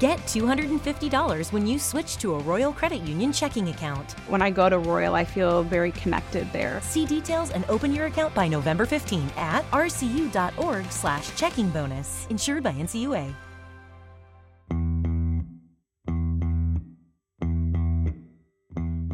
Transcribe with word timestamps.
Get 0.00 0.18
$250 0.26 1.52
when 1.52 1.68
you 1.68 1.78
switch 1.78 2.16
to 2.16 2.34
a 2.34 2.38
Royal 2.40 2.72
Credit 2.72 3.00
Union 3.02 3.32
checking 3.32 3.68
account. 3.68 4.12
When 4.28 4.42
I 4.42 4.50
go 4.50 4.68
to 4.68 4.78
Royal, 4.78 5.14
I 5.14 5.24
feel 5.24 5.62
very 5.62 5.92
connected 5.92 6.52
there. 6.52 6.80
See 6.82 7.06
details 7.06 7.52
and 7.52 7.64
open 7.68 7.94
your 7.94 8.06
account 8.06 8.34
by 8.34 8.48
November 8.48 8.86
15 8.86 9.30
at 9.36 9.62
rcu.org 9.70 10.90
slash 10.90 11.36
checking 11.36 11.70
bonus. 11.70 12.26
Insured 12.28 12.64
by 12.64 12.72
NCUA. 12.72 13.32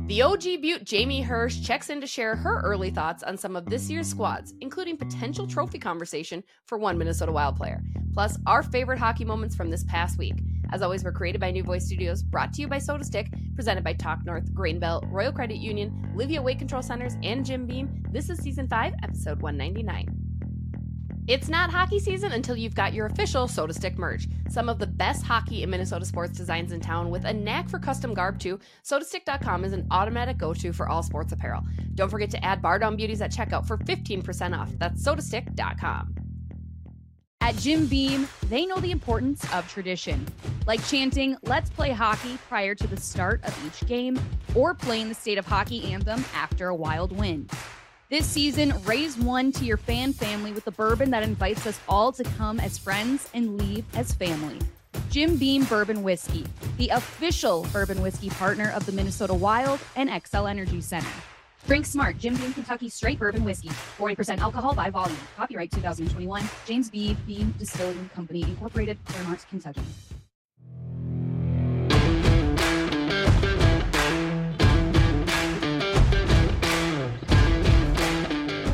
The 0.07 0.23
OG 0.23 0.43
Beaut 0.63 0.85
Jamie 0.85 1.23
Hersch 1.23 1.65
checks 1.65 1.91
in 1.91 2.01
to 2.01 2.07
share 2.07 2.35
her 2.35 2.63
early 2.63 2.91
thoughts 2.91 3.23
on 3.23 3.37
some 3.37 3.55
of 3.55 3.67
this 3.67 3.91
year's 3.91 4.09
squads, 4.09 4.55
including 4.61 4.97
potential 4.97 5.47
trophy 5.47 5.79
conversation 5.79 6.43
for 6.67 6.79
one 6.79 6.97
Minnesota 6.97 7.31
Wild 7.31 7.57
player, 7.57 7.83
plus 8.13 8.39
our 8.47 8.63
favorite 8.63 8.99
hockey 8.99 9.25
moments 9.25 9.55
from 9.55 9.71
this 9.71 9.85
past 9.85 10.19
week. 10.19 10.43
As 10.73 10.83
always, 10.83 11.05
we're 11.05 11.13
created 11.13 11.41
by 11.41 11.51
New 11.51 11.63
Voice 11.63 11.87
Studios, 11.87 12.23
brought 12.23 12.53
to 12.55 12.63
you 12.63 12.69
by 12.69 12.79
Sota 12.79 13.05
Stick, 13.05 13.33
presented 13.55 13.83
by 13.83 13.93
Talk 13.93 14.25
North, 14.25 14.53
Grainbelt, 14.55 15.11
Royal 15.11 15.33
Credit 15.33 15.57
Union, 15.57 16.13
Livea 16.17 16.43
Weight 16.43 16.59
Control 16.59 16.83
Centers, 16.83 17.17
and 17.23 17.45
Jim 17.45 17.67
Beam. 17.67 18.05
This 18.11 18.31
is 18.31 18.39
Season 18.39 18.69
5, 18.69 18.95
Episode 19.03 19.43
199. 19.43 20.31
It's 21.27 21.49
not 21.49 21.71
hockey 21.71 22.01
season 22.01 22.33
until 22.33 22.57
you've 22.57 22.75
got 22.75 22.93
your 22.93 23.07
official 23.07 23.47
Sota 23.47 23.73
Stick 23.73 23.99
merch. 23.99 24.27
Some 24.49 24.69
of 24.69 24.81
the 24.81 24.87
best 24.87 25.25
hockey 25.25 25.63
and 25.63 25.71
Minnesota 25.71 26.05
sports 26.05 26.37
designs 26.37 26.73
in 26.73 26.81
town 26.81 27.11
with 27.11 27.25
a 27.25 27.33
knack 27.33 27.69
for 27.69 27.79
custom 27.79 28.15
garb 28.15 28.41
too. 28.41 28.59
SotaStick.com 28.83 29.65
is 29.65 29.73
an 29.73 29.87
automatic 29.93 30.39
go-to 30.39 30.73
for 30.73 30.89
all 30.89 31.05
sports 31.05 31.33
apparel. 31.33 31.63
Don't 31.95 32.09
forget 32.09 32.31
to 32.31 32.45
add 32.45 32.61
Bar 32.61 32.81
Down 32.81 32.97
Beauties 32.97 33.21
at 33.21 33.31
checkout 33.31 33.65
for 33.65 33.79
15% 33.79 34.59
off. 34.59 34.71
That's 34.79 35.05
SotaStick.com. 35.05 36.20
At 37.43 37.57
Jim 37.57 37.87
Beam, 37.87 38.29
they 38.49 38.65
know 38.65 38.79
the 38.79 38.93
importance 38.93 39.45
of 39.53 39.69
tradition, 39.69 40.25
like 40.67 40.85
chanting, 40.87 41.37
let's 41.43 41.69
play 41.69 41.91
hockey 41.91 42.39
prior 42.49 42.77
to 42.77 42.87
the 42.87 42.97
start 42.97 43.43
of 43.45 43.67
each 43.67 43.89
game, 43.89 44.21
or 44.55 44.73
playing 44.73 45.09
the 45.09 45.17
state 45.17 45.37
of 45.37 45.47
hockey 45.47 45.93
anthem 45.93 46.25
after 46.33 46.69
a 46.69 46.75
wild 46.77 47.11
win. 47.11 47.49
This 48.09 48.25
season, 48.27 48.75
raise 48.85 49.17
one 49.17 49.51
to 49.53 49.65
your 49.65 49.79
fan 49.79 50.13
family 50.13 50.53
with 50.53 50.65
the 50.65 50.71
bourbon 50.71 51.11
that 51.11 51.25
invites 51.25 51.67
us 51.67 51.81
all 51.89 52.13
to 52.13 52.23
come 52.23 52.61
as 52.61 52.79
friends 52.79 53.29
and 53.35 53.59
leave 53.59 53.85
as 53.97 54.13
family. 54.13 54.59
Jim 55.09 55.37
Beam 55.37 55.65
Bourbon 55.65 56.05
Whiskey, 56.05 56.47
the 56.77 56.91
official 56.91 57.67
bourbon 57.73 58.01
whiskey 58.01 58.31
partner 58.31 58.71
of 58.77 58.87
the 58.87 58.93
Minnesota 58.93 59.35
Wild 59.35 59.81
and 59.97 60.09
Xcel 60.09 60.49
Energy 60.49 60.81
Center. 60.81 61.09
Drink 61.71 61.87
smart, 61.87 62.19
Jim 62.19 62.35
Beam 62.35 62.53
Kentucky 62.53 62.89
Straight 62.89 63.21
Bourbon 63.21 63.45
Whiskey, 63.45 63.69
40% 63.69 64.39
alcohol 64.39 64.75
by 64.75 64.91
volume. 64.91 65.17
Copyright 65.37 65.71
2021, 65.71 66.43
James 66.67 66.91
B. 66.91 67.17
Beam 67.29 67.55
Distilling 67.61 68.11
Company, 68.13 68.43
Incorporated, 68.43 68.99
Clermont, 69.05 69.47
Kentucky. 69.49 69.81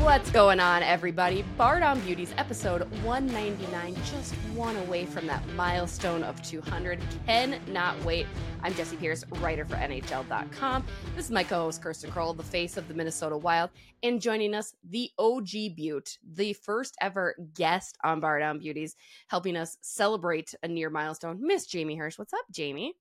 What's 0.07 0.31
going 0.31 0.61
on, 0.61 0.83
everybody? 0.83 1.43
Bar 1.57 1.81
Down 1.81 1.99
Beauties, 1.99 2.33
episode 2.37 2.89
199, 3.03 3.93
just 4.05 4.33
one 4.55 4.77
away 4.77 5.05
from 5.05 5.27
that 5.27 5.45
milestone 5.49 6.23
of 6.23 6.41
200. 6.43 7.01
Cannot 7.25 8.01
wait. 8.05 8.25
I'm 8.63 8.73
Jesse 8.73 8.95
Pierce, 8.95 9.25
writer 9.41 9.65
for 9.65 9.75
NHL.com. 9.75 10.85
This 11.13 11.25
is 11.25 11.31
my 11.31 11.43
co 11.43 11.63
host, 11.63 11.81
Kirsten 11.81 12.09
Kroll, 12.09 12.33
the 12.33 12.41
face 12.41 12.77
of 12.77 12.87
the 12.87 12.93
Minnesota 12.93 13.35
Wild, 13.35 13.69
and 14.01 14.21
joining 14.21 14.53
us, 14.53 14.73
the 14.89 15.11
OG 15.19 15.75
Beaut, 15.75 16.17
the 16.35 16.53
first 16.53 16.95
ever 17.01 17.35
guest 17.53 17.97
on 18.01 18.21
Bar 18.21 18.39
Down 18.39 18.59
Beauties, 18.59 18.95
helping 19.27 19.57
us 19.57 19.77
celebrate 19.81 20.55
a 20.63 20.69
near 20.69 20.89
milestone, 20.89 21.37
Miss 21.41 21.65
Jamie 21.65 21.97
Hersch. 21.97 22.17
What's 22.17 22.33
up, 22.33 22.45
Jamie? 22.49 22.93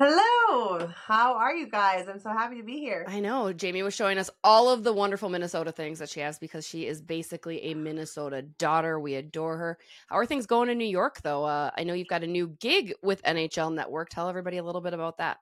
Hello. 0.00 0.86
How 0.94 1.34
are 1.34 1.52
you 1.52 1.68
guys? 1.68 2.06
I'm 2.06 2.20
so 2.20 2.30
happy 2.30 2.56
to 2.58 2.62
be 2.62 2.78
here. 2.78 3.04
I 3.08 3.18
know. 3.18 3.52
Jamie 3.52 3.82
was 3.82 3.94
showing 3.94 4.16
us 4.16 4.30
all 4.44 4.70
of 4.70 4.84
the 4.84 4.92
wonderful 4.92 5.28
Minnesota 5.28 5.72
things 5.72 5.98
that 5.98 6.08
she 6.08 6.20
has 6.20 6.38
because 6.38 6.64
she 6.64 6.86
is 6.86 7.02
basically 7.02 7.60
a 7.64 7.74
Minnesota 7.74 8.42
daughter. 8.42 9.00
We 9.00 9.16
adore 9.16 9.56
her. 9.56 9.78
How 10.06 10.18
are 10.18 10.24
things 10.26 10.46
going 10.46 10.68
in 10.68 10.78
New 10.78 10.84
York, 10.84 11.20
though? 11.22 11.42
Uh, 11.44 11.72
I 11.76 11.82
know 11.82 11.94
you've 11.94 12.06
got 12.06 12.22
a 12.22 12.28
new 12.28 12.46
gig 12.60 12.94
with 13.02 13.20
NHL 13.24 13.74
Network. 13.74 14.10
Tell 14.10 14.28
everybody 14.28 14.58
a 14.58 14.62
little 14.62 14.80
bit 14.80 14.94
about 14.94 15.18
that. 15.18 15.38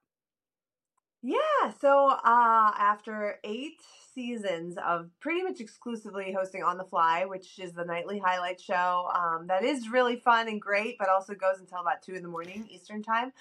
Yeah. 1.23 1.37
So 1.79 2.09
uh, 2.09 2.73
after 2.79 3.39
eight 3.45 3.83
seasons 4.15 4.79
of 4.79 5.11
pretty 5.21 5.43
much 5.43 5.61
exclusively 5.61 6.33
hosting 6.33 6.63
On 6.63 6.79
the 6.79 6.85
Fly, 6.85 7.27
which 7.27 7.59
is 7.59 7.73
the 7.73 7.85
nightly 7.85 8.19
highlight 8.19 8.59
show 8.59 9.11
um, 9.15 9.49
that 9.49 9.65
is 9.65 9.91
really 9.91 10.17
fun 10.17 10.49
and 10.49 10.63
great, 10.63 10.97
but 10.99 11.11
also 11.11 11.35
goes 11.35 11.61
until 11.61 11.81
about 11.81 12.01
two 12.01 12.15
in 12.15 12.23
the 12.23 12.29
morning 12.29 12.67
Eastern 12.71 13.03
time. 13.03 13.33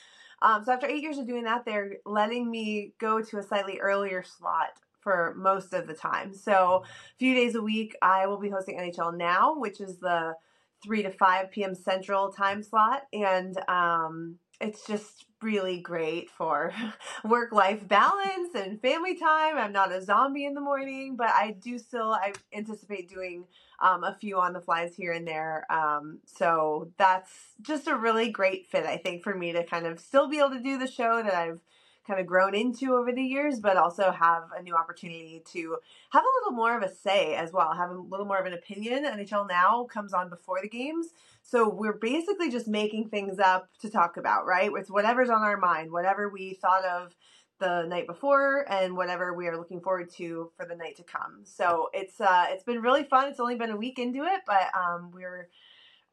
Um, 0.42 0.64
so 0.64 0.72
after 0.72 0.88
eight 0.88 1.02
years 1.02 1.18
of 1.18 1.28
doing 1.28 1.44
that, 1.46 1.66
they're 1.66 1.98
letting 2.06 2.50
me 2.50 2.94
go 3.00 3.22
to 3.22 3.38
a 3.38 3.44
slightly 3.44 3.80
earlier 3.80 4.24
slot 4.24 4.80
for 5.00 5.36
most 5.38 5.74
of 5.74 5.88
the 5.88 5.94
time. 5.94 6.34
So 6.34 6.84
a 6.84 7.18
few 7.18 7.34
days 7.36 7.56
a 7.56 7.62
week, 7.62 7.96
I 8.02 8.26
will 8.26 8.40
be 8.40 8.50
hosting 8.50 8.78
NHL 8.78 9.16
Now, 9.16 9.58
which 9.58 9.80
is 9.80 9.98
the 10.00 10.36
3 10.84 11.04
to 11.04 11.12
5 11.12 11.52
p.m. 11.52 11.76
Central 11.76 12.32
time 12.32 12.64
slot. 12.64 13.04
And 13.14 13.58
um, 13.70 14.40
it's 14.62 14.86
just 14.86 15.26
really 15.42 15.80
great 15.80 16.30
for 16.30 16.74
work 17.24 17.52
life 17.52 17.88
balance 17.88 18.56
and 18.56 18.82
family 18.82 19.16
time. 19.16 19.58
I'm 19.58 19.72
not 19.72 19.92
a 19.92 20.02
zombie 20.02 20.46
in 20.46 20.54
the 20.54 20.62
morning, 20.62 21.16
but 21.16 21.30
I 21.30 21.52
do 21.52 21.78
still 21.78 22.14
I 22.14 22.34
anticipate 22.54 23.10
doing 23.10 23.46
um, 23.80 24.04
a 24.04 24.16
few 24.20 24.40
on 24.40 24.54
the 24.54 24.62
flies 24.62 24.96
here 24.96 25.12
and 25.12 25.28
there. 25.28 25.66
Um, 25.70 26.20
so 26.26 26.92
that's 26.98 27.32
just 27.62 27.88
a 27.88 27.96
really 27.96 28.30
great 28.30 28.68
fit, 28.68 28.86
I 28.86 28.98
think, 28.98 29.24
for 29.24 29.36
me 29.36 29.52
to 29.52 29.64
kind 29.64 29.86
of 29.86 30.00
still 30.00 30.30
be 30.30 30.40
able 30.40 30.52
to 30.52 30.62
do 30.62 30.78
the 30.78 30.88
show 30.88 31.22
that 31.22 31.34
I've 31.34 31.62
kind 32.06 32.20
of 32.20 32.26
grown 32.26 32.54
into 32.54 32.94
over 32.94 33.12
the 33.12 33.22
years, 33.22 33.60
but 33.60 33.78
also 33.78 34.12
have 34.12 34.44
a 34.58 34.62
new 34.62 34.76
opportunity 34.76 35.42
to 35.52 35.78
have 36.12 36.24
a 36.24 36.34
little 36.40 36.56
more 36.56 36.78
of 36.78 36.84
a 36.84 36.94
say 36.94 37.36
as 37.36 37.52
well, 37.52 37.74
have 37.74 37.90
a 37.90 37.94
little 37.94 38.26
more 38.26 38.38
of 38.38 38.46
an 38.46 38.54
opinion. 38.54 39.06
NHL 39.06 39.48
Now 39.48 39.86
comes 39.86 40.14
on 40.14 40.30
before 40.30 40.60
the 40.62 40.70
games. 40.70 41.08
So 41.42 41.70
we're 41.70 41.98
basically 41.98 42.50
just 42.50 42.68
making 42.68 43.10
things 43.10 43.40
up 43.40 43.70
to 43.82 43.90
talk 43.90 44.18
about, 44.18 44.46
right? 44.46 44.72
It's 44.76 44.90
whatever's 44.90 45.30
on 45.30 45.42
our 45.42 45.58
mind, 45.58 45.92
whatever 45.92 46.30
we 46.30 46.54
thought 46.54 46.86
of 46.86 47.16
the 47.60 47.84
night 47.84 48.08
before 48.08 48.66
and 48.70 48.98
whatever 48.98 49.34
we 49.34 49.48
are 49.48 49.58
looking 49.58 49.80
forward 49.80 50.10
to 50.12 50.52
for 50.58 50.66
the 50.66 50.76
night 50.76 50.98
to 50.98 51.04
come. 51.04 51.42
So 51.44 51.90
it's 51.94 52.20
uh 52.20 52.46
it's 52.50 52.64
been 52.64 52.82
really 52.82 53.04
fun. 53.04 53.30
It's 53.30 53.40
only 53.40 53.56
been 53.56 53.72
a 53.72 53.78
week 53.78 53.98
into 53.98 54.24
it, 54.24 54.42
but 54.46 54.70
um 54.78 55.12
we're 55.14 55.48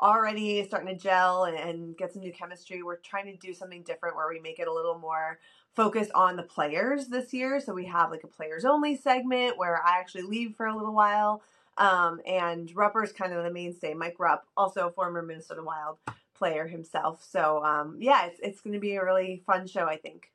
already 0.01 0.65
starting 0.65 0.97
to 0.97 1.01
gel 1.01 1.45
and, 1.45 1.57
and 1.57 1.97
get 1.97 2.13
some 2.13 2.23
new 2.23 2.33
chemistry. 2.33 2.83
We're 2.83 2.97
trying 2.97 3.27
to 3.27 3.37
do 3.37 3.55
something 3.55 3.83
different 3.83 4.17
where 4.17 4.29
we 4.29 4.41
make 4.41 4.59
it 4.59 4.69
a 4.69 4.73
little 4.73 4.99
more 4.99 5.39
focused 5.75 6.11
on 6.15 6.37
the 6.37 6.43
players 6.43 7.09
this 7.09 7.33
year. 7.33 7.61
So 7.61 7.73
we 7.73 7.87
have 7.87 8.11
like 8.11 8.25
a 8.25 8.29
players 8.29 8.65
only 8.65 8.97
segment 8.97 9.59
where 9.59 9.83
I 9.85 9.99
actually 9.99 10.23
leave 10.23 10.55
for 10.57 10.67
a 10.67 10.77
little 10.77 10.95
while. 10.95 11.43
Um, 11.79 12.21
and 12.27 12.75
Rupper's 12.77 13.13
kind 13.13 13.33
of 13.33 13.45
the 13.45 13.51
mainstay. 13.51 13.95
Mike 13.95 14.17
Rupp, 14.19 14.45
also 14.57 14.89
a 14.89 14.93
former 14.93 15.23
Minnesota 15.23 15.63
Wild 15.63 15.99
player 16.35 16.67
himself. 16.67 17.25
So 17.29 17.65
um, 17.65 17.97
yeah, 18.01 18.27
it's 18.27 18.41
it's 18.43 18.61
going 18.61 18.75
to 18.75 18.81
be 18.81 18.97
a 18.97 19.05
really 19.05 19.43
fun 19.47 19.67
show, 19.67 19.87
I 19.87 19.97
think. 19.97 20.31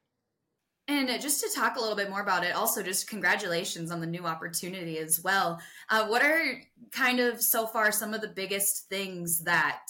And 0.89 1.09
just 1.21 1.41
to 1.41 1.49
talk 1.53 1.75
a 1.75 1.81
little 1.81 1.97
bit 1.97 2.09
more 2.09 2.21
about 2.21 2.45
it, 2.45 2.55
also 2.55 2.81
just 2.81 3.09
congratulations 3.09 3.91
on 3.91 3.99
the 3.99 4.07
new 4.07 4.25
opportunity 4.25 4.99
as 4.99 5.21
well. 5.21 5.59
Uh, 5.89 6.07
what 6.07 6.23
are 6.23 6.61
kind 6.91 7.19
of 7.19 7.41
so 7.41 7.67
far 7.67 7.91
some 7.91 8.13
of 8.13 8.21
the 8.21 8.29
biggest 8.29 8.87
things 8.87 9.41
that 9.41 9.87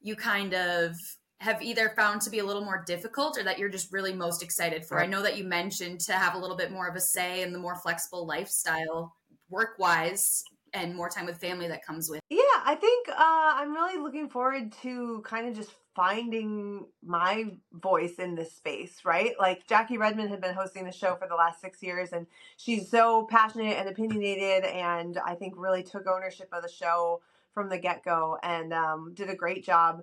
you 0.00 0.14
kind 0.14 0.54
of 0.54 0.94
have 1.40 1.62
either 1.62 1.90
found 1.90 2.20
to 2.22 2.30
be 2.30 2.40
a 2.40 2.44
little 2.44 2.64
more 2.64 2.82
difficult 2.86 3.38
or 3.38 3.44
that 3.44 3.58
you're 3.58 3.68
just 3.68 3.92
really 3.92 4.12
most 4.12 4.42
excited 4.42 4.84
for? 4.84 4.96
Right. 4.96 5.04
I 5.04 5.10
know 5.10 5.22
that 5.22 5.36
you 5.36 5.44
mentioned 5.44 6.00
to 6.00 6.12
have 6.12 6.34
a 6.34 6.38
little 6.38 6.56
bit 6.56 6.72
more 6.72 6.88
of 6.88 6.96
a 6.96 7.00
say 7.00 7.42
in 7.42 7.52
the 7.52 7.58
more 7.58 7.76
flexible 7.76 8.26
lifestyle 8.26 9.14
work 9.50 9.78
wise 9.78 10.42
and 10.74 10.94
more 10.94 11.08
time 11.08 11.26
with 11.26 11.38
family 11.38 11.68
that 11.68 11.84
comes 11.84 12.10
with. 12.10 12.20
Yeah, 12.28 12.40
I 12.64 12.74
think 12.74 13.08
uh, 13.08 13.14
I'm 13.18 13.72
really 13.72 13.98
looking 13.98 14.28
forward 14.28 14.72
to 14.82 15.22
kind 15.24 15.48
of 15.48 15.54
just 15.54 15.70
finding 15.94 16.86
my 17.02 17.46
voice 17.72 18.14
in 18.18 18.34
this 18.34 18.54
space, 18.54 19.00
right? 19.04 19.32
Like 19.38 19.66
Jackie 19.66 19.98
Redmond 19.98 20.30
had 20.30 20.40
been 20.40 20.54
hosting 20.54 20.84
the 20.84 20.92
show 20.92 21.16
for 21.16 21.26
the 21.26 21.34
last 21.34 21.60
six 21.60 21.82
years, 21.82 22.12
and 22.12 22.26
she's 22.56 22.90
so 22.90 23.26
passionate 23.30 23.76
and 23.78 23.88
opinionated, 23.88 24.64
and 24.64 25.18
I 25.24 25.34
think 25.34 25.54
really 25.56 25.82
took 25.82 26.06
ownership 26.06 26.48
of 26.52 26.62
the 26.62 26.68
show 26.68 27.20
from 27.52 27.68
the 27.68 27.78
get 27.78 28.04
go 28.04 28.38
and 28.42 28.72
um, 28.72 29.12
did 29.14 29.30
a 29.30 29.34
great 29.34 29.64
job. 29.64 30.02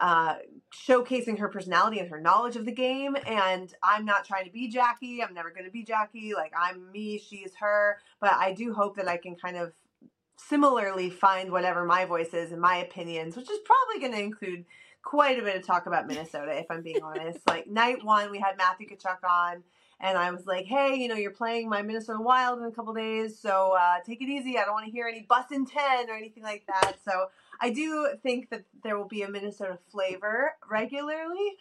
Uh, 0.00 0.36
showcasing 0.74 1.38
her 1.38 1.48
personality 1.48 2.00
and 2.00 2.08
her 2.08 2.20
knowledge 2.20 2.56
of 2.56 2.64
the 2.64 2.72
game. 2.72 3.16
And 3.24 3.72
I'm 3.82 4.04
not 4.04 4.24
trying 4.24 4.46
to 4.46 4.50
be 4.50 4.66
Jackie. 4.68 5.22
I'm 5.22 5.32
never 5.32 5.50
going 5.50 5.64
to 5.64 5.70
be 5.70 5.84
Jackie. 5.84 6.34
Like, 6.34 6.52
I'm 6.58 6.90
me, 6.90 7.18
she's 7.18 7.54
her. 7.60 7.98
But 8.20 8.32
I 8.32 8.52
do 8.52 8.72
hope 8.72 8.96
that 8.96 9.06
I 9.06 9.16
can 9.16 9.36
kind 9.36 9.56
of 9.56 9.72
similarly 10.36 11.08
find 11.08 11.52
whatever 11.52 11.84
my 11.84 12.04
voice 12.04 12.34
is 12.34 12.52
and 12.52 12.60
my 12.60 12.76
opinions, 12.78 13.36
which 13.36 13.50
is 13.50 13.60
probably 13.64 14.00
going 14.00 14.12
to 14.18 14.24
include 14.24 14.64
quite 15.02 15.38
a 15.38 15.42
bit 15.42 15.56
of 15.56 15.66
talk 15.66 15.86
about 15.86 16.06
Minnesota, 16.06 16.56
if 16.58 16.66
I'm 16.70 16.82
being 16.82 17.02
honest. 17.02 17.38
Like 17.46 17.66
night 17.66 18.04
one, 18.04 18.30
we 18.30 18.38
had 18.38 18.56
Matthew 18.56 18.88
Tkachuk 18.88 19.22
on, 19.28 19.62
and 20.00 20.16
I 20.16 20.30
was 20.30 20.46
like, 20.46 20.66
"Hey, 20.66 20.94
you 20.94 21.08
know, 21.08 21.14
you're 21.14 21.32
playing 21.32 21.68
my 21.68 21.82
Minnesota 21.82 22.20
Wild 22.20 22.60
in 22.60 22.64
a 22.64 22.72
couple 22.72 22.94
days, 22.94 23.38
so 23.38 23.76
uh, 23.78 23.96
take 24.04 24.22
it 24.22 24.28
easy. 24.28 24.58
I 24.58 24.64
don't 24.64 24.74
want 24.74 24.86
to 24.86 24.92
hear 24.92 25.06
any 25.06 25.22
bus 25.28 25.46
in 25.50 25.66
ten 25.66 26.08
or 26.08 26.14
anything 26.14 26.42
like 26.42 26.66
that." 26.66 26.94
So 27.04 27.28
I 27.62 27.70
do 27.70 28.08
think 28.22 28.50
that 28.50 28.64
there 28.82 28.98
will 28.98 29.08
be 29.08 29.22
a 29.22 29.30
Minnesota 29.30 29.78
flavor 29.90 30.52
regularly. 30.68 31.56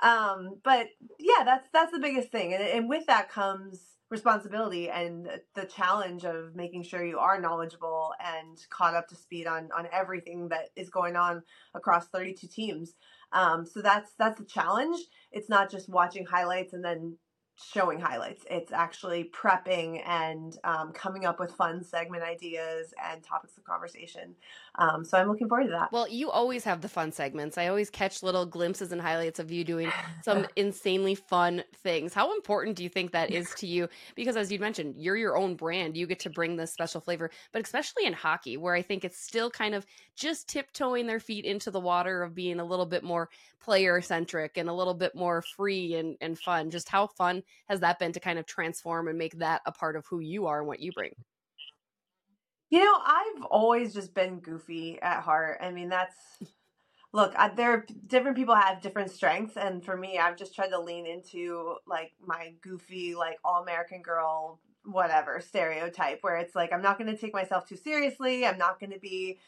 Um, 0.00 0.56
but 0.64 0.86
yeah, 1.18 1.44
that's 1.44 1.68
that's 1.72 1.92
the 1.92 1.98
biggest 1.98 2.30
thing, 2.30 2.54
and 2.54 2.62
and 2.62 2.88
with 2.88 3.06
that 3.06 3.28
comes 3.28 3.90
responsibility 4.10 4.90
and 4.90 5.28
the 5.54 5.64
challenge 5.64 6.24
of 6.24 6.56
making 6.56 6.82
sure 6.82 7.04
you 7.04 7.18
are 7.18 7.40
knowledgeable 7.40 8.12
and 8.18 8.58
caught 8.68 8.94
up 8.94 9.06
to 9.08 9.14
speed 9.14 9.46
on 9.46 9.68
on 9.76 9.86
everything 9.92 10.48
that 10.48 10.70
is 10.74 10.90
going 10.90 11.16
on 11.16 11.42
across 11.74 12.08
32 12.08 12.46
teams. 12.48 12.94
Um, 13.32 13.66
so 13.66 13.82
that's 13.82 14.12
that's 14.18 14.40
a 14.40 14.44
challenge. 14.44 14.98
It's 15.32 15.48
not 15.48 15.70
just 15.70 15.88
watching 15.88 16.26
highlights 16.26 16.72
and 16.72 16.84
then 16.84 17.16
showing 17.62 18.00
highlights. 18.00 18.44
It's 18.50 18.72
actually 18.72 19.30
prepping 19.32 20.02
and 20.06 20.56
um, 20.64 20.92
coming 20.92 21.24
up 21.24 21.38
with 21.38 21.52
fun 21.52 21.84
segment 21.84 22.22
ideas 22.22 22.94
and 23.04 23.22
topics 23.22 23.56
of 23.56 23.64
conversation. 23.64 24.34
Um, 24.76 25.04
so 25.04 25.18
I'm 25.18 25.28
looking 25.28 25.48
forward 25.48 25.64
to 25.64 25.70
that. 25.70 25.92
Well, 25.92 26.08
you 26.08 26.30
always 26.30 26.64
have 26.64 26.80
the 26.80 26.88
fun 26.88 27.12
segments. 27.12 27.58
I 27.58 27.68
always 27.68 27.90
catch 27.90 28.22
little 28.22 28.46
glimpses 28.46 28.92
and 28.92 29.00
highlights 29.00 29.38
of 29.38 29.50
you 29.50 29.64
doing 29.64 29.92
some 30.22 30.46
insanely 30.56 31.14
fun 31.14 31.62
things. 31.82 32.14
How 32.14 32.34
important 32.34 32.76
do 32.76 32.82
you 32.82 32.88
think 32.88 33.12
that 33.12 33.30
is 33.30 33.52
to 33.56 33.66
you? 33.66 33.88
Because 34.14 34.36
as 34.36 34.50
you 34.50 34.58
mentioned, 34.58 34.94
you're 34.96 35.16
your 35.16 35.36
own 35.36 35.54
brand. 35.54 35.96
You 35.96 36.06
get 36.06 36.20
to 36.20 36.30
bring 36.30 36.56
this 36.56 36.72
special 36.72 37.00
flavor, 37.00 37.30
but 37.52 37.62
especially 37.62 38.06
in 38.06 38.12
hockey, 38.12 38.56
where 38.56 38.74
I 38.74 38.82
think 38.82 39.04
it's 39.04 39.18
still 39.18 39.50
kind 39.50 39.74
of 39.74 39.84
just 40.16 40.48
tiptoeing 40.48 41.06
their 41.06 41.20
feet 41.20 41.44
into 41.44 41.70
the 41.70 41.80
water 41.80 42.22
of 42.22 42.34
being 42.34 42.60
a 42.60 42.64
little 42.64 42.86
bit 42.86 43.02
more 43.02 43.28
player 43.60 44.00
centric 44.00 44.56
and 44.56 44.68
a 44.68 44.72
little 44.72 44.94
bit 44.94 45.14
more 45.14 45.42
free 45.42 45.94
and, 45.94 46.16
and 46.20 46.38
fun. 46.38 46.70
Just 46.70 46.88
how 46.88 47.06
fun 47.06 47.42
has 47.68 47.80
that 47.80 47.98
been 47.98 48.12
to 48.12 48.20
kind 48.20 48.38
of 48.38 48.46
transform 48.46 49.08
and 49.08 49.18
make 49.18 49.38
that 49.38 49.62
a 49.66 49.72
part 49.72 49.96
of 49.96 50.06
who 50.06 50.20
you 50.20 50.46
are 50.46 50.58
and 50.58 50.66
what 50.66 50.80
you 50.80 50.92
bring? 50.92 51.12
You 52.70 52.84
know, 52.84 52.98
I've 53.04 53.42
always 53.44 53.92
just 53.92 54.14
been 54.14 54.38
goofy 54.38 55.00
at 55.02 55.22
heart. 55.22 55.58
I 55.60 55.72
mean, 55.72 55.88
that's 55.88 56.14
look, 57.12 57.34
I, 57.36 57.48
there 57.48 57.84
different 58.06 58.36
people 58.36 58.54
have 58.54 58.80
different 58.80 59.10
strengths, 59.10 59.56
and 59.56 59.84
for 59.84 59.96
me, 59.96 60.18
I've 60.18 60.36
just 60.36 60.54
tried 60.54 60.68
to 60.68 60.80
lean 60.80 61.06
into 61.06 61.76
like 61.86 62.12
my 62.24 62.54
goofy, 62.60 63.14
like 63.14 63.38
all 63.44 63.62
American 63.62 64.02
girl, 64.02 64.60
whatever 64.84 65.40
stereotype, 65.40 66.18
where 66.22 66.36
it's 66.36 66.54
like 66.54 66.72
I'm 66.72 66.82
not 66.82 66.98
going 66.98 67.10
to 67.14 67.20
take 67.20 67.34
myself 67.34 67.66
too 67.66 67.76
seriously. 67.76 68.46
I'm 68.46 68.58
not 68.58 68.78
going 68.78 68.92
to 68.92 69.00
be 69.00 69.38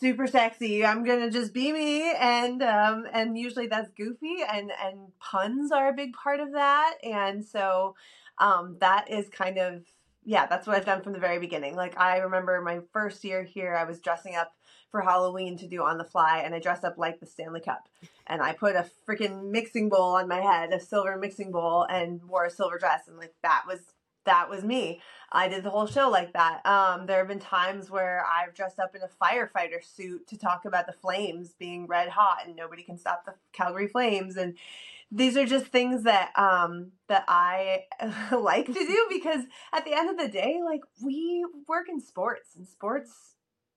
super 0.00 0.26
sexy. 0.26 0.84
I'm 0.84 1.04
gonna 1.04 1.30
just 1.30 1.52
be 1.52 1.72
me, 1.72 2.12
and 2.12 2.62
um, 2.62 3.04
and 3.12 3.38
usually 3.38 3.66
that's 3.66 3.90
goofy, 3.96 4.38
and 4.50 4.70
and 4.82 5.08
puns 5.20 5.72
are 5.72 5.88
a 5.88 5.94
big 5.94 6.12
part 6.12 6.40
of 6.40 6.52
that, 6.52 6.94
and 7.02 7.44
so 7.44 7.94
um, 8.38 8.76
that 8.80 9.10
is 9.10 9.28
kind 9.28 9.58
of 9.58 9.84
yeah, 10.24 10.46
that's 10.46 10.66
what 10.66 10.76
I've 10.76 10.86
done 10.86 11.02
from 11.02 11.12
the 11.12 11.18
very 11.18 11.38
beginning. 11.38 11.76
Like 11.76 11.98
I 11.98 12.18
remember 12.18 12.60
my 12.60 12.80
first 12.92 13.24
year 13.24 13.42
here, 13.42 13.74
I 13.76 13.84
was 13.84 14.00
dressing 14.00 14.34
up 14.36 14.52
for 14.90 15.02
Halloween 15.02 15.58
to 15.58 15.66
do 15.68 15.82
on 15.82 15.98
the 15.98 16.04
fly, 16.04 16.42
and 16.44 16.54
I 16.54 16.60
dressed 16.60 16.84
up 16.84 16.98
like 16.98 17.20
the 17.20 17.26
Stanley 17.26 17.60
Cup, 17.60 17.88
and 18.26 18.40
I 18.42 18.52
put 18.52 18.76
a 18.76 18.86
freaking 19.08 19.50
mixing 19.50 19.88
bowl 19.88 20.14
on 20.14 20.28
my 20.28 20.40
head, 20.40 20.72
a 20.72 20.80
silver 20.80 21.16
mixing 21.16 21.52
bowl, 21.52 21.86
and 21.88 22.22
wore 22.24 22.44
a 22.44 22.50
silver 22.50 22.78
dress, 22.78 23.08
and 23.08 23.18
like 23.18 23.34
that 23.42 23.64
was 23.66 23.80
that 24.24 24.48
was 24.48 24.64
me. 24.64 25.00
I 25.32 25.48
did 25.48 25.64
the 25.64 25.70
whole 25.70 25.86
show 25.86 26.08
like 26.08 26.32
that. 26.32 26.64
Um, 26.64 27.06
there 27.06 27.18
have 27.18 27.28
been 27.28 27.40
times 27.40 27.90
where 27.90 28.24
I've 28.24 28.54
dressed 28.54 28.78
up 28.78 28.94
in 28.94 29.02
a 29.02 29.08
firefighter 29.22 29.82
suit 29.82 30.26
to 30.28 30.38
talk 30.38 30.64
about 30.64 30.86
the 30.86 30.92
flames 30.92 31.54
being 31.58 31.86
red 31.86 32.08
hot 32.08 32.46
and 32.46 32.54
nobody 32.54 32.82
can 32.82 32.96
stop 32.96 33.24
the 33.24 33.34
Calgary 33.52 33.88
Flames, 33.88 34.36
and 34.36 34.56
these 35.10 35.36
are 35.36 35.46
just 35.46 35.66
things 35.66 36.02
that 36.04 36.32
um 36.36 36.92
that 37.08 37.24
I 37.28 37.84
like 38.32 38.66
to 38.66 38.72
do 38.72 39.06
because 39.10 39.44
at 39.72 39.84
the 39.84 39.94
end 39.94 40.10
of 40.10 40.18
the 40.18 40.28
day, 40.28 40.60
like 40.64 40.80
we 41.02 41.44
work 41.68 41.88
in 41.88 42.00
sports 42.00 42.56
and 42.56 42.66
sports 42.66 43.33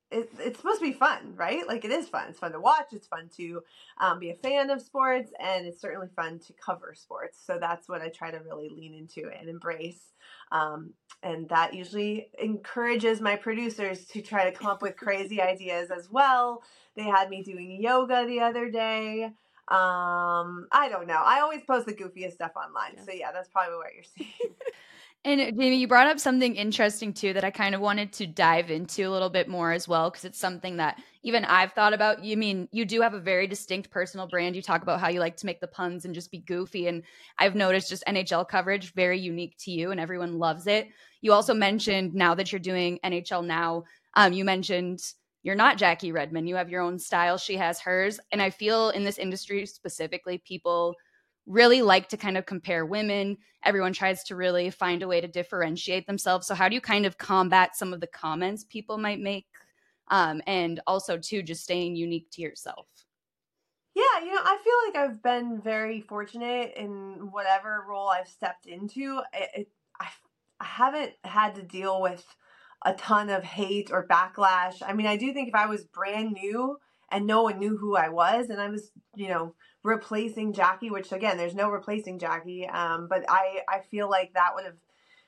it, 0.10 0.32
it's 0.40 0.60
supposed 0.60 0.80
to 0.80 0.86
be 0.86 0.94
fun, 0.94 1.34
right? 1.36 1.68
Like 1.68 1.84
it 1.84 1.92
is 1.92 2.08
fun. 2.08 2.28
It's 2.30 2.40
fun 2.40 2.54
to 2.54 2.60
watch. 2.60 2.88
It's 2.94 3.08
fun 3.08 3.30
to 3.38 3.62
um, 4.00 4.20
be 4.20 4.30
a 4.30 4.36
fan 4.36 4.70
of 4.70 4.82
sports, 4.82 5.32
and 5.40 5.66
it's 5.66 5.82
certainly 5.82 6.08
fun 6.16 6.40
to 6.40 6.54
cover 6.54 6.94
sports. 6.96 7.40
So 7.46 7.58
that's 7.60 7.90
what 7.90 8.02
I 8.02 8.10
try 8.10 8.32
to 8.32 8.40
really 8.40 8.70
lean 8.70 8.94
into 8.94 9.30
and 9.30 9.50
embrace. 9.50 10.14
Um, 10.52 10.94
and 11.24 11.50
that 11.50 11.74
usually 11.74 12.30
encourages 12.42 13.20
my 13.20 13.36
producers 13.36 14.06
to 14.06 14.22
try 14.22 14.50
to 14.50 14.58
come 14.58 14.68
up 14.68 14.82
with 14.82 14.96
crazy 14.96 15.42
ideas 15.54 15.92
as 15.92 16.10
well. 16.10 16.64
They 16.96 17.04
had 17.04 17.30
me 17.30 17.44
doing 17.44 17.82
yoga 17.82 18.26
the 18.26 18.40
other 18.40 18.70
day. 18.70 19.32
Um, 19.70 20.68
I 20.72 20.88
don't 20.90 21.08
know. 21.08 21.22
I 21.22 21.42
always 21.42 21.62
post 21.64 21.86
the 21.86 21.94
goofiest 21.94 22.34
stuff 22.34 22.54
online. 22.56 22.94
Yeah. 22.96 23.04
So 23.04 23.12
yeah, 23.12 23.32
that's 23.34 23.50
probably 23.50 23.76
what 23.76 23.94
you're 23.94 24.04
seeing. 24.04 24.54
and 25.28 25.60
Jamie, 25.60 25.76
you 25.76 25.88
brought 25.88 26.08
up 26.08 26.20
something 26.20 26.56
interesting 26.56 27.14
too 27.14 27.34
that 27.34 27.44
I 27.44 27.52
kind 27.52 27.76
of 27.76 27.82
wanted 27.82 28.14
to 28.14 28.28
dive 28.28 28.72
into 28.72 29.04
a 29.08 29.12
little 29.12 29.30
bit 29.30 29.50
more 29.50 29.74
as 29.74 29.88
well 29.88 30.10
because 30.10 30.24
it's 30.24 30.40
something 30.40 30.78
that 30.78 31.02
even 31.24 31.44
I've 31.44 31.74
thought 31.74 31.94
about. 31.94 32.24
You 32.24 32.38
mean 32.38 32.70
you 32.72 32.86
do 32.86 33.02
have 33.02 33.14
a 33.14 33.20
very 33.20 33.46
distinct 33.46 33.90
personal 33.90 34.28
brand. 34.28 34.56
You 34.56 34.62
talk 34.62 34.84
about 34.84 35.02
how 35.02 35.10
you 35.10 35.20
like 35.20 35.36
to 35.38 35.46
make 35.46 35.60
the 35.60 35.68
puns 35.68 36.06
and 36.06 36.16
just 36.16 36.32
be 36.32 36.40
goofy, 36.40 36.88
and 36.88 37.04
I've 37.38 37.56
noticed 37.56 37.90
just 37.90 38.06
NHL 38.08 38.48
coverage 38.48 38.94
very 38.94 39.20
unique 39.20 39.56
to 39.60 39.72
you, 39.72 39.92
and 39.92 40.00
everyone 40.00 40.40
loves 40.40 40.66
it. 40.66 40.88
You 41.22 41.34
also 41.34 41.54
mentioned 41.54 42.14
now 42.14 42.34
that 42.36 42.52
you're 42.52 42.60
doing 42.60 43.00
NHL 43.04 43.46
now. 43.46 43.84
Um, 44.16 44.32
you 44.32 44.46
mentioned 44.46 45.02
you're 45.44 45.56
not 45.56 45.78
Jackie 45.78 46.12
Redmond. 46.12 46.50
You 46.50 46.56
have 46.56 46.70
your 46.70 46.82
own 46.82 47.00
style. 47.00 47.38
She 47.38 47.56
has 47.58 47.80
hers. 47.80 48.20
And 48.32 48.42
I 48.42 48.50
feel 48.50 48.90
in 48.90 49.04
this 49.04 49.18
industry 49.18 49.66
specifically, 49.66 50.40
people 50.40 50.96
really 51.48 51.82
like 51.82 52.10
to 52.10 52.18
kind 52.18 52.38
of 52.38 52.46
compare 52.46 52.86
women. 52.86 53.38
Everyone 53.64 53.94
tries 53.94 54.24
to 54.26 54.36
really 54.36 54.70
find 54.70 55.02
a 55.02 55.08
way 55.08 55.22
to 55.22 55.28
differentiate 55.28 56.06
themselves. 56.06 56.46
So, 56.46 56.54
how 56.54 56.70
do 56.70 56.76
you 56.76 56.82
kind 56.82 57.06
of 57.06 57.18
combat 57.18 57.76
some 57.76 57.94
of 57.94 58.02
the 58.02 58.08
comments 58.08 58.66
people 58.66 58.98
might 58.98 59.20
make? 59.20 59.48
Um, 60.10 60.42
and 60.46 60.80
also, 60.86 61.18
too, 61.18 61.42
just 61.42 61.64
staying 61.64 61.96
unique 61.96 62.30
to 62.34 62.42
yourself. 62.42 62.88
Yeah, 63.96 64.24
you 64.24 64.32
know, 64.32 64.42
I 64.44 64.58
feel 64.64 65.02
like 65.02 65.10
I've 65.10 65.24
been 65.24 65.60
very 65.60 66.02
fortunate 66.02 66.74
in 66.76 67.32
whatever 67.32 67.84
role 67.90 68.10
I've 68.10 68.28
stepped 68.28 68.68
into. 68.68 69.22
It, 69.34 69.50
it, 69.56 69.68
I, 70.00 70.08
I 70.60 70.66
haven't 70.66 71.14
had 71.24 71.56
to 71.56 71.64
deal 71.64 72.00
with 72.02 72.24
a 72.86 72.94
ton 72.94 73.30
of 73.30 73.44
hate 73.44 73.90
or 73.92 74.08
backlash. 74.08 74.84
I 74.86 74.94
mean, 74.94 75.08
I 75.08 75.18
do 75.18 75.34
think 75.34 75.48
if 75.48 75.56
I 75.56 75.66
was 75.66 75.86
brand 75.86 76.34
new 76.34 76.78
and 77.12 77.26
no 77.26 77.44
one 77.44 77.58
knew 77.58 77.76
who 77.76 77.96
I 77.96 78.10
was 78.10 78.50
and 78.50 78.62
I 78.62 78.70
was, 78.70 78.92
you 79.16 79.30
know, 79.30 79.56
replacing 79.84 80.54
Jackie, 80.54 80.90
which 80.90 81.12
again, 81.12 81.38
there's 81.38 81.56
no 81.56 81.70
replacing 81.70 82.20
Jackie, 82.20 82.68
um, 82.68 83.08
but 83.08 83.26
I, 83.30 83.62
I 83.70 83.80
feel 83.90 84.10
like 84.10 84.34
that 84.34 84.52
would 84.56 84.66
have 84.66 84.78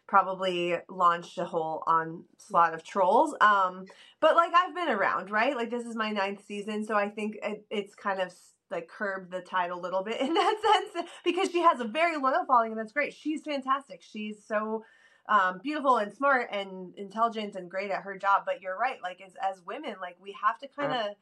probably 0.07 0.75
launched 0.89 1.37
a 1.37 1.45
whole 1.45 1.83
onslaught 1.85 2.73
of 2.73 2.83
trolls. 2.83 3.35
Um, 3.41 3.85
but 4.19 4.35
like 4.35 4.51
I've 4.55 4.73
been 4.73 4.89
around, 4.89 5.29
right? 5.29 5.55
Like 5.55 5.69
this 5.69 5.85
is 5.85 5.95
my 5.95 6.11
ninth 6.11 6.43
season, 6.45 6.83
so 6.85 6.95
I 6.95 7.09
think 7.09 7.37
it, 7.43 7.65
it's 7.69 7.95
kind 7.95 8.19
of 8.19 8.33
like 8.71 8.87
curbed 8.87 9.31
the 9.31 9.41
tide 9.41 9.71
a 9.71 9.75
little 9.75 10.03
bit 10.03 10.19
in 10.21 10.33
that 10.33 10.83
sense 10.93 11.07
because 11.23 11.51
she 11.51 11.61
has 11.61 11.79
a 11.79 11.85
very 11.85 12.17
loyal 12.17 12.45
following 12.45 12.71
and 12.71 12.79
that's 12.79 12.91
great. 12.91 13.13
She's 13.13 13.41
fantastic. 13.41 14.01
She's 14.01 14.37
so 14.45 14.83
um, 15.27 15.59
beautiful 15.61 15.97
and 15.97 16.11
smart 16.11 16.49
and 16.51 16.93
intelligent 16.95 17.55
and 17.55 17.69
great 17.69 17.91
at 17.91 18.01
her 18.01 18.17
job. 18.17 18.43
But 18.45 18.61
you're 18.61 18.77
right. 18.77 18.97
Like 19.01 19.21
as 19.21 19.33
as 19.35 19.61
women, 19.65 19.95
like 20.01 20.17
we 20.21 20.35
have 20.43 20.57
to 20.59 20.67
kind 20.67 20.91
of 20.91 21.15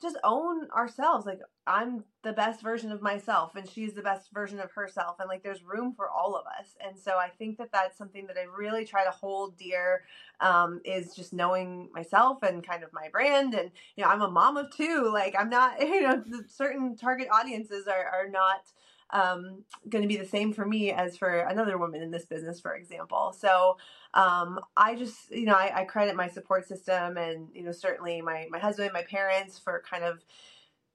just 0.00 0.16
own 0.24 0.68
ourselves. 0.70 1.26
Like 1.26 1.40
I'm 1.66 2.04
the 2.22 2.32
best 2.32 2.62
version 2.62 2.92
of 2.92 3.00
myself, 3.00 3.56
and 3.56 3.68
she's 3.68 3.94
the 3.94 4.02
best 4.02 4.30
version 4.32 4.60
of 4.60 4.70
herself, 4.72 5.16
and 5.20 5.28
like 5.28 5.42
there's 5.42 5.62
room 5.62 5.94
for 5.94 6.10
all 6.10 6.36
of 6.36 6.44
us. 6.46 6.76
And 6.84 6.98
so 6.98 7.12
I 7.12 7.28
think 7.28 7.58
that 7.58 7.72
that's 7.72 7.96
something 7.96 8.26
that 8.26 8.36
I 8.36 8.44
really 8.44 8.84
try 8.84 9.04
to 9.04 9.10
hold 9.10 9.56
dear. 9.56 10.02
Um, 10.40 10.80
is 10.84 11.14
just 11.14 11.32
knowing 11.32 11.88
myself 11.92 12.42
and 12.42 12.66
kind 12.66 12.82
of 12.82 12.92
my 12.92 13.08
brand, 13.10 13.54
and 13.54 13.70
you 13.96 14.04
know 14.04 14.10
I'm 14.10 14.22
a 14.22 14.30
mom 14.30 14.56
of 14.56 14.70
two. 14.70 15.10
Like 15.12 15.34
I'm 15.38 15.48
not, 15.48 15.80
you 15.80 16.02
know, 16.02 16.22
certain 16.48 16.96
target 16.96 17.28
audiences 17.32 17.86
are 17.86 18.06
are 18.06 18.28
not 18.28 18.62
um, 19.10 19.62
going 19.88 20.02
to 20.02 20.08
be 20.08 20.16
the 20.16 20.26
same 20.26 20.52
for 20.52 20.66
me 20.66 20.90
as 20.90 21.16
for 21.16 21.38
another 21.40 21.78
woman 21.78 22.02
in 22.02 22.10
this 22.10 22.26
business, 22.26 22.60
for 22.60 22.74
example. 22.74 23.34
So 23.38 23.76
um, 24.14 24.60
I 24.76 24.94
just, 24.94 25.30
you 25.30 25.44
know, 25.44 25.54
I, 25.54 25.80
I 25.80 25.84
credit 25.84 26.16
my 26.16 26.28
support 26.28 26.66
system 26.66 27.16
and, 27.16 27.48
you 27.52 27.62
know, 27.62 27.72
certainly 27.72 28.22
my, 28.22 28.46
my 28.50 28.58
husband, 28.58 28.90
my 28.92 29.02
parents 29.02 29.58
for 29.58 29.82
kind 29.88 30.04
of 30.04 30.24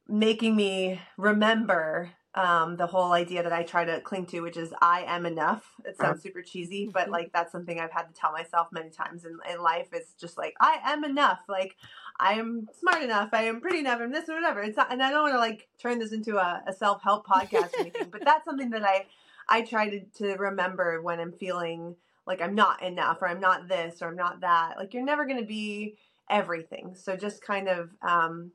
making 0.08 0.56
me 0.56 1.00
remember 1.18 2.10
um, 2.36 2.78
the 2.78 2.88
whole 2.88 3.12
idea 3.12 3.44
that 3.44 3.52
I 3.52 3.64
try 3.64 3.84
to 3.86 4.00
cling 4.02 4.28
to, 4.28 4.42
which 4.42 4.56
is 4.56 4.74
I 4.82 5.04
am 5.08 5.26
enough. 5.26 5.66
It 5.84 5.98
sounds 5.98 6.22
super 6.22 6.42
cheesy, 6.42 6.90
but 6.92 7.04
mm-hmm. 7.04 7.12
like 7.12 7.34
that's 7.34 7.52
something 7.52 7.80
I've 7.80 7.92
had 7.92 8.04
to 8.04 8.14
tell 8.14 8.32
myself 8.32 8.68
many 8.72 8.90
times 8.90 9.26
in, 9.26 9.38
in 9.52 9.62
life. 9.62 9.88
It's 9.92 10.14
just 10.14 10.38
like 10.38 10.54
I 10.62 10.80
am 10.86 11.04
enough. 11.04 11.40
Like 11.50 11.76
I 12.20 12.34
am 12.34 12.68
smart 12.80 13.02
enough. 13.02 13.30
I 13.34 13.44
am 13.44 13.62
pretty 13.62 13.80
enough. 13.80 14.00
I'm 14.00 14.12
this 14.12 14.30
or 14.30 14.36
whatever. 14.36 14.62
It's 14.62 14.78
not, 14.78 14.94
and 14.94 15.02
I 15.02 15.10
don't 15.10 15.24
want 15.24 15.34
to 15.34 15.40
like 15.40 15.68
turn 15.82 16.00
this 16.00 16.12
into 16.12 16.38
a, 16.38 16.64
a 16.68 16.74
self 16.74 17.02
help 17.02 17.26
podcast 17.28 17.74
or 17.74 17.80
anything, 17.80 18.10
but 18.12 18.24
that's 18.24 18.46
something 18.46 18.70
that 18.70 18.84
I 18.84 19.08
I 19.50 19.64
try 19.64 19.90
to 19.90 20.02
to 20.20 20.36
remember 20.36 21.02
when 21.02 21.20
I'm 21.20 21.34
feeling 21.34 21.96
like 22.30 22.42
I'm 22.42 22.56
not 22.56 22.82
enough 22.84 23.22
or 23.22 23.28
I'm 23.28 23.42
not 23.42 23.68
this 23.68 24.02
or 24.02 24.08
I'm 24.08 24.16
not 24.16 24.40
that. 24.42 24.76
Like 24.78 24.94
you're 24.94 25.04
never 25.04 25.26
going 25.26 25.40
to 25.40 25.46
be 25.46 25.98
everything. 26.30 26.96
So 26.96 27.18
just 27.18 27.42
kind 27.42 27.68
of 27.68 27.90
um, 28.02 28.52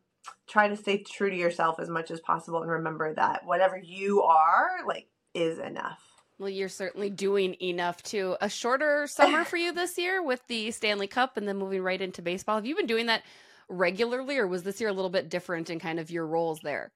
try 0.48 0.68
to 0.68 0.76
stay 0.76 1.02
true 1.02 1.28
to 1.28 1.36
yourself 1.36 1.80
as 1.80 1.90
much 1.90 2.10
as 2.10 2.20
possible 2.20 2.62
and 2.62 2.70
remember 2.70 3.12
that 3.14 3.44
whatever 3.44 3.76
you 3.76 4.22
are 4.22 4.86
like 4.86 5.08
is 5.34 5.58
enough. 5.58 6.00
Well, 6.38 6.48
you're 6.48 6.68
certainly 6.68 7.10
doing 7.10 7.56
enough 7.60 8.02
too. 8.02 8.36
A 8.40 8.48
shorter 8.48 9.06
summer 9.06 9.44
for 9.44 9.56
you 9.56 9.72
this 9.72 9.98
year 9.98 10.22
with 10.22 10.40
the 10.46 10.70
Stanley 10.70 11.06
Cup 11.06 11.36
and 11.36 11.46
then 11.46 11.56
moving 11.56 11.82
right 11.82 12.00
into 12.00 12.22
baseball. 12.22 12.56
Have 12.56 12.66
you 12.66 12.76
been 12.76 12.86
doing 12.86 13.06
that 13.06 13.22
regularly, 13.68 14.38
or 14.38 14.46
was 14.46 14.62
this 14.62 14.80
year 14.80 14.90
a 14.90 14.92
little 14.92 15.10
bit 15.10 15.28
different 15.28 15.70
in 15.70 15.78
kind 15.78 15.98
of 15.98 16.10
your 16.10 16.26
roles 16.26 16.60
there? 16.60 16.92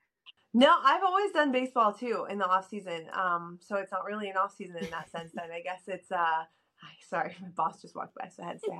No, 0.55 0.75
I've 0.83 1.05
always 1.05 1.31
done 1.33 1.53
baseball 1.53 1.93
too 1.93 2.27
in 2.29 2.39
the 2.39 2.47
off 2.47 2.69
season. 2.69 3.07
Um, 3.13 3.59
so 3.61 3.77
it's 3.77 3.93
not 3.93 4.05
really 4.05 4.29
an 4.29 4.37
off 4.37 4.55
season 4.57 4.77
in 4.79 4.91
that 4.91 5.11
sense. 5.11 5.31
Then 5.35 5.51
I 5.53 5.61
guess 5.61 5.83
it's 5.87 6.11
uh, 6.11 6.45
sorry, 7.09 7.35
my 7.41 7.49
boss 7.49 7.83
just 7.83 7.95
walked 7.95 8.15
by, 8.15 8.29
so 8.29 8.43
I 8.43 8.47
had 8.47 8.61
to 8.61 8.67
say 8.67 8.79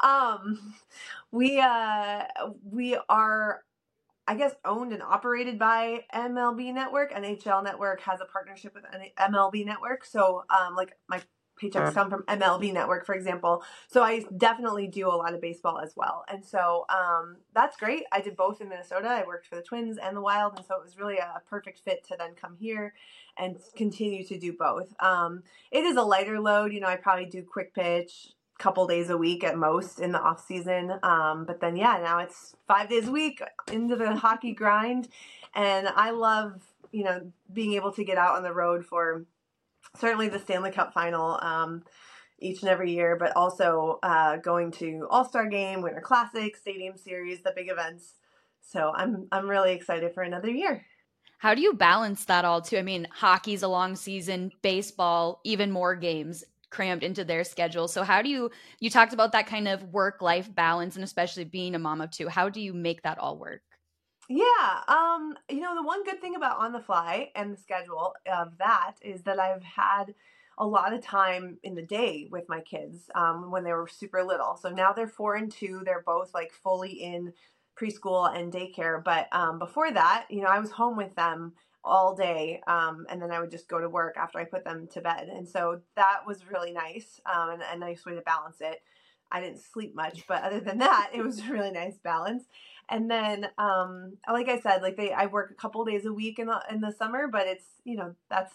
hi. 0.00 0.34
Um, 0.34 0.74
we 1.30 1.60
uh, 1.60 2.24
we 2.62 2.98
are, 3.08 3.62
I 4.26 4.34
guess, 4.34 4.54
owned 4.64 4.92
and 4.92 5.02
operated 5.02 5.58
by 5.58 6.04
MLB 6.14 6.72
Network. 6.74 7.12
NHL 7.12 7.64
Network 7.64 8.00
has 8.02 8.20
a 8.20 8.26
partnership 8.26 8.74
with 8.74 8.84
MLB 9.18 9.64
Network, 9.64 10.04
so 10.04 10.44
um, 10.50 10.74
like 10.74 10.92
my 11.08 11.20
paychecks 11.58 11.94
come 11.94 12.10
from 12.10 12.22
MLB 12.24 12.72
Network, 12.72 13.06
for 13.06 13.14
example. 13.14 13.62
So 13.86 14.02
I 14.02 14.24
definitely 14.36 14.86
do 14.86 15.08
a 15.08 15.16
lot 15.16 15.34
of 15.34 15.40
baseball 15.40 15.80
as 15.80 15.94
well. 15.96 16.24
And 16.30 16.44
so 16.44 16.86
um, 16.88 17.36
that's 17.54 17.76
great. 17.76 18.04
I 18.12 18.20
did 18.20 18.36
both 18.36 18.60
in 18.60 18.68
Minnesota. 18.68 19.08
I 19.08 19.24
worked 19.26 19.46
for 19.46 19.56
the 19.56 19.62
Twins 19.62 19.98
and 19.98 20.16
the 20.16 20.20
Wild. 20.20 20.54
And 20.56 20.64
so 20.66 20.76
it 20.76 20.82
was 20.82 20.98
really 20.98 21.18
a 21.18 21.42
perfect 21.48 21.80
fit 21.80 22.06
to 22.08 22.16
then 22.18 22.34
come 22.34 22.56
here 22.58 22.94
and 23.36 23.56
continue 23.76 24.24
to 24.24 24.38
do 24.38 24.52
both. 24.52 24.94
Um, 25.00 25.42
it 25.70 25.84
is 25.84 25.96
a 25.96 26.02
lighter 26.02 26.40
load. 26.40 26.72
You 26.72 26.80
know, 26.80 26.88
I 26.88 26.96
probably 26.96 27.26
do 27.26 27.42
quick 27.42 27.74
pitch 27.74 28.32
a 28.58 28.62
couple 28.62 28.86
days 28.86 29.10
a 29.10 29.16
week 29.16 29.44
at 29.44 29.56
most 29.56 30.00
in 30.00 30.12
the 30.12 30.20
off 30.20 30.44
season. 30.44 30.98
Um, 31.02 31.44
but 31.44 31.60
then, 31.60 31.76
yeah, 31.76 31.98
now 32.02 32.18
it's 32.18 32.56
five 32.66 32.88
days 32.88 33.08
a 33.08 33.12
week 33.12 33.42
into 33.70 33.96
the 33.96 34.16
hockey 34.16 34.52
grind. 34.52 35.08
And 35.54 35.88
I 35.88 36.10
love, 36.10 36.62
you 36.92 37.04
know, 37.04 37.32
being 37.52 37.74
able 37.74 37.92
to 37.92 38.04
get 38.04 38.18
out 38.18 38.36
on 38.36 38.42
the 38.42 38.52
road 38.52 38.84
for 38.84 39.24
certainly 39.96 40.28
the 40.28 40.38
Stanley 40.38 40.70
Cup 40.70 40.92
final 40.92 41.38
um, 41.42 41.82
each 42.38 42.62
and 42.62 42.70
every 42.70 42.92
year, 42.92 43.16
but 43.16 43.36
also 43.36 43.98
uh, 44.02 44.36
going 44.36 44.70
to 44.72 45.06
All 45.10 45.24
Star 45.24 45.46
Game, 45.46 45.82
Winter 45.82 46.00
Classic, 46.00 46.56
Stadium 46.56 46.96
Series, 46.96 47.42
the 47.42 47.52
big 47.54 47.68
events. 47.70 48.14
So 48.60 48.92
I'm 48.94 49.28
I'm 49.32 49.48
really 49.48 49.72
excited 49.72 50.12
for 50.14 50.22
another 50.22 50.50
year. 50.50 50.84
How 51.38 51.54
do 51.54 51.62
you 51.62 51.72
balance 51.74 52.24
that 52.24 52.44
all 52.44 52.60
too? 52.60 52.78
I 52.78 52.82
mean, 52.82 53.06
hockey's 53.10 53.62
a 53.62 53.68
long 53.68 53.94
season, 53.94 54.50
baseball, 54.62 55.40
even 55.44 55.70
more 55.70 55.94
games 55.94 56.44
crammed 56.70 57.02
into 57.02 57.24
their 57.24 57.44
schedule. 57.44 57.88
So 57.88 58.02
how 58.02 58.22
do 58.22 58.28
you 58.28 58.50
you 58.80 58.90
talked 58.90 59.12
about 59.12 59.32
that 59.32 59.46
kind 59.46 59.68
of 59.68 59.82
work 59.84 60.20
life 60.20 60.54
balance 60.54 60.96
and 60.96 61.04
especially 61.04 61.44
being 61.44 61.74
a 61.74 61.78
mom 61.78 62.00
of 62.00 62.10
two. 62.10 62.28
How 62.28 62.48
do 62.48 62.60
you 62.60 62.74
make 62.74 63.02
that 63.02 63.18
all 63.18 63.38
work? 63.38 63.62
Yeah, 64.28 64.80
um, 64.88 65.34
you 65.48 65.60
know, 65.60 65.74
the 65.74 65.82
one 65.86 66.04
good 66.04 66.20
thing 66.20 66.34
about 66.36 66.58
On 66.58 66.72
the 66.72 66.80
Fly 66.80 67.30
and 67.34 67.52
the 67.52 67.56
schedule 67.56 68.14
of 68.30 68.58
that 68.58 68.94
is 69.00 69.22
that 69.22 69.38
I've 69.40 69.62
had 69.62 70.14
a 70.58 70.66
lot 70.66 70.92
of 70.92 71.00
time 71.02 71.58
in 71.62 71.74
the 71.74 71.82
day 71.82 72.28
with 72.30 72.44
my 72.48 72.60
kids 72.60 73.08
um, 73.14 73.50
when 73.50 73.64
they 73.64 73.72
were 73.72 73.88
super 73.88 74.22
little. 74.22 74.56
So 74.60 74.68
now 74.68 74.92
they're 74.92 75.08
four 75.08 75.36
and 75.36 75.50
two. 75.50 75.80
They're 75.84 76.02
both 76.04 76.34
like 76.34 76.52
fully 76.52 76.90
in 76.92 77.32
preschool 77.80 78.34
and 78.36 78.52
daycare. 78.52 79.02
But 79.02 79.28
um, 79.32 79.58
before 79.58 79.90
that, 79.92 80.26
you 80.28 80.42
know, 80.42 80.48
I 80.48 80.58
was 80.58 80.72
home 80.72 80.96
with 80.96 81.14
them 81.14 81.54
all 81.84 82.14
day 82.14 82.60
um, 82.66 83.06
and 83.08 83.22
then 83.22 83.30
I 83.30 83.40
would 83.40 83.50
just 83.52 83.68
go 83.68 83.80
to 83.80 83.88
work 83.88 84.16
after 84.18 84.38
I 84.38 84.44
put 84.44 84.64
them 84.64 84.88
to 84.92 85.00
bed. 85.00 85.28
And 85.32 85.48
so 85.48 85.80
that 85.96 86.26
was 86.26 86.44
really 86.50 86.72
nice 86.72 87.18
um, 87.24 87.50
and 87.52 87.62
a 87.72 87.78
nice 87.78 88.04
way 88.04 88.14
to 88.14 88.20
balance 88.22 88.58
it. 88.60 88.82
I 89.30 89.40
didn't 89.40 89.60
sleep 89.60 89.94
much, 89.94 90.24
but 90.26 90.42
other 90.42 90.60
than 90.60 90.78
that, 90.78 91.10
it 91.14 91.22
was 91.22 91.40
a 91.40 91.52
really 91.52 91.70
nice 91.70 91.98
balance. 91.98 92.44
And 92.88 93.10
then, 93.10 93.48
um, 93.58 94.16
like 94.30 94.48
I 94.48 94.60
said, 94.60 94.82
like 94.82 94.96
they, 94.96 95.12
I 95.12 95.26
work 95.26 95.50
a 95.50 95.54
couple 95.54 95.84
days 95.84 96.06
a 96.06 96.12
week 96.12 96.38
in 96.38 96.46
the 96.46 96.60
in 96.70 96.80
the 96.80 96.92
summer, 96.92 97.28
but 97.28 97.46
it's 97.46 97.66
you 97.84 97.96
know 97.96 98.14
that's 98.30 98.52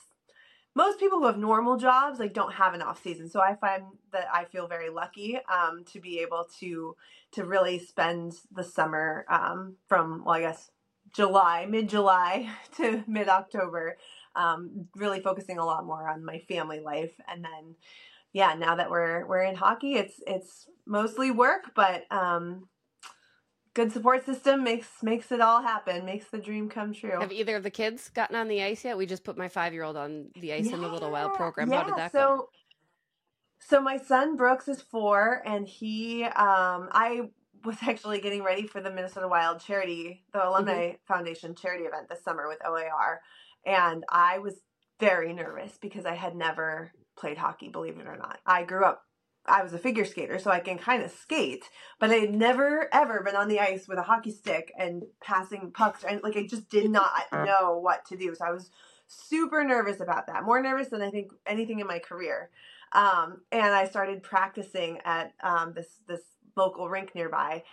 most 0.76 1.00
people 1.00 1.20
who 1.20 1.28
have 1.28 1.38
normal 1.38 1.78
jobs 1.78 2.20
like 2.20 2.34
don't 2.34 2.54
have 2.54 2.74
an 2.74 2.82
off 2.82 3.02
season. 3.02 3.30
So 3.30 3.40
I 3.40 3.56
find 3.56 3.84
that 4.12 4.28
I 4.34 4.46
feel 4.46 4.68
very 4.68 4.90
lucky 4.90 5.40
um, 5.52 5.84
to 5.92 6.00
be 6.00 6.20
able 6.20 6.48
to 6.60 6.96
to 7.34 7.46
really 7.46 7.80
spend 7.80 8.34
the 8.52 8.64
summer 8.64 9.26
um, 9.30 9.76
from 9.88 10.24
well, 10.26 10.36
I 10.36 10.42
guess 10.42 10.72
July, 11.12 11.68
mid 11.70 11.90
July 11.90 12.50
to 12.78 13.04
mid 13.08 13.30
October, 13.30 13.98
um, 14.36 14.88
really 14.96 15.20
focusing 15.20 15.60
a 15.60 15.66
lot 15.66 15.86
more 15.86 16.10
on 16.10 16.26
my 16.26 16.40
family 16.40 16.80
life, 16.80 17.14
and 17.28 17.44
then 17.44 17.76
yeah, 18.34 18.56
now 18.56 18.76
that 18.76 18.90
we're 18.90 19.26
we're 19.28 19.44
in 19.44 19.56
hockey, 19.56 19.94
it's 19.94 20.16
it's 20.26 20.68
mostly 20.86 21.30
work, 21.30 21.72
but 21.76 22.04
um, 22.12 22.68
good 23.76 23.92
support 23.92 24.26
system 24.26 24.64
makes 24.64 24.88
makes 25.04 25.32
it 25.32 25.40
all 25.40 25.62
happen, 25.62 26.04
makes 26.04 26.26
the 26.30 26.40
dream 26.40 26.68
come 26.68 26.94
true. 26.94 27.20
Have 27.20 27.32
either 27.32 27.56
of 27.56 27.64
the 27.64 27.70
kids 27.70 28.10
gotten 28.10 28.36
on 28.36 28.48
the 28.48 28.64
ice 28.64 28.84
yet? 28.84 28.98
We 28.98 29.06
just 29.06 29.24
put 29.24 29.38
my 29.38 29.48
five 29.48 29.72
year 29.72 29.84
old 29.84 29.96
on 29.96 30.30
the 30.40 30.52
ice 30.52 30.66
yeah, 30.66 30.76
in 30.76 30.82
the 30.82 30.88
Little 30.88 31.12
Wild 31.12 31.36
program. 31.36 31.72
Yeah, 31.72 31.82
How 31.82 31.88
did 31.88 31.96
that 31.98 32.12
so, 32.12 32.20
go? 32.20 32.50
So 33.60 33.80
my 33.80 33.98
son 33.98 34.36
Brooks 34.36 34.68
is 34.68 34.82
four, 34.82 35.44
and 35.46 35.68
he 35.68 36.24
um, 36.24 36.90
I 36.92 37.30
was 37.64 37.78
actually 37.84 38.20
getting 38.20 38.44
ready 38.44 38.66
for 38.66 38.82
the 38.82 38.90
Minnesota 38.90 39.28
Wild 39.28 39.62
charity, 39.62 40.24
the 40.34 40.48
Alumni 40.48 40.88
mm-hmm. 40.88 40.96
Foundation 41.08 41.54
charity 41.54 41.84
event 41.84 42.10
this 42.10 42.24
summer 42.24 42.48
with 42.48 42.66
OAR, 42.66 43.22
and 43.64 44.04
I 44.10 44.40
was 44.40 44.56
very 45.00 45.34
nervous 45.34 45.78
because 45.80 46.06
I 46.06 46.16
had 46.16 46.36
never 46.36 46.92
played 47.18 47.38
hockey, 47.38 47.70
believe 47.70 47.98
it 47.98 48.08
or 48.08 48.18
not. 48.18 48.40
I 48.46 48.64
grew 48.64 48.86
up 48.86 49.04
I 49.46 49.62
was 49.62 49.74
a 49.74 49.78
figure 49.78 50.06
skater, 50.06 50.40
so 50.40 50.52
I 50.52 50.60
can 50.60 50.78
kind 50.78 51.04
of 51.04 51.12
skate, 51.12 51.66
but 52.00 52.12
I 52.12 52.16
had 52.16 52.34
never 52.34 52.88
ever 52.94 53.22
been 53.24 53.36
on 53.36 53.50
the 53.50 53.60
ice 53.60 53.88
with 53.88 53.98
a 53.98 54.04
hockey 54.04 54.32
stick 54.32 54.72
and 54.78 55.04
passing 55.22 55.72
pucks. 55.72 56.04
And 56.04 56.22
like 56.24 56.38
I 56.38 56.48
just 56.48 56.70
did 56.70 56.90
not 56.90 57.12
know 57.34 57.78
what 57.78 58.06
to 58.06 58.18
do. 58.18 58.34
So 58.36 58.46
I 58.46 58.52
was 58.52 58.70
super 59.08 59.64
nervous 59.64 60.00
about 60.00 60.28
that. 60.28 60.44
More 60.46 60.62
nervous 60.62 60.88
than 60.88 61.02
I 61.02 61.10
think 61.10 61.32
anything 61.46 61.80
in 61.80 61.88
my 61.88 62.00
career. 62.00 62.50
Um, 62.94 63.42
and 63.52 63.74
I 63.74 63.86
started 63.86 64.24
practicing 64.24 65.00
at 65.04 65.34
um, 65.44 65.74
this 65.74 66.00
this 66.08 66.22
local 66.56 66.88
rink 66.88 67.14
nearby 67.14 67.64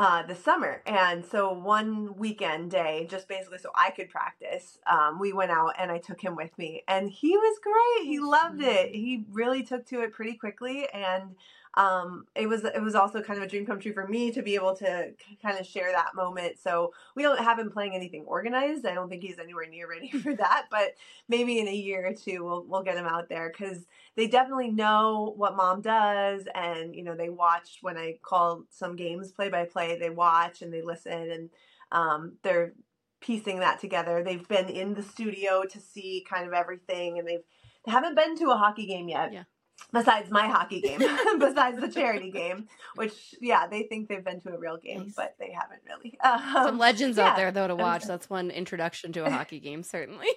uh, 0.00 0.22
this 0.22 0.42
summer. 0.42 0.80
And 0.86 1.22
so 1.22 1.52
one 1.52 2.16
weekend 2.16 2.70
day, 2.70 3.06
just 3.10 3.28
basically 3.28 3.58
so 3.58 3.68
I 3.74 3.90
could 3.90 4.08
practice, 4.08 4.78
um, 4.90 5.20
we 5.20 5.34
went 5.34 5.50
out 5.50 5.74
and 5.78 5.90
I 5.90 5.98
took 5.98 6.22
him 6.22 6.36
with 6.36 6.56
me. 6.56 6.82
And 6.88 7.10
he 7.10 7.36
was 7.36 7.58
great. 7.62 8.08
He 8.08 8.18
loved 8.18 8.62
it. 8.62 8.94
He 8.94 9.26
really 9.30 9.62
took 9.62 9.84
to 9.88 10.00
it 10.00 10.14
pretty 10.14 10.38
quickly. 10.38 10.88
And 10.94 11.34
um, 11.74 12.24
it 12.34 12.48
was 12.48 12.64
it 12.64 12.82
was 12.82 12.96
also 12.96 13.22
kind 13.22 13.38
of 13.38 13.44
a 13.44 13.48
dream 13.48 13.64
come 13.64 13.78
true 13.78 13.92
for 13.92 14.06
me 14.08 14.32
to 14.32 14.42
be 14.42 14.56
able 14.56 14.74
to 14.76 15.12
kind 15.40 15.58
of 15.58 15.64
share 15.64 15.92
that 15.92 16.16
moment. 16.16 16.58
So 16.58 16.92
we 17.14 17.22
don't 17.22 17.38
have 17.38 17.60
him 17.60 17.70
playing 17.70 17.94
anything 17.94 18.24
organized. 18.26 18.84
I 18.86 18.94
don't 18.94 19.08
think 19.08 19.22
he's 19.22 19.38
anywhere 19.38 19.68
near 19.68 19.88
ready 19.88 20.10
for 20.22 20.34
that, 20.34 20.66
but 20.70 20.94
maybe 21.28 21.60
in 21.60 21.68
a 21.68 21.74
year 21.74 22.08
or 22.08 22.12
two 22.12 22.44
we'll 22.44 22.64
we'll 22.64 22.82
get 22.82 22.96
him 22.96 23.06
out 23.06 23.28
there 23.28 23.50
because 23.50 23.86
they 24.16 24.26
definitely 24.26 24.72
know 24.72 25.32
what 25.36 25.56
mom 25.56 25.80
does, 25.80 26.42
and 26.54 26.94
you 26.94 27.04
know 27.04 27.14
they 27.14 27.28
watch 27.28 27.78
when 27.82 27.96
I 27.96 28.18
call 28.20 28.64
some 28.70 28.96
games 28.96 29.30
play 29.30 29.48
by 29.48 29.64
play. 29.64 29.96
They 29.96 30.10
watch 30.10 30.62
and 30.62 30.72
they 30.72 30.82
listen, 30.82 31.30
and 31.30 31.50
um, 31.92 32.32
they're 32.42 32.72
piecing 33.20 33.60
that 33.60 33.80
together. 33.80 34.24
They've 34.24 34.48
been 34.48 34.68
in 34.68 34.94
the 34.94 35.02
studio 35.04 35.62
to 35.70 35.80
see 35.80 36.26
kind 36.28 36.48
of 36.48 36.52
everything, 36.52 37.20
and 37.20 37.28
they've 37.28 37.44
they 37.86 37.92
haven't 37.92 38.16
been 38.16 38.36
to 38.38 38.50
a 38.50 38.56
hockey 38.56 38.86
game 38.86 39.08
yet. 39.08 39.32
Yeah 39.32 39.44
besides 39.92 40.30
my 40.30 40.46
hockey 40.48 40.80
game, 40.82 40.98
besides 41.38 41.80
the 41.80 41.88
charity 41.88 42.30
game, 42.30 42.68
which 42.96 43.34
yeah, 43.40 43.66
they 43.66 43.84
think 43.84 44.08
they've 44.08 44.24
been 44.24 44.40
to 44.42 44.54
a 44.54 44.58
real 44.58 44.76
game, 44.76 45.04
nice. 45.04 45.14
but 45.16 45.34
they 45.38 45.50
haven't 45.52 45.80
really. 45.86 46.18
Um, 46.20 46.64
Some 46.64 46.78
legends 46.78 47.16
yeah. 47.16 47.28
out 47.28 47.36
there 47.36 47.50
though 47.50 47.68
to 47.68 47.76
watch. 47.76 48.04
That's 48.04 48.28
one 48.30 48.50
introduction 48.50 49.12
to 49.12 49.24
a 49.24 49.30
hockey 49.30 49.60
game, 49.68 49.82
certainly. 49.82 50.28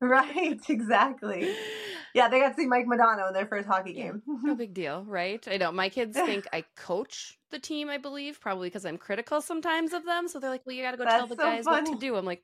right, 0.00 0.60
exactly. 0.68 1.54
Yeah, 2.14 2.28
they 2.28 2.38
got 2.38 2.50
to 2.50 2.54
see 2.54 2.66
Mike 2.66 2.86
Modano 2.86 3.26
in 3.28 3.34
their 3.34 3.46
first 3.46 3.66
hockey 3.66 3.92
game. 3.94 4.22
no 4.26 4.54
big 4.54 4.72
deal, 4.74 5.04
right? 5.04 5.46
I 5.50 5.56
know 5.56 5.72
my 5.72 5.88
kids 5.88 6.16
think 6.16 6.46
I 6.52 6.64
coach 6.76 7.38
the 7.50 7.58
team. 7.58 7.88
I 7.88 7.98
believe 7.98 8.40
probably 8.40 8.68
because 8.68 8.84
I'm 8.84 8.98
critical 8.98 9.40
sometimes 9.40 9.92
of 9.92 10.04
them, 10.04 10.28
so 10.28 10.38
they're 10.38 10.50
like, 10.50 10.62
"Well, 10.66 10.76
you 10.76 10.82
got 10.82 10.92
to 10.92 10.96
go 10.96 11.04
That's 11.04 11.16
tell 11.16 11.26
the 11.26 11.36
so 11.36 11.42
guys 11.42 11.64
funny. 11.64 11.90
what 11.90 12.00
to 12.00 12.06
do." 12.06 12.16
I'm 12.16 12.24
like, 12.24 12.42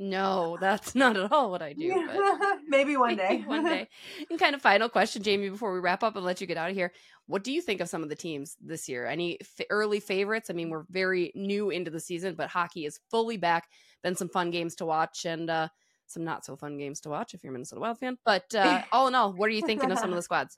no, 0.00 0.56
that's 0.58 0.94
not 0.94 1.14
at 1.18 1.30
all 1.30 1.50
what 1.50 1.60
I 1.60 1.74
do. 1.74 2.08
maybe 2.68 2.96
one 2.96 3.16
day. 3.16 3.44
one 3.46 3.64
day. 3.64 3.86
And 4.30 4.38
kind 4.38 4.54
of 4.54 4.62
final 4.62 4.88
question, 4.88 5.22
Jamie, 5.22 5.50
before 5.50 5.74
we 5.74 5.78
wrap 5.78 6.02
up 6.02 6.16
and 6.16 6.24
let 6.24 6.40
you 6.40 6.46
get 6.46 6.56
out 6.56 6.70
of 6.70 6.74
here. 6.74 6.90
What 7.26 7.44
do 7.44 7.52
you 7.52 7.60
think 7.60 7.82
of 7.82 7.88
some 7.90 8.02
of 8.02 8.08
the 8.08 8.16
teams 8.16 8.56
this 8.62 8.88
year? 8.88 9.06
Any 9.06 9.38
f- 9.42 9.66
early 9.68 10.00
favorites? 10.00 10.48
I 10.48 10.54
mean, 10.54 10.70
we're 10.70 10.86
very 10.88 11.32
new 11.34 11.68
into 11.68 11.90
the 11.90 12.00
season, 12.00 12.34
but 12.34 12.48
hockey 12.48 12.86
is 12.86 12.98
fully 13.10 13.36
back. 13.36 13.68
Been 14.02 14.16
some 14.16 14.30
fun 14.30 14.50
games 14.50 14.74
to 14.76 14.86
watch 14.86 15.26
and 15.26 15.50
uh, 15.50 15.68
some 16.06 16.24
not 16.24 16.46
so 16.46 16.56
fun 16.56 16.78
games 16.78 17.00
to 17.00 17.10
watch 17.10 17.34
if 17.34 17.44
you're 17.44 17.50
a 17.50 17.52
Minnesota 17.52 17.82
Wild 17.82 17.98
fan. 17.98 18.16
But 18.24 18.54
uh, 18.54 18.82
all 18.92 19.06
in 19.06 19.14
all, 19.14 19.34
what 19.34 19.48
are 19.48 19.52
you 19.52 19.66
thinking 19.66 19.92
of 19.92 19.98
some 19.98 20.08
of 20.08 20.16
the 20.16 20.22
squads? 20.22 20.56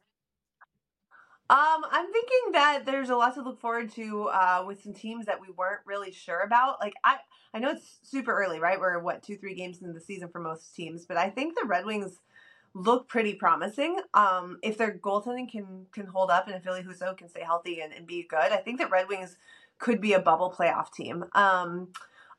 Um, 1.50 1.82
I'm 1.90 2.10
thinking 2.10 2.52
that 2.52 2.84
there's 2.86 3.10
a 3.10 3.16
lot 3.16 3.34
to 3.34 3.42
look 3.42 3.60
forward 3.60 3.90
to 3.92 4.28
uh, 4.28 4.64
with 4.66 4.82
some 4.82 4.94
teams 4.94 5.26
that 5.26 5.40
we 5.40 5.48
weren't 5.56 5.80
really 5.84 6.10
sure 6.12 6.40
about. 6.40 6.80
Like 6.80 6.94
I, 7.04 7.16
I 7.52 7.58
know 7.58 7.70
it's 7.70 7.98
super 8.02 8.32
early, 8.32 8.58
right? 8.58 8.80
We're 8.80 8.98
what 9.00 9.22
two, 9.22 9.36
three 9.36 9.54
games 9.54 9.80
into 9.82 9.92
the 9.92 10.00
season 10.00 10.28
for 10.28 10.40
most 10.40 10.74
teams, 10.74 11.04
but 11.04 11.16
I 11.18 11.28
think 11.28 11.54
the 11.54 11.66
Red 11.66 11.84
Wings 11.84 12.20
look 12.74 13.06
pretty 13.08 13.34
promising. 13.34 13.98
Um, 14.14 14.58
if 14.62 14.78
their 14.78 14.92
goaltending 14.92 15.50
can 15.50 15.86
can 15.92 16.06
hold 16.06 16.30
up 16.30 16.46
and 16.46 16.56
if 16.56 16.62
Ville 16.62 16.82
Husso 16.82 17.16
can 17.16 17.28
stay 17.28 17.42
healthy 17.42 17.80
and, 17.80 17.92
and 17.92 18.06
be 18.06 18.26
good, 18.28 18.38
I 18.52 18.56
think 18.56 18.78
that 18.78 18.90
Red 18.90 19.08
Wings 19.08 19.36
could 19.78 20.00
be 20.00 20.14
a 20.14 20.20
bubble 20.20 20.54
playoff 20.56 20.92
team. 20.92 21.24
Um, 21.34 21.88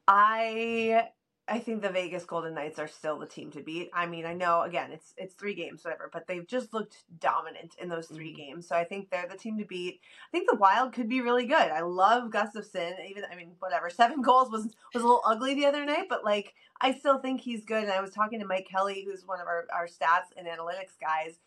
I 0.08 1.10
I 1.46 1.60
think 1.60 1.82
the 1.82 1.90
Vegas 1.90 2.24
Golden 2.24 2.54
Knights 2.54 2.80
are 2.80 2.88
still 2.88 3.20
the 3.20 3.26
team 3.26 3.52
to 3.52 3.62
beat. 3.62 3.90
I 3.94 4.06
mean, 4.06 4.26
I 4.26 4.34
know 4.34 4.62
again 4.62 4.92
it's 4.92 5.14
it's 5.18 5.36
three 5.36 5.54
games, 5.54 5.84
whatever, 5.84 6.10
but 6.12 6.26
they've 6.26 6.48
just 6.48 6.74
looked 6.74 7.04
dominant 7.20 7.76
in 7.82 7.90
those 7.90 8.08
3 8.08 8.26
mm-hmm. 8.26 8.38
games. 8.38 8.68
So 8.68 8.78
I 8.78 8.86
think 8.86 9.10
they're 9.10 9.28
the 9.30 9.38
team 9.38 9.58
to 9.58 9.66
beat. 9.66 10.00
I 10.02 10.32
think 10.32 10.50
the 10.50 10.56
Wild 10.56 10.94
could 10.94 11.10
be 11.10 11.20
really 11.20 11.46
good. 11.46 11.58
I 11.58 11.82
love 11.82 12.32
Gustavsson. 12.32 12.94
Even 13.10 13.26
I 13.30 13.36
mean, 13.36 13.52
whatever, 13.60 13.90
seven 13.90 14.22
goals 14.24 14.52
was 14.52 14.74
was 14.94 15.04
a 15.04 15.06
little 15.06 15.22
ugly 15.26 15.54
the 15.54 15.66
other 15.66 15.84
night, 15.84 16.06
but 16.08 16.24
like 16.24 16.54
I 16.80 16.94
still 16.94 17.20
think 17.20 17.42
he's 17.42 17.66
good. 17.66 17.84
And 17.84 17.92
I 17.92 18.02
was 18.02 18.12
talking 18.12 18.40
to 18.40 18.48
Mike 18.48 18.68
Kelly, 18.72 19.06
who's 19.06 19.28
one 19.28 19.42
of 19.42 19.48
our 19.48 19.66
our 19.74 19.88
stats 19.88 20.32
and 20.38 20.48
analytics 20.48 20.98
guys, 21.02 21.40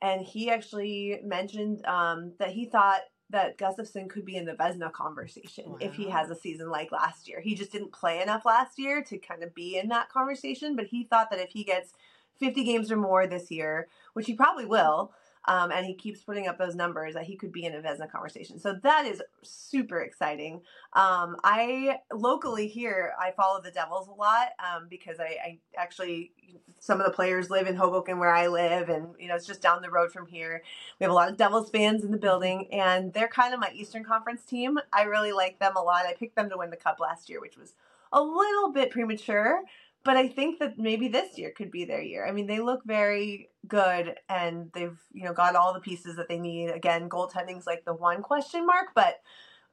and 0.00 0.20
he 0.20 0.50
actually 0.50 1.20
mentioned 1.24 1.84
um, 1.84 2.32
that 2.38 2.50
he 2.50 2.66
thought 2.66 3.00
that 3.32 3.58
Gustavsson 3.58 4.08
could 4.08 4.24
be 4.24 4.36
in 4.36 4.44
the 4.44 4.52
Vezina 4.52 4.92
conversation 4.92 5.70
wow. 5.72 5.78
if 5.80 5.94
he 5.94 6.08
has 6.08 6.30
a 6.30 6.36
season 6.36 6.70
like 6.70 6.92
last 6.92 7.28
year. 7.28 7.40
He 7.40 7.54
just 7.54 7.72
didn't 7.72 7.92
play 7.92 8.22
enough 8.22 8.44
last 8.46 8.78
year 8.78 9.02
to 9.04 9.18
kind 9.18 9.42
of 9.42 9.54
be 9.54 9.78
in 9.78 9.88
that 9.88 10.10
conversation, 10.10 10.76
but 10.76 10.86
he 10.86 11.04
thought 11.04 11.30
that 11.30 11.40
if 11.40 11.50
he 11.50 11.64
gets 11.64 11.92
50 12.38 12.64
games 12.64 12.92
or 12.92 12.96
more 12.96 13.26
this 13.26 13.50
year, 13.50 13.88
which 14.12 14.26
he 14.26 14.34
probably 14.34 14.66
will, 14.66 15.12
um, 15.46 15.72
and 15.72 15.84
he 15.84 15.94
keeps 15.94 16.22
putting 16.22 16.46
up 16.46 16.58
those 16.58 16.74
numbers 16.74 17.14
that 17.14 17.24
he 17.24 17.36
could 17.36 17.52
be 17.52 17.64
in 17.64 17.74
a 17.74 17.78
Vezina 17.78 18.10
conversation. 18.10 18.58
So 18.58 18.74
that 18.82 19.06
is 19.06 19.22
super 19.42 20.00
exciting. 20.00 20.60
Um, 20.92 21.36
I 21.42 21.98
locally 22.12 22.68
here, 22.68 23.12
I 23.20 23.32
follow 23.32 23.60
the 23.60 23.70
Devils 23.70 24.08
a 24.08 24.12
lot 24.12 24.48
um, 24.58 24.86
because 24.88 25.18
I, 25.18 25.36
I, 25.44 25.58
actually 25.76 26.32
some 26.78 27.00
of 27.00 27.06
the 27.06 27.12
players 27.12 27.50
live 27.50 27.66
in 27.66 27.76
Hoboken 27.76 28.18
where 28.18 28.34
I 28.34 28.48
live, 28.48 28.88
and 28.88 29.08
you 29.18 29.28
know 29.28 29.34
it's 29.34 29.46
just 29.46 29.62
down 29.62 29.82
the 29.82 29.90
road 29.90 30.12
from 30.12 30.26
here. 30.26 30.62
We 30.98 31.04
have 31.04 31.10
a 31.10 31.14
lot 31.14 31.28
of 31.28 31.36
Devils 31.36 31.70
fans 31.70 32.04
in 32.04 32.10
the 32.10 32.18
building, 32.18 32.68
and 32.72 33.12
they're 33.12 33.28
kind 33.28 33.54
of 33.54 33.60
my 33.60 33.70
Eastern 33.74 34.04
Conference 34.04 34.44
team. 34.44 34.78
I 34.92 35.02
really 35.02 35.32
like 35.32 35.58
them 35.58 35.76
a 35.76 35.82
lot. 35.82 36.06
I 36.06 36.14
picked 36.14 36.36
them 36.36 36.50
to 36.50 36.58
win 36.58 36.70
the 36.70 36.76
Cup 36.76 37.00
last 37.00 37.28
year, 37.28 37.40
which 37.40 37.56
was 37.56 37.74
a 38.12 38.22
little 38.22 38.72
bit 38.72 38.90
premature 38.90 39.62
but 40.04 40.16
I 40.16 40.28
think 40.28 40.58
that 40.58 40.78
maybe 40.78 41.08
this 41.08 41.38
year 41.38 41.52
could 41.56 41.70
be 41.70 41.84
their 41.84 42.02
year. 42.02 42.26
I 42.26 42.32
mean, 42.32 42.46
they 42.46 42.60
look 42.60 42.80
very 42.84 43.50
good 43.66 44.16
and 44.28 44.70
they've, 44.74 44.98
you 45.12 45.24
know, 45.24 45.32
got 45.32 45.56
all 45.56 45.72
the 45.72 45.80
pieces 45.80 46.16
that 46.16 46.28
they 46.28 46.38
need. 46.38 46.70
Again, 46.70 47.08
goaltending's 47.08 47.66
like 47.66 47.84
the 47.84 47.94
one 47.94 48.22
question 48.22 48.66
mark, 48.66 48.88
but 48.94 49.20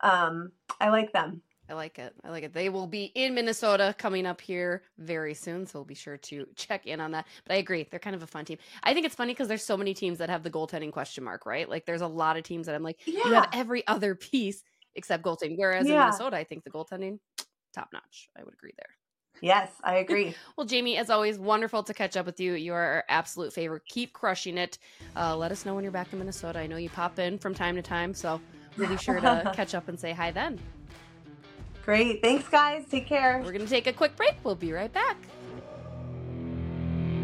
um 0.01 0.51
I 0.79 0.89
like 0.89 1.12
them. 1.12 1.41
I 1.69 1.74
like 1.74 2.00
it. 2.00 2.15
I 2.24 2.29
like 2.29 2.43
it. 2.43 2.53
They 2.53 2.69
will 2.69 2.88
be 2.88 3.05
in 3.13 3.36
Minnesota 3.36 3.93
coming 3.98 4.25
up 4.25 4.41
here 4.41 4.83
very 4.98 5.36
soon, 5.36 5.67
so 5.67 5.79
we'll 5.79 5.86
be 5.86 5.93
sure 5.93 6.17
to 6.17 6.48
check 6.55 6.88
in 6.88 7.00
on 7.00 7.12
that. 7.12 7.27
But 7.45 7.53
I 7.53 7.57
agree, 7.57 7.88
they're 7.89 8.00
kind 8.00 8.15
of 8.15 8.24
a 8.24 8.27
fun 8.27 8.45
team. 8.45 8.57
I 8.81 8.93
think 8.93 9.05
it's 9.05 9.13
funny 9.13 9.33
because 9.33 9.48
there's 9.48 9.63
so 9.63 9.77
many 9.77 9.93
teams 9.93 10.17
that 10.17 10.29
have 10.29 10.41
the 10.41 10.50
goaltending 10.50 10.91
question 10.91 11.24
mark, 11.24 11.45
right? 11.45 11.69
Like 11.69 11.86
there's 11.86 12.01
a 12.01 12.07
lot 12.07 12.38
of 12.38 12.43
teams 12.43 12.65
that 12.65 12.74
I'm 12.74 12.81
like, 12.81 13.00
yeah. 13.05 13.24
you 13.24 13.33
have 13.33 13.50
every 13.53 13.86
other 13.88 14.15
piece 14.15 14.63
except 14.95 15.24
goaltending. 15.24 15.57
Whereas 15.57 15.88
yeah. 15.88 15.93
in 15.93 16.00
Minnesota, 16.00 16.38
I 16.38 16.43
think 16.43 16.63
the 16.63 16.71
goaltending 16.71 17.19
top 17.74 17.89
notch. 17.93 18.29
I 18.38 18.43
would 18.43 18.53
agree 18.53 18.74
there. 18.77 18.99
Yes, 19.41 19.72
I 19.84 19.96
agree. 19.96 20.36
well, 20.55 20.65
Jamie, 20.65 20.98
as 20.98 21.10
always, 21.10 21.38
wonderful 21.38 21.84
to 21.84 21.93
catch 21.93 22.17
up 22.17 22.25
with 22.25 22.39
you. 22.39 22.53
You 22.53 22.74
are 22.74 22.84
our 22.84 23.03
absolute 23.10 23.53
favorite. 23.53 23.84
Keep 23.86 24.13
crushing 24.13 24.58
it. 24.58 24.77
Uh, 25.15 25.36
let 25.36 25.51
us 25.51 25.65
know 25.65 25.75
when 25.75 25.84
you're 25.84 25.93
back 25.93 26.12
in 26.12 26.19
Minnesota. 26.19 26.60
I 26.60 26.67
know 26.67 26.77
you 26.77 26.89
pop 26.89 27.19
in 27.19 27.38
from 27.38 27.53
time 27.53 27.75
to 27.75 27.81
time, 27.81 28.13
so 28.13 28.41
we'll 28.77 28.89
be 28.89 28.98
sure 28.98 29.19
to 29.19 29.51
catch 29.55 29.75
up 29.75 29.88
and 29.88 30.00
say 30.00 30.12
hi 30.12 30.31
then. 30.31 30.60
Great. 31.86 32.22
Thanks, 32.22 32.48
guys. 32.48 32.86
Take 32.89 33.08
care. 33.08 33.41
We're 33.43 33.51
going 33.51 33.65
to 33.65 33.69
take 33.69 33.88
a 33.88 33.93
quick 33.93 34.15
break. 34.15 34.36
We'll 34.43 34.55
be 34.55 34.72
right 34.72 34.91
back. 34.91 35.17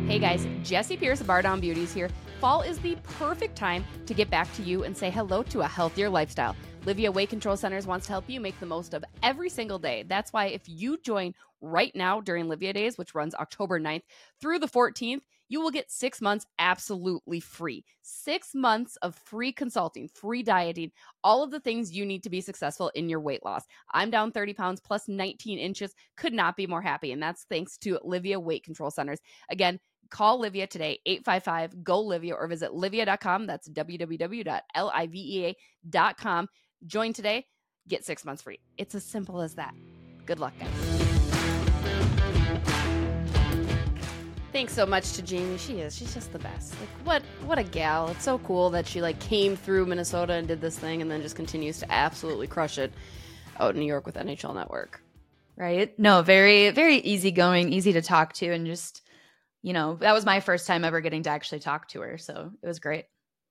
Hey, 0.07 0.19
guys. 0.19 0.47
Jesse 0.63 0.97
Pierce 0.97 1.21
of 1.21 1.27
Bar 1.27 1.41
Down 1.41 1.59
Beauties 1.59 1.93
here. 1.93 2.09
Fall 2.39 2.61
is 2.61 2.79
the 2.79 2.95
perfect 3.03 3.55
time 3.55 3.85
to 4.05 4.13
get 4.13 4.29
back 4.29 4.51
to 4.55 4.61
you 4.61 4.83
and 4.83 4.95
say 4.95 5.09
hello 5.09 5.43
to 5.43 5.61
a 5.61 5.67
healthier 5.67 6.09
lifestyle. 6.09 6.55
Livea 6.85 7.11
Weight 7.11 7.29
Control 7.29 7.57
Centers 7.57 7.87
wants 7.87 8.05
to 8.05 8.11
help 8.11 8.29
you 8.29 8.39
make 8.39 8.59
the 8.59 8.65
most 8.67 8.93
of 8.93 9.03
every 9.23 9.49
single 9.49 9.79
day. 9.79 10.03
That's 10.07 10.31
why 10.31 10.45
if 10.45 10.61
you 10.67 10.99
join 11.01 11.33
right 11.59 11.91
now 11.95 12.21
during 12.21 12.45
Livea 12.45 12.75
Days, 12.75 12.95
which 12.95 13.15
runs 13.15 13.33
October 13.33 13.79
9th 13.79 14.03
through 14.39 14.59
the 14.59 14.67
14th, 14.67 15.21
you 15.49 15.61
will 15.61 15.71
get 15.71 15.89
six 15.89 16.21
months 16.21 16.45
absolutely 16.59 17.39
free. 17.39 17.83
Six 18.03 18.53
months 18.53 18.97
of 18.97 19.15
free 19.15 19.51
consulting, 19.51 20.07
free 20.09 20.43
dieting, 20.43 20.91
all 21.23 21.41
of 21.41 21.49
the 21.49 21.59
things 21.59 21.91
you 21.91 22.05
need 22.05 22.21
to 22.21 22.29
be 22.29 22.39
successful 22.39 22.91
in 22.93 23.09
your 23.09 23.19
weight 23.19 23.43
loss. 23.43 23.63
I'm 23.91 24.11
down 24.11 24.31
30 24.31 24.53
pounds 24.53 24.79
plus 24.79 25.07
19 25.07 25.57
inches. 25.57 25.95
Could 26.17 26.33
not 26.33 26.55
be 26.55 26.67
more 26.67 26.83
happy. 26.83 27.11
And 27.11 27.21
that's 27.21 27.47
thanks 27.49 27.79
to 27.79 27.99
Livea 28.05 28.37
Weight 28.37 28.63
Control 28.63 28.91
Centers. 28.91 29.21
Again, 29.49 29.79
call 30.11 30.39
Livea 30.39 30.69
today, 30.69 30.99
855 31.05 31.83
GO 31.83 32.05
Livea, 32.05 32.33
or 32.33 32.47
visit 32.47 32.71
livea.com. 32.71 33.47
That's 33.47 33.69
www.livea.com. 33.69 36.49
Join 36.85 37.13
today, 37.13 37.47
get 37.87 38.05
six 38.05 38.23
months 38.25 38.43
free. 38.43 38.59
It's 38.77 38.93
as 38.93 39.03
simple 39.03 39.41
as 39.41 39.55
that. 39.55 39.73
Good 40.25 40.39
luck, 40.39 40.53
guys. 40.59 40.69
Thanks 44.51 44.73
so 44.73 44.85
much 44.85 45.13
to 45.13 45.21
Jamie. 45.21 45.57
She 45.57 45.79
is. 45.79 45.97
She's 45.97 46.13
just 46.13 46.31
the 46.31 46.39
best. 46.39 46.79
Like 46.79 46.89
what 47.03 47.23
what 47.45 47.57
a 47.57 47.63
gal. 47.63 48.07
It's 48.09 48.23
so 48.23 48.37
cool 48.39 48.69
that 48.69 48.87
she 48.87 49.01
like 49.01 49.19
came 49.19 49.55
through 49.55 49.85
Minnesota 49.87 50.33
and 50.33 50.47
did 50.47 50.61
this 50.61 50.77
thing 50.79 51.01
and 51.01 51.11
then 51.11 51.21
just 51.21 51.35
continues 51.35 51.79
to 51.79 51.91
absolutely 51.91 52.47
crush 52.47 52.77
it 52.77 52.93
out 53.59 53.73
in 53.73 53.81
New 53.81 53.87
York 53.87 54.05
with 54.05 54.15
NHL 54.15 54.55
Network. 54.55 55.01
Right? 55.57 55.97
No, 55.99 56.21
very 56.21 56.69
very 56.69 56.97
easygoing, 56.97 57.73
easy 57.73 57.93
to 57.93 58.01
talk 58.01 58.33
to 58.33 58.51
and 58.51 58.65
just 58.65 59.01
you 59.61 59.73
know, 59.73 59.95
that 59.95 60.13
was 60.13 60.25
my 60.25 60.39
first 60.39 60.67
time 60.67 60.85
ever 60.85 61.01
getting 61.01 61.23
to 61.23 61.31
actually 61.31 61.59
talk 61.59 61.87
to 61.89 62.01
her, 62.01 62.19
so 62.19 62.51
it 62.61 62.67
was 62.67 62.77
great. 62.77 63.05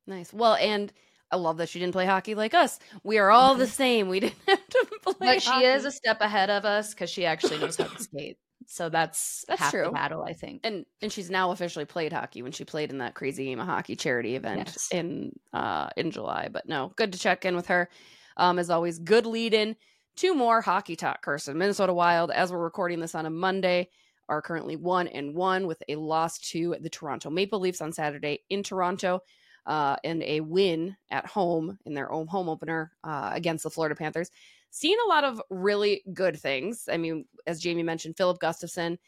Nice. 0.07 0.33
Well, 0.33 0.55
and 0.55 0.93
I 1.35 1.37
love 1.37 1.57
that 1.57 1.69
she 1.69 1.81
didn't 1.81 1.95
play 1.95 2.07
hockey 2.07 2.37
like 2.37 2.55
us. 2.55 2.79
We 3.03 3.19
are 3.19 3.29
all 3.29 3.57
the 3.57 3.67
same. 3.83 4.09
We 4.09 4.21
didn't 4.21 4.37
have 4.47 4.69
to 4.69 4.87
play. 5.03 5.15
But 5.19 5.43
she 5.43 5.65
is 5.65 5.85
a 5.85 5.91
step 5.91 6.21
ahead 6.21 6.49
of 6.49 6.65
us 6.65 6.95
because 6.95 7.11
she 7.11 7.27
actually 7.27 7.59
knows 7.59 7.77
how 7.77 7.87
to 7.87 8.03
skate. 8.03 8.39
So 8.67 8.89
that's 8.89 9.45
that's 9.49 9.71
true. 9.71 9.91
battle, 9.91 10.23
I 10.23 10.33
think. 10.33 10.61
And 10.63 10.87
and 11.03 11.13
she's 11.13 11.31
now 11.31 11.51
officially 11.51 11.87
played 11.87 12.13
hockey 12.13 12.43
when 12.43 12.53
she 12.53 12.65
played 12.65 12.91
in 12.91 12.99
that 12.99 13.15
crazy 13.15 13.47
game 13.47 13.59
of 13.59 13.67
hockey 13.67 13.97
charity 13.97 14.37
event 14.37 14.69
yes. 14.69 14.89
in 14.93 15.33
uh 15.53 15.91
in 15.97 16.13
July. 16.13 16.49
But 16.53 16.69
no, 16.69 16.93
good 16.95 17.13
to 17.13 17.19
check 17.19 17.45
in 17.45 17.57
with 17.57 17.67
her. 17.67 17.91
Um, 18.37 18.61
as 18.61 18.71
always, 18.71 19.01
good 19.01 19.27
lead 19.27 19.55
in. 19.55 19.75
Two 20.17 20.35
more 20.35 20.61
hockey 20.61 20.95
talk, 20.95 21.21
Kirsten. 21.23 21.59
Minnesota 21.59 21.93
Wild, 21.93 22.31
as 22.31 22.53
we're 22.53 22.59
recording 22.59 23.01
this 23.01 23.17
on 23.17 23.27
a 23.27 23.31
Monday, 23.31 23.89
are 24.29 24.41
currently 24.41 24.77
one 24.77 25.09
and 25.09 25.35
one 25.35 25.67
with 25.67 25.83
a 25.89 25.97
loss 25.97 26.39
to 26.51 26.77
the 26.81 26.89
Toronto 26.89 27.29
Maple 27.29 27.59
Leafs 27.59 27.81
on 27.81 27.93
Saturday 27.93 28.45
in 28.49 28.63
Toronto 28.63 29.21
uh, 29.67 29.97
and 30.05 30.23
a 30.23 30.41
win 30.41 30.97
at 31.11 31.27
home 31.27 31.79
in 31.85 31.95
their 31.95 32.11
own 32.11 32.27
home 32.27 32.49
opener 32.49 32.93
uh, 33.03 33.31
against 33.33 33.65
the 33.65 33.71
Florida 33.71 33.95
Panthers. 33.95 34.31
Seen 34.71 34.99
a 35.05 35.09
lot 35.09 35.25
of 35.25 35.41
really 35.51 36.03
good 36.13 36.39
things. 36.39 36.89
I 36.91 36.97
mean, 36.97 37.27
as 37.47 37.61
Jamie 37.61 37.83
mentioned, 37.83 38.17
Filip 38.17 38.39
Gustavsson, 38.41 38.99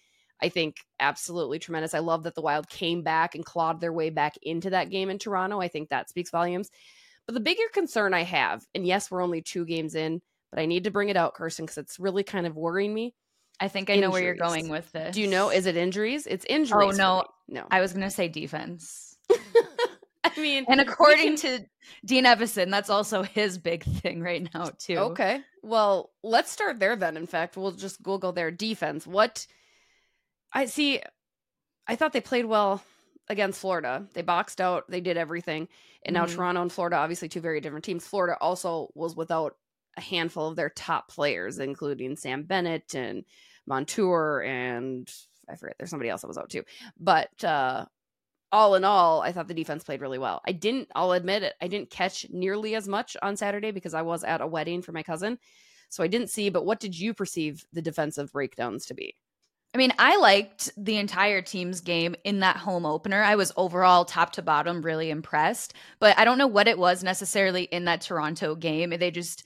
I 0.41 0.49
think 0.49 0.77
absolutely 1.01 1.59
tremendous. 1.59 1.95
I 1.95 1.99
love 2.01 2.25
that 2.25 2.35
the 2.35 2.43
Wild 2.43 2.69
came 2.69 3.03
back 3.03 3.35
and 3.35 3.45
clawed 3.45 3.81
their 3.81 3.93
way 3.93 4.11
back 4.11 4.37
into 4.43 4.71
that 4.71 4.91
game 4.91 5.11
in 5.11 5.19
Toronto. 5.19 5.61
I 5.61 5.69
think 5.69 5.89
that 5.89 6.09
speaks 6.09 6.31
volumes. 6.31 6.71
But 7.27 7.35
the 7.35 7.41
bigger 7.41 7.63
concern 7.73 8.15
I 8.15 8.23
have, 8.23 8.65
and 8.75 8.87
yes, 8.87 9.11
we're 9.11 9.23
only 9.23 9.43
two 9.43 9.65
games 9.65 9.95
in, 9.95 10.23
but 10.53 10.61
I 10.61 10.67
need 10.67 10.85
to 10.85 10.91
bring 10.91 11.09
it 11.09 11.17
out, 11.17 11.35
Kirsten, 11.35 11.65
because 11.65 11.79
it's 11.79 11.99
really 11.99 12.23
kind 12.23 12.47
of 12.47 12.57
worrying 12.57 12.95
me. 12.95 13.15
I 13.59 13.69
think 13.69 13.91
I 13.91 13.95
injuries. 13.95 14.03
know 14.03 14.13
where 14.13 14.23
you're 14.23 14.35
going 14.35 14.69
with 14.69 14.91
this. 14.93 15.15
Do 15.15 15.23
you 15.23 15.27
know? 15.27 15.51
Is 15.51 15.67
it 15.67 15.77
injuries? 15.77 16.27
It's 16.27 16.45
injuries. 16.45 17.01
Oh 17.01 17.03
no, 17.03 17.25
no. 17.49 17.67
I 17.71 17.81
was 17.81 17.93
going 17.93 18.05
to 18.05 18.11
say 18.11 18.29
defense. 18.29 19.17
I 20.37 20.41
mean, 20.41 20.65
and 20.69 20.81
according 20.81 21.37
can... 21.37 21.59
to 21.59 21.67
Dean 22.05 22.25
Evason, 22.25 22.71
that's 22.71 22.91
also 22.91 23.23
his 23.23 23.59
big 23.59 23.85
thing 23.85 24.21
right 24.21 24.49
now 24.55 24.71
too. 24.79 24.97
Okay, 24.97 25.41
well, 25.63 26.11
let's 26.23 26.51
start 26.51 26.79
there 26.79 26.97
then. 26.97 27.17
In 27.17 27.27
fact, 27.27 27.57
we'll 27.57 27.73
just 27.73 27.99
we'll 28.05 28.19
go 28.19 28.33
there. 28.33 28.51
Defense. 28.51 29.07
What 29.07 29.47
I 30.53 30.67
see, 30.67 31.01
I 31.87 31.97
thought 31.97 32.13
they 32.13 32.21
played 32.21 32.47
well 32.47 32.83
against 33.29 33.61
Florida. 33.61 34.07
They 34.15 34.23
boxed 34.23 34.61
out. 34.61 34.85
They 34.89 35.01
did 35.01 35.17
everything, 35.17 35.69
and 36.05 36.15
now 36.15 36.25
mm-hmm. 36.25 36.37
Toronto 36.37 36.63
and 36.63 36.73
Florida, 36.73 36.97
obviously 36.97 37.29
two 37.29 37.41
very 37.41 37.61
different 37.61 37.85
teams. 37.85 38.07
Florida 38.07 38.37
also 38.41 38.89
was 38.95 39.17
without 39.17 39.57
a 39.97 40.01
handful 40.01 40.49
of 40.49 40.57
their 40.57 40.71
top 40.71 41.09
players, 41.11 41.59
including 41.59 42.17
Sam 42.17 42.43
Bennett 42.43 42.95
and 42.95 43.25
Montour 43.67 44.43
and 44.47 45.11
I 45.49 45.55
forget. 45.55 45.77
There's 45.79 45.91
somebody 45.91 46.11
else 46.11 46.23
that 46.23 46.29
was 46.29 46.39
out 46.39 46.51
too, 46.51 46.65
but. 46.99 47.45
uh 47.45 47.87
all 48.53 48.75
in 48.75 48.85
all, 48.85 49.23
I 49.23 49.33
thought 49.33 49.49
the 49.49 49.55
defense 49.55 49.85
played 49.85 50.01
really 50.01 50.19
well. 50.19 50.41
I 50.47 50.53
didn't, 50.53 50.89
I'll 50.95 51.13
admit 51.13 51.43
it, 51.43 51.55
I 51.61 51.69
didn't 51.69 51.91
catch 51.91 52.27
nearly 52.31 52.75
as 52.75 52.89
much 52.89 53.17
on 53.23 53.37
Saturday 53.37 53.71
because 53.71 53.95
I 53.95 54.03
was 54.03 54.25
at 54.25 54.41
a 54.41 54.47
wedding 54.47 54.83
for 54.83 54.93
my 54.93 55.03
cousin. 55.03 55.39
So 55.89 56.03
I 56.03 56.09
didn't 56.09 56.31
see, 56.31 56.49
but 56.49 56.65
what 56.65 56.81
did 56.81 56.99
you 56.99 57.15
perceive 57.15 57.65
the 57.73 57.83
defensive 57.83 58.33
breakdowns 58.33 58.87
to 58.87 58.95
be? 58.95 59.15
I 59.75 59.79
mean, 59.79 59.93
I 59.99 60.17
liked 60.17 60.71
the 60.77 60.97
entire 60.97 61.43
team's 61.43 61.81
game 61.81 62.15
in 62.25 62.41
that 62.41 62.57
home 62.57 62.87
opener. 62.87 63.23
I 63.23 63.35
was 63.37 63.53
overall 63.57 64.05
top 64.05 64.33
to 64.33 64.43
bottom 64.43 64.81
really 64.81 65.11
impressed, 65.11 65.75
but 65.99 66.19
I 66.19 66.25
don't 66.25 66.39
know 66.39 66.47
what 66.47 66.69
it 66.69 66.79
was 66.79 67.05
necessarily 67.05 67.65
in 67.65 67.85
that 67.85 68.01
Toronto 68.01 68.55
game. 68.55 68.91
They 68.91 69.11
just, 69.11 69.45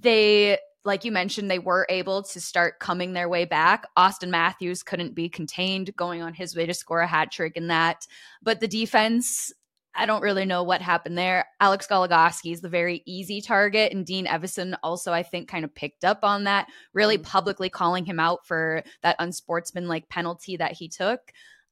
they 0.00 0.58
like 0.86 1.04
you 1.04 1.12
mentioned, 1.12 1.50
they 1.50 1.58
were 1.58 1.86
able 1.90 2.22
to 2.22 2.40
start 2.40 2.78
coming 2.78 3.12
their 3.12 3.28
way 3.28 3.44
back. 3.44 3.84
Auston 3.98 4.28
Matthews 4.30 4.82
couldn't 4.82 5.14
be 5.14 5.28
contained, 5.28 5.94
going 5.96 6.22
on 6.22 6.32
his 6.32 6.56
way 6.56 6.64
to 6.64 6.72
score 6.74 7.00
a 7.00 7.06
hat 7.06 7.30
trick 7.30 7.56
in 7.56 7.66
that. 7.66 8.06
But 8.42 8.60
the 8.60 8.68
defense, 8.68 9.52
I 9.94 10.06
don't 10.06 10.22
really 10.22 10.44
know 10.44 10.62
what 10.62 10.80
happened 10.82 11.18
there. 11.18 11.46
Alex 11.60 11.86
Goligoski 11.86 12.52
is 12.52 12.60
the 12.60 12.68
very 12.68 13.02
easy 13.06 13.40
target, 13.40 13.92
and 13.92 14.06
Dean 14.06 14.26
Evason 14.26 14.76
also, 14.82 15.12
I 15.12 15.22
think, 15.22 15.48
kind 15.48 15.64
of 15.64 15.74
picked 15.74 16.04
up 16.04 16.20
on 16.22 16.44
that, 16.44 16.68
really 16.92 17.18
Mhm. 17.18 17.24
publicly 17.24 17.68
calling 17.68 18.04
him 18.04 18.20
out 18.20 18.46
for 18.46 18.82
that 19.02 19.16
unsportsmanlike 19.18 20.08
penalty 20.08 20.56
that 20.58 20.72
he 20.72 20.88
took. 20.88 21.20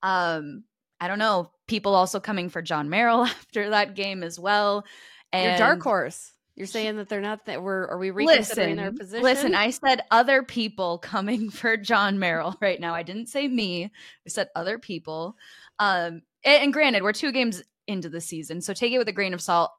Um, 0.03 0.65
I 1.01 1.09
don't 1.09 1.19
know. 1.19 1.53
People 1.67 1.95
also 1.95 2.19
coming 2.21 2.49
for 2.49 2.63
Jon 2.63 2.89
Merrill 2.89 3.25
after 3.25 3.71
that 3.71 3.95
game 3.95 4.23
as 4.23 4.39
well. 4.41 4.85
And 5.33 5.51
Your 5.51 5.59
dark 5.59 5.83
horse. 5.83 6.33
You're 6.57 6.67
saying 6.67 6.97
that 6.97 7.09
they're 7.09 7.21
not 7.21 7.47
that 7.47 7.63
we're 7.63 7.87
are 7.89 7.99
we 7.99 8.11
reconsidering 8.11 8.77
their 8.77 8.91
Listen, 8.91 8.99
position? 8.99 9.25
listen, 9.25 9.55
I 9.55 9.71
said 9.71 10.03
other 10.11 10.43
people 10.43 10.99
coming 10.99 11.51
for 11.51 11.77
Jon 11.77 12.19
Merrill 12.19 12.57
right 12.61 12.81
now. 12.81 12.95
I 12.95 13.03
didn't 13.03 13.27
say 13.27 13.49
me. 13.49 13.85
I 13.85 14.29
said 14.29 14.49
other 14.55 14.79
people. 14.79 15.37
Um, 15.79 16.23
and, 16.45 16.65
and 16.65 16.73
granted, 16.73 17.03
we're 17.03 17.13
two 17.13 17.33
games 17.33 17.63
into 17.87 18.09
the 18.09 18.21
season, 18.21 18.61
so 18.61 18.73
take 18.73 18.93
it 18.93 18.99
with 18.99 19.09
a 19.09 19.13
grain 19.13 19.35
of 19.35 19.41
salt. 19.41 19.73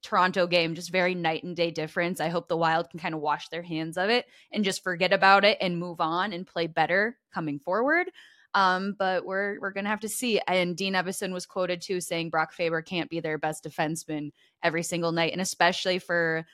Toronto 0.00 0.46
game, 0.46 0.76
just 0.76 0.92
very 0.92 1.14
night 1.14 1.42
and 1.42 1.56
day 1.56 1.72
difference. 1.72 2.20
I 2.20 2.28
hope 2.28 2.46
the 2.46 2.56
Wild 2.56 2.88
can 2.88 3.00
kind 3.00 3.16
of 3.16 3.20
wash 3.20 3.48
their 3.48 3.62
hands 3.62 3.98
of 3.98 4.10
it 4.10 4.26
and 4.52 4.64
just 4.64 4.84
forget 4.84 5.12
about 5.12 5.44
it 5.44 5.58
and 5.60 5.76
move 5.76 6.00
on 6.00 6.32
and 6.32 6.46
play 6.46 6.68
better 6.68 7.18
coming 7.34 7.58
forward. 7.58 8.08
Um, 8.58 8.96
but 8.98 9.24
we're 9.24 9.60
we're 9.60 9.70
gonna 9.70 9.88
have 9.88 10.00
to 10.00 10.08
see. 10.08 10.40
And 10.48 10.76
Dean 10.76 10.94
Evason 10.94 11.32
was 11.32 11.46
quoted 11.46 11.80
too 11.80 12.00
saying 12.00 12.30
Brock 12.30 12.52
Faber 12.52 12.82
can't 12.82 13.08
be 13.08 13.20
their 13.20 13.38
best 13.38 13.62
defenseman 13.62 14.32
every 14.64 14.82
single 14.82 15.12
night, 15.12 15.30
and 15.30 15.40
especially 15.40 16.00
for 16.00 16.44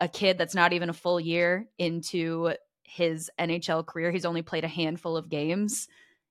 a 0.00 0.08
kid 0.08 0.38
that's 0.38 0.54
not 0.54 0.72
even 0.72 0.88
a 0.88 0.94
full 0.94 1.20
year 1.20 1.68
into 1.76 2.54
his 2.82 3.30
NHL 3.38 3.86
career. 3.86 4.10
He's 4.10 4.24
only 4.24 4.40
played 4.40 4.64
a 4.64 4.68
handful 4.68 5.18
of 5.18 5.28
games. 5.28 5.86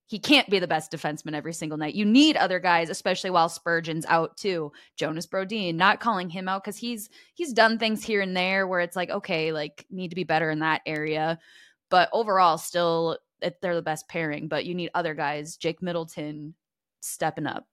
He 0.08 0.18
can't 0.18 0.50
be 0.50 0.58
the 0.58 0.68
best 0.68 0.92
defenseman 0.92 1.36
every 1.36 1.54
single 1.54 1.78
night. 1.78 1.94
You 1.94 2.06
need 2.06 2.36
other 2.36 2.60
guys, 2.60 2.90
especially 2.90 3.30
while 3.30 3.50
Spurgeon's 3.50 4.08
out 4.08 4.36
too. 4.36 4.72
Jonas 4.96 5.28
Brodin, 5.28 5.76
not 5.76 6.00
calling 6.00 6.32
him 6.32 6.50
out 6.50 6.64
because 6.64 6.78
he's 6.78 7.08
he's 7.36 7.54
done 7.54 7.78
things 7.78 8.04
here 8.04 8.22
and 8.22 8.36
there 8.36 8.66
where 8.66 8.80
it's 8.80 8.96
like, 8.96 9.12
okay, 9.12 9.52
like 9.52 9.86
need 9.92 10.10
to 10.10 10.16
be 10.16 10.24
better 10.24 10.50
in 10.50 10.60
that 10.60 10.82
area. 10.88 11.38
But 11.92 12.10
overall, 12.14 12.58
still 12.58 13.20
it- 13.42 13.62
they're 13.62 13.76
the 13.76 13.82
best 13.82 14.08
pairing. 14.08 14.48
But 14.48 14.66
you 14.66 14.76
need 14.76 14.92
other 14.94 15.14
guys, 15.14 15.58
Jake 15.58 15.82
Middleton 15.82 16.56
stepping 17.02 17.48
up. 17.48 17.68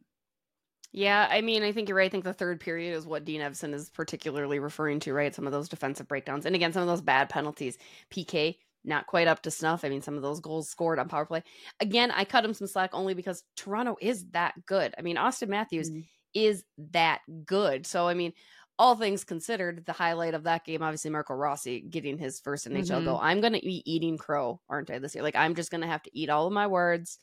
Yeah, 0.92 1.28
I 1.30 1.40
mean, 1.42 1.62
I 1.62 1.72
think 1.72 1.88
you're 1.88 1.98
right. 1.98 2.06
I 2.06 2.08
think 2.08 2.24
the 2.24 2.32
third 2.32 2.60
period 2.60 2.96
is 2.96 3.06
what 3.06 3.24
Dean 3.24 3.40
Evason 3.40 3.74
is 3.74 3.90
particularly 3.90 4.58
referring 4.58 5.00
to, 5.00 5.12
right? 5.12 5.34
Some 5.34 5.46
of 5.46 5.52
those 5.52 5.68
defensive 5.68 6.08
breakdowns. 6.08 6.46
And 6.46 6.54
again, 6.54 6.72
some 6.72 6.80
of 6.82 6.88
those 6.88 7.02
bad 7.02 7.28
penalties. 7.28 7.76
PK, 8.10 8.56
not 8.84 9.06
quite 9.06 9.28
up 9.28 9.42
to 9.42 9.50
snuff. 9.50 9.84
I 9.84 9.88
mean, 9.90 10.00
some 10.00 10.14
of 10.16 10.22
those 10.22 10.40
goals 10.40 10.70
scored 10.70 10.98
on 10.98 11.08
power 11.08 11.26
play. 11.26 11.42
Again, 11.80 12.10
I 12.12 12.24
cut 12.24 12.44
him 12.44 12.54
some 12.54 12.68
slack 12.68 12.90
only 12.94 13.12
because 13.12 13.42
Toronto 13.56 13.96
is 14.00 14.26
that 14.30 14.54
good. 14.64 14.94
I 14.96 15.02
mean, 15.02 15.16
Auston 15.16 15.48
Matthews 15.48 15.90
Mhm. 15.90 16.06
is 16.32 16.64
that 16.78 17.20
good. 17.44 17.84
So, 17.86 18.08
I 18.08 18.14
mean, 18.14 18.32
all 18.78 18.94
things 18.94 19.24
considered, 19.24 19.84
the 19.86 19.92
highlight 19.92 20.34
of 20.34 20.44
that 20.44 20.64
game, 20.64 20.82
obviously, 20.82 21.10
Marco 21.10 21.34
Rossi 21.34 21.80
getting 21.80 22.18
his 22.18 22.40
first 22.40 22.68
NHL 22.68 23.04
goal. 23.04 23.18
I'm 23.22 23.40
going 23.40 23.54
to 23.54 23.60
be 23.60 23.82
eating 23.90 24.18
crow, 24.18 24.60
aren't 24.68 24.90
I, 24.90 24.98
this 24.98 25.14
year? 25.14 25.24
Like, 25.24 25.36
I'm 25.36 25.54
just 25.54 25.70
going 25.70 25.80
to 25.80 25.86
have 25.86 26.02
to 26.02 26.18
eat 26.18 26.28
all 26.28 26.46
of 26.46 26.52
my 26.52 26.66
words 26.66 27.18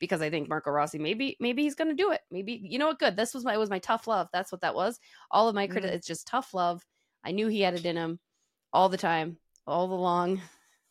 because 0.00 0.22
I 0.22 0.30
think 0.30 0.48
Marco 0.48 0.70
Rossi 0.70 0.98
maybe 0.98 1.36
maybe 1.40 1.62
he's 1.62 1.74
going 1.74 1.88
to 1.88 1.94
do 1.94 2.12
it. 2.12 2.20
Maybe 2.30 2.60
you 2.62 2.78
know 2.78 2.88
what? 2.88 2.98
Good. 2.98 3.16
This 3.16 3.34
was 3.34 3.44
my 3.44 3.54
it 3.54 3.58
was 3.58 3.70
my 3.70 3.78
tough 3.80 4.06
love. 4.06 4.28
That's 4.32 4.52
what 4.52 4.60
that 4.62 4.74
was. 4.74 4.98
All 5.30 5.48
of 5.48 5.54
my 5.54 5.66
credit. 5.66 5.90
Mhm. 5.92 5.94
It's 5.94 6.06
just 6.06 6.26
tough 6.26 6.54
love. 6.54 6.84
I 7.24 7.32
knew 7.32 7.48
he 7.48 7.60
had 7.60 7.74
it 7.74 7.84
in 7.84 7.96
him 7.96 8.18
all 8.72 8.88
the 8.88 8.96
time, 8.96 9.38
all 9.66 9.88
the 9.88 9.94
long. 9.94 10.40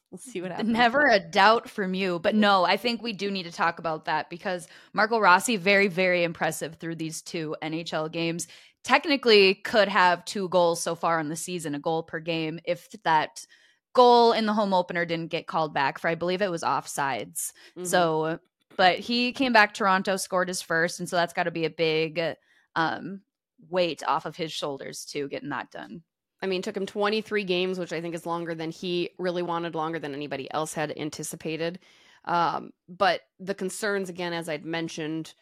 We'll 0.10 0.20
see 0.20 0.42
what 0.42 0.52
happens. 0.52 0.70
Never 0.70 1.06
a 1.08 1.20
doubt 1.20 1.70
from 1.70 1.94
you. 1.94 2.20
But 2.20 2.34
no, 2.34 2.64
I 2.64 2.78
think 2.78 3.02
we 3.02 3.12
do 3.12 3.30
need 3.30 3.44
to 3.44 3.52
talk 3.52 3.78
about 3.78 4.06
that 4.06 4.30
because 4.30 4.66
Marco 4.94 5.20
Rossi, 5.20 5.58
very, 5.58 5.90
very 5.90 6.24
impressive 6.24 6.76
through 6.76 6.96
these 6.96 7.22
two 7.22 7.58
NHL 7.62 8.10
games. 8.10 8.48
Technically, 8.88 9.56
could 9.56 9.90
have 9.90 10.24
two 10.24 10.48
goals 10.48 10.82
so 10.82 10.96
far 10.96 11.20
in 11.20 11.28
the 11.28 11.36
season, 11.36 11.76
a 11.76 11.80
goal 11.80 12.04
per 12.04 12.22
game, 12.22 12.58
if 12.64 12.88
that 13.04 13.46
goal 13.92 14.32
in 14.32 14.46
the 14.46 14.54
home 14.54 14.74
opener 14.74 15.04
didn't 15.04 15.30
get 15.30 15.46
called 15.46 15.74
back 15.74 16.00
for, 16.00 16.08
I 16.08 16.16
believe 16.16 16.42
it 16.42 16.50
was 16.50 16.64
offsides. 16.64 17.52
Mhm. 17.76 17.86
So, 17.86 18.40
but 18.78 19.00
he 19.00 19.34
came 19.34 19.52
back 19.52 19.74
Toronto, 19.74 20.16
scored 20.16 20.48
his 20.48 20.62
first. 20.62 21.02
And 21.02 21.10
so 21.10 21.18
that's 21.18 21.34
got 21.34 21.44
to 21.44 21.52
be 21.52 21.66
a 21.66 21.70
big 21.70 22.38
um, 22.78 23.24
weight 23.70 24.04
off 24.08 24.26
of 24.26 24.38
his 24.38 24.54
shoulders, 24.54 25.04
too, 25.04 25.28
getting 25.28 25.50
that 25.50 25.70
done. 25.70 26.02
I 26.42 26.48
mean, 26.48 26.62
took 26.62 26.78
him 26.78 26.86
23 26.86 27.44
games, 27.44 27.80
which 27.80 27.92
I 27.92 28.00
think 28.00 28.16
is 28.16 28.26
longer 28.26 28.56
than 28.56 28.72
he 28.72 29.10
really 29.20 29.44
wanted, 29.44 29.76
longer 29.76 30.00
than 30.00 30.14
anybody 30.14 30.50
else 30.54 30.74
had 30.74 30.98
anticipated. 30.98 31.80
Um, 32.24 32.72
but 32.88 33.20
the 33.38 33.54
concerns, 33.54 34.08
again, 34.08 34.32
as 34.32 34.48
I'd 34.48 34.64
mentioned, 34.64 35.34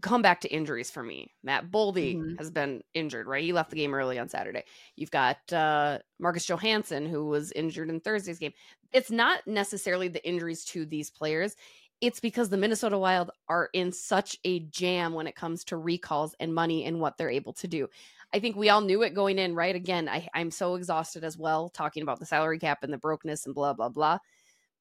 come 0.00 0.22
back 0.22 0.40
to 0.42 0.52
injuries 0.52 0.90
for 0.90 1.02
me. 1.02 1.32
Matt 1.42 1.70
Boldy 1.70 2.16
Mhm. 2.16 2.38
has 2.38 2.50
been 2.50 2.82
injured, 2.94 3.26
right? 3.26 3.42
He 3.42 3.52
left 3.52 3.70
the 3.70 3.76
game 3.76 3.94
early 3.94 4.18
on 4.18 4.28
Saturday. 4.28 4.64
You've 4.96 5.10
got 5.10 5.52
uh, 5.52 5.98
Marcus 6.18 6.46
Johansson, 6.46 7.06
who 7.06 7.26
was 7.26 7.52
injured 7.52 7.90
in 7.90 8.00
Thursday's 8.00 8.38
game. 8.38 8.52
It's 8.92 9.10
not 9.10 9.46
necessarily 9.46 10.08
the 10.08 10.26
injuries 10.26 10.64
to 10.66 10.86
these 10.86 11.10
players. 11.10 11.56
It's 12.00 12.20
because 12.20 12.48
the 12.48 12.56
Minnesota 12.56 12.96
Wild 12.96 13.32
are 13.48 13.70
in 13.72 13.90
such 13.90 14.36
a 14.44 14.60
jam 14.60 15.14
when 15.14 15.26
it 15.26 15.34
comes 15.34 15.64
to 15.64 15.76
recalls 15.76 16.34
and 16.38 16.54
money 16.54 16.84
and 16.84 17.00
what 17.00 17.16
they're 17.16 17.28
able 17.28 17.52
to 17.54 17.66
do. 17.66 17.88
I 18.32 18.38
think 18.38 18.56
we 18.56 18.68
all 18.68 18.82
knew 18.82 19.02
it 19.02 19.14
going 19.14 19.38
in, 19.38 19.54
right? 19.54 19.74
Again, 19.74 20.08
I, 20.08 20.28
I'm 20.32 20.50
so 20.50 20.76
exhausted 20.76 21.24
as 21.24 21.36
well, 21.36 21.68
talking 21.70 22.02
about 22.02 22.20
the 22.20 22.26
salary 22.26 22.58
cap 22.58 22.84
and 22.84 22.92
the 22.92 22.98
brokenness 22.98 23.46
and 23.46 23.54
blah, 23.54 23.72
blah, 23.72 23.88
blah. 23.88 24.18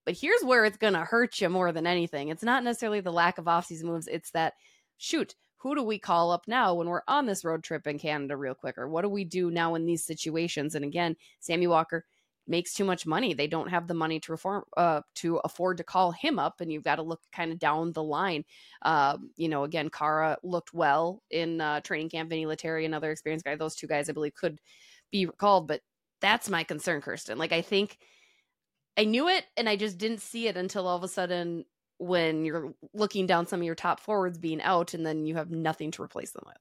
But 0.05 0.15
here's 0.17 0.43
where 0.43 0.63
it's 0.63 0.77
going 0.77 0.93
to 0.93 0.99
hurt 0.99 1.41
you 1.41 1.49
more 1.49 1.71
than 1.71 1.87
anything. 1.87 2.29
It's 2.29 2.43
not 2.43 2.63
necessarily 2.63 3.01
the 3.01 3.11
lack 3.11 3.37
of 3.39 3.45
offseason 3.45 3.85
moves, 3.85 4.07
it's 4.07 4.31
that, 4.31 4.53
shoot, 4.97 5.35
who 5.57 5.75
do 5.75 5.83
we 5.83 5.99
call 5.99 6.31
up 6.31 6.47
now 6.47 6.73
when 6.73 6.87
we're 6.87 7.01
on 7.07 7.25
this 7.25 7.43
road 7.43 7.63
trip 7.63 7.87
in 7.87 7.99
Canada 7.99 8.37
real 8.37 8.53
quick? 8.53 8.77
Or 8.77 8.87
what 8.87 9.01
do 9.01 9.09
we 9.09 9.23
do 9.25 9.51
now 9.51 9.75
in 9.75 9.85
these 9.85 10.05
situations? 10.05 10.75
And 10.75 10.85
again, 10.85 11.15
Sammy 11.39 11.67
Walker 11.67 12.05
makes 12.47 12.73
too 12.73 12.85
much 12.85 13.05
money. 13.05 13.33
They 13.33 13.47
don't 13.47 13.69
have 13.69 13.87
the 13.87 13.93
money 13.93 14.19
to 14.21 14.31
reform 14.31 14.63
uh 14.77 15.01
to 15.15 15.37
afford 15.43 15.77
to 15.77 15.83
call 15.83 16.11
him 16.11 16.39
up 16.39 16.61
and 16.61 16.71
you've 16.71 16.83
got 16.83 16.95
to 16.95 17.01
look 17.01 17.21
kind 17.33 17.51
of 17.51 17.59
down 17.59 17.91
the 17.91 18.03
line. 18.03 18.45
Uh, 18.81 19.17
you 19.35 19.49
know, 19.49 19.63
again, 19.63 19.89
Kara 19.89 20.37
looked 20.43 20.73
well 20.73 21.21
in 21.29 21.59
uh 21.59 21.81
training 21.81 22.09
camp, 22.09 22.29
Vinni 22.31 22.45
Lettieri, 22.45 22.85
another 22.85 23.11
experienced 23.11 23.45
guy. 23.45 23.55
Those 23.55 23.75
two 23.75 23.87
guys 23.87 24.09
I 24.09 24.13
believe 24.13 24.35
could 24.35 24.59
be 25.11 25.25
recalled, 25.25 25.67
but 25.67 25.81
that's 26.21 26.49
my 26.49 26.63
concern, 26.63 27.01
Kirsten. 27.01 27.37
Like 27.37 27.51
I 27.51 27.61
think 27.61 27.97
I 28.97 29.03
knew 29.03 29.27
it 29.27 29.45
and 29.57 29.67
I 29.67 29.75
just 29.75 29.97
didn't 29.97 30.21
see 30.21 30.47
it 30.47 30.57
until 30.57 30.87
all 30.87 30.97
of 30.97 31.03
a 31.03 31.07
sudden 31.07 31.65
when 31.97 32.45
you're 32.45 32.73
looking 32.93 33.25
down 33.25 33.47
some 33.47 33.59
of 33.59 33.65
your 33.65 33.75
top 33.75 33.99
forwards 33.99 34.37
being 34.37 34.61
out 34.61 34.93
and 34.93 35.05
then 35.05 35.25
you 35.25 35.35
have 35.35 35.49
nothing 35.49 35.91
to 35.91 36.01
replace 36.01 36.31
them 36.31 36.43
with. 36.45 36.57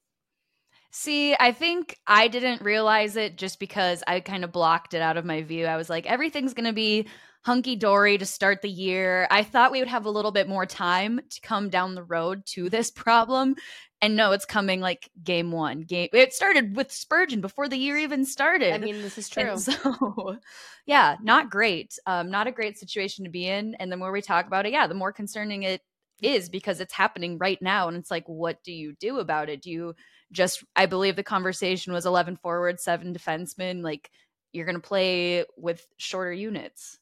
See, 0.90 1.36
I 1.38 1.52
think 1.52 1.98
I 2.06 2.28
didn't 2.28 2.62
realize 2.62 3.16
it 3.16 3.36
just 3.36 3.60
because 3.60 4.02
I 4.06 4.20
kind 4.20 4.44
of 4.44 4.52
blocked 4.52 4.94
it 4.94 5.02
out 5.02 5.18
of 5.18 5.24
my 5.26 5.42
view. 5.42 5.66
I 5.66 5.76
was 5.76 5.90
like, 5.90 6.06
everything's 6.06 6.54
going 6.54 6.64
to 6.64 6.72
be 6.72 7.06
hunky 7.42 7.76
dory 7.76 8.18
to 8.18 8.26
start 8.26 8.62
the 8.62 8.68
year. 8.70 9.28
I 9.30 9.42
thought 9.42 9.72
we 9.72 9.78
would 9.80 9.88
have 9.88 10.06
a 10.06 10.10
little 10.10 10.32
bit 10.32 10.48
more 10.48 10.66
time 10.66 11.20
to 11.30 11.40
come 11.42 11.68
down 11.68 11.94
the 11.94 12.02
road 12.02 12.44
to 12.54 12.70
this 12.70 12.90
problem. 12.94 13.56
And 14.02 14.14
no, 14.14 14.32
it's 14.32 14.44
coming 14.44 14.80
like 14.80 15.10
game 15.24 15.52
one. 15.52 15.80
Game 15.80 16.08
it 16.12 16.34
started 16.34 16.76
with 16.76 16.92
Spurgeon 16.92 17.40
before 17.40 17.68
the 17.68 17.78
year 17.78 17.96
even 17.96 18.26
started. 18.26 18.74
I 18.74 18.78
mean, 18.78 19.00
this 19.00 19.16
is 19.16 19.28
true. 19.28 19.52
And 19.52 19.60
so, 19.60 20.36
yeah, 20.86 21.16
not 21.22 21.50
great. 21.50 21.98
Um, 22.06 22.30
not 22.30 22.46
a 22.46 22.52
great 22.52 22.78
situation 22.78 23.24
to 23.24 23.30
be 23.30 23.46
in. 23.46 23.74
And 23.76 23.90
the 23.90 23.96
more 23.96 24.12
we 24.12 24.20
talk 24.20 24.46
about 24.46 24.66
it, 24.66 24.72
yeah, 24.72 24.86
the 24.86 24.94
more 24.94 25.12
concerning 25.12 25.62
it 25.62 25.80
is 26.22 26.48
because 26.48 26.80
it's 26.80 26.92
happening 26.92 27.38
right 27.38 27.60
now. 27.62 27.88
And 27.88 27.96
it's 27.96 28.10
like, 28.10 28.26
what 28.26 28.62
do 28.62 28.72
you 28.72 28.94
do 29.00 29.18
about 29.18 29.48
it? 29.48 29.62
Do 29.62 29.70
you 29.70 29.94
just, 30.32 30.62
I 30.74 30.86
believe 30.86 31.16
the 31.16 31.22
conversation 31.22 31.92
was 31.92 32.06
11 32.06 32.36
forward, 32.36 32.80
seven 32.80 33.14
defensemen. 33.14 33.82
Like, 33.82 34.10
you're 34.52 34.66
going 34.66 34.80
to 34.80 34.88
play 34.88 35.44
with 35.56 35.86
shorter 35.98 36.32
units. 36.32 36.98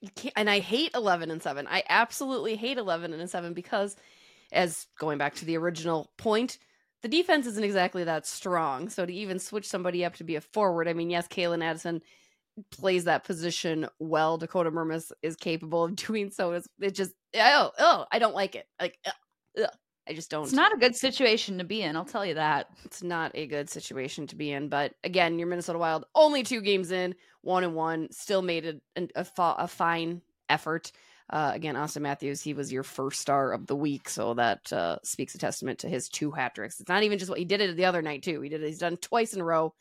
You 0.00 0.10
can't, 0.14 0.34
and 0.36 0.48
I 0.48 0.60
hate 0.60 0.92
11 0.94 1.30
and 1.30 1.42
7. 1.42 1.66
I 1.66 1.82
absolutely 1.88 2.56
hate 2.56 2.78
11 2.78 3.12
and 3.12 3.30
7 3.30 3.52
because, 3.52 3.96
as 4.52 4.86
going 4.98 5.18
back 5.18 5.34
to 5.36 5.44
the 5.44 5.56
original 5.56 6.10
point, 6.16 6.58
the 7.02 7.08
defense 7.08 7.46
isn't 7.46 7.64
exactly 7.64 8.04
that 8.04 8.26
strong. 8.26 8.88
So 8.88 9.06
to 9.06 9.12
even 9.12 9.38
switch 9.38 9.68
somebody 9.68 10.04
up 10.04 10.16
to 10.16 10.24
be 10.24 10.36
a 10.36 10.40
forward, 10.40 10.88
I 10.88 10.92
mean, 10.92 11.10
yes, 11.10 11.28
Calen 11.28 11.62
Addison 11.62 12.02
plays 12.70 13.04
that 13.04 13.24
position 13.24 13.88
well. 13.98 14.36
Dakota 14.38 14.70
Mermis 14.70 15.12
is 15.22 15.36
capable 15.36 15.84
of 15.84 15.96
doing 16.06 16.30
so. 16.30 16.52
It's, 16.52 16.68
it 16.80 16.94
just, 16.94 17.12
oh, 17.36 17.70
oh, 17.78 18.06
I 18.10 18.18
don't 18.18 18.34
like 18.34 18.54
it. 18.54 18.66
Like, 18.80 18.98
ugh, 19.06 19.12
ugh. 19.62 19.70
I 20.08 20.14
just 20.14 20.30
don't. 20.30 20.44
It's 20.44 20.54
not 20.54 20.72
a 20.72 20.78
good 20.78 20.96
situation 20.96 21.58
to 21.58 21.64
be 21.64 21.82
in, 21.82 21.94
I'll 21.94 22.04
tell 22.04 22.24
you 22.24 22.34
that. 22.34 22.68
it's 22.86 23.02
not 23.02 23.30
a 23.34 23.46
good 23.46 23.68
situation 23.68 24.26
to 24.28 24.36
be 24.36 24.50
in. 24.52 24.70
But 24.70 24.94
again, 25.04 25.38
your 25.38 25.48
Minnesota 25.48 25.78
Wild 25.78 26.06
only 26.14 26.42
two 26.42 26.62
games 26.62 26.90
in, 26.92 27.14
one 27.42 27.62
and 27.62 27.74
one, 27.74 28.08
still 28.10 28.40
made 28.40 28.64
an, 28.96 29.10
a, 29.14 29.26
a 29.36 29.68
fine 29.68 30.22
effort. 30.48 30.92
Uh, 31.30 31.50
again, 31.54 31.74
Auston 31.74 32.02
Matthews, 32.02 32.40
he 32.40 32.54
was 32.54 32.72
your 32.72 32.82
first 32.82 33.20
star 33.20 33.52
of 33.52 33.66
the 33.66 33.76
week, 33.76 34.08
so 34.08 34.34
that 34.34 34.72
uh, 34.72 34.98
speaks 35.02 35.34
a 35.34 35.38
testament 35.38 35.80
to 35.80 35.88
his 35.88 36.08
two 36.08 36.30
hat 36.30 36.54
tricks. 36.54 36.80
It's 36.80 36.88
not 36.88 37.02
even 37.02 37.18
just 37.18 37.28
what 37.28 37.38
he 37.38 37.44
did 37.44 37.60
it 37.60 37.76
the 37.76 37.84
other 37.84 38.00
night 38.02 38.22
too. 38.22 38.40
He 38.40 38.48
did 38.48 38.62
it. 38.62 38.66
He's 38.66 38.78
done 38.78 38.96
twice 38.96 39.34
in 39.34 39.40
a 39.40 39.44
row, 39.44 39.74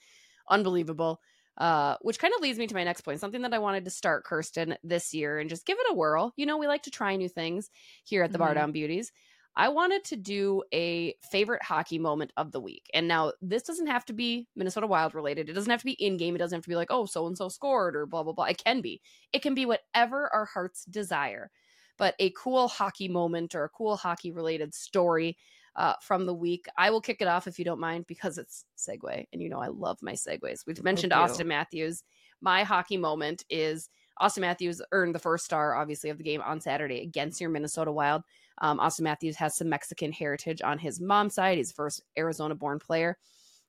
unbelievable. 0.49 1.21
Uh, 1.57 1.95
which 2.03 2.19
kind 2.19 2.35
of 2.35 2.41
leads 2.41 2.59
me 2.59 2.67
to 2.67 2.75
my 2.75 2.83
next 2.83 3.01
point, 3.01 3.19
something 3.19 3.41
that 3.41 3.53
I 3.53 3.57
wanted 3.57 3.85
to 3.85 3.89
start, 3.91 4.23
Kirsten, 4.25 4.77
this 4.83 5.11
year 5.15 5.39
and 5.39 5.49
just 5.49 5.65
give 5.65 5.77
it 5.79 5.91
a 5.91 5.95
whirl. 5.95 6.31
You 6.37 6.45
know, 6.45 6.57
we 6.59 6.67
like 6.67 6.83
to 6.83 6.91
try 6.91 7.15
new 7.15 7.29
things 7.29 7.71
here 8.03 8.21
at 8.21 8.31
the 8.31 8.37
Bar 8.37 8.51
Mhm. 8.51 8.55
Down 8.55 8.71
Beauties. 8.73 9.11
I 9.57 9.69
wanted 9.69 10.03
to 10.05 10.15
do 10.15 10.61
a 10.71 11.15
favorite 11.31 11.63
hockey 11.63 11.97
moment 11.97 12.31
of 12.37 12.51
the 12.51 12.59
week. 12.59 12.85
And 12.93 13.07
now 13.07 13.33
this 13.41 13.63
doesn't 13.63 13.87
have 13.87 14.05
to 14.05 14.13
be 14.13 14.47
Minnesota 14.55 14.85
Wild 14.85 15.15
related. 15.15 15.49
It 15.49 15.53
doesn't 15.53 15.71
have 15.71 15.79
to 15.79 15.85
be 15.85 15.93
in 15.93 16.15
game. 16.15 16.35
It 16.35 16.37
doesn't 16.37 16.55
have 16.55 16.63
to 16.63 16.69
be 16.69 16.75
like, 16.75 16.91
oh, 16.91 17.07
so 17.07 17.25
and 17.25 17.35
so 17.35 17.49
scored 17.49 17.95
or 17.95 18.05
blah, 18.05 18.21
blah, 18.21 18.33
blah. 18.33 18.45
It 18.45 18.63
can 18.63 18.81
be. 18.81 19.01
It 19.33 19.41
can 19.41 19.55
be 19.55 19.65
whatever 19.65 20.29
our 20.31 20.45
hearts 20.45 20.85
desire. 20.85 21.49
But 21.97 22.13
a 22.19 22.31
cool 22.37 22.67
hockey 22.67 23.07
moment 23.07 23.55
or 23.55 23.63
a 23.63 23.69
cool 23.69 23.97
hockey 23.97 24.31
related 24.31 24.75
story 24.75 25.35
uh, 25.75 25.95
from 26.03 26.27
the 26.27 26.35
week. 26.35 26.67
I 26.77 26.91
will 26.91 27.01
kick 27.01 27.17
it 27.21 27.27
off 27.27 27.47
if 27.47 27.57
you 27.57 27.65
don't 27.65 27.79
mind 27.79 28.05
because 28.07 28.37
it's 28.37 28.63
segue. 28.77 29.25
And 29.33 29.41
you 29.41 29.49
know, 29.49 29.59
I 29.59 29.69
love 29.69 29.97
my 30.03 30.13
segues. 30.13 30.67
We've 30.67 30.83
mentioned 30.83 31.13
Auston 31.13 31.47
Matthews. 31.47 32.03
My 32.41 32.63
hockey 32.63 32.97
moment 32.97 33.43
is 33.49 33.89
Auston 34.21 34.41
Matthews 34.41 34.83
earned 34.91 35.15
the 35.15 35.19
first 35.19 35.45
star, 35.45 35.75
obviously, 35.75 36.11
of 36.11 36.19
the 36.19 36.23
game 36.23 36.41
on 36.41 36.61
Saturday 36.61 37.01
against 37.01 37.41
your 37.41 37.49
Minnesota 37.49 37.91
Wild. 37.91 38.21
Um, 38.59 38.79
Auston 38.79 39.01
Matthews 39.01 39.35
has 39.37 39.55
some 39.55 39.69
Mexican 39.69 40.11
heritage 40.11 40.61
on 40.61 40.77
his 40.79 40.99
mom's 40.99 41.35
side. 41.35 41.57
He's 41.57 41.69
the 41.69 41.75
first 41.75 42.03
Arizona 42.17 42.55
born 42.55 42.79
player. 42.79 43.17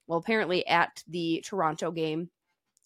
Well, 0.07 0.19
apparently 0.19 0.67
at 0.67 1.03
the 1.07 1.43
Toronto 1.47 1.91
game, 1.91 2.31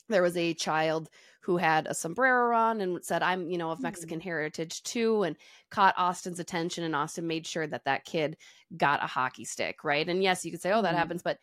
there 0.09 0.23
was 0.23 0.37
a 0.37 0.55
child 0.55 1.09
who 1.43 1.57
had 1.57 1.87
a 1.87 1.95
sombrero 1.95 2.57
on 2.57 2.81
and 2.81 3.05
said, 3.05 3.23
I'm, 3.23 3.51
you 3.51 3.59
know, 3.59 3.71
of 3.71 3.81
Mexican 3.81 4.21
mm. 4.21 4.23
heritage 4.23 4.83
too, 4.83 5.25
and 5.25 5.37
caught 5.71 5.97
Auston's 5.97 6.41
attention. 6.41 6.85
And 6.85 6.95
Auston 6.95 7.25
made 7.25 7.47
sure 7.47 7.67
that 7.67 7.85
that 7.85 8.05
kid 8.05 8.37
got 8.77 9.03
a 9.03 9.07
hockey 9.07 9.45
stick, 9.45 9.83
right? 9.85 10.09
And 10.09 10.23
yes, 10.23 10.45
you 10.45 10.51
could 10.51 10.63
say, 10.63 10.73
oh, 10.73 10.83
that 10.83 10.95
mm. 10.95 10.99
happens, 10.99 11.23
but 11.23 11.39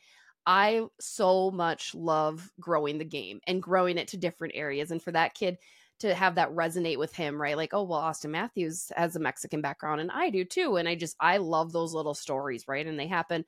I 0.45 0.85
so 0.99 1.51
much 1.51 1.93
love 1.93 2.49
growing 2.59 2.97
the 2.97 3.05
game 3.05 3.41
and 3.45 3.61
growing 3.61 3.97
it 3.97 4.07
to 4.09 4.17
different 4.17 4.55
areas. 4.55 4.91
And 4.91 5.01
for 5.01 5.11
that 5.11 5.33
kid 5.33 5.57
to 5.99 6.13
have 6.15 6.35
that 6.35 6.53
resonate 6.53 6.97
with 6.97 7.13
him, 7.13 7.41
right? 7.41 7.57
Like, 7.57 7.73
oh, 7.73 7.83
well, 7.83 8.01
Auston 8.01 8.29
Matthews 8.29 8.91
has 8.95 9.15
a 9.15 9.19
Mexican 9.19 9.61
background 9.61 10.01
and 10.01 10.11
I 10.11 10.29
do 10.29 10.45
too. 10.45 10.77
And 10.77 10.87
I 10.87 10.95
just, 10.95 11.15
I 11.19 11.37
love 11.37 11.71
those 11.71 11.93
little 11.93 12.13
stories, 12.13 12.67
right? 12.67 12.85
And 12.85 12.99
they 12.99 13.07
happen 13.07 13.45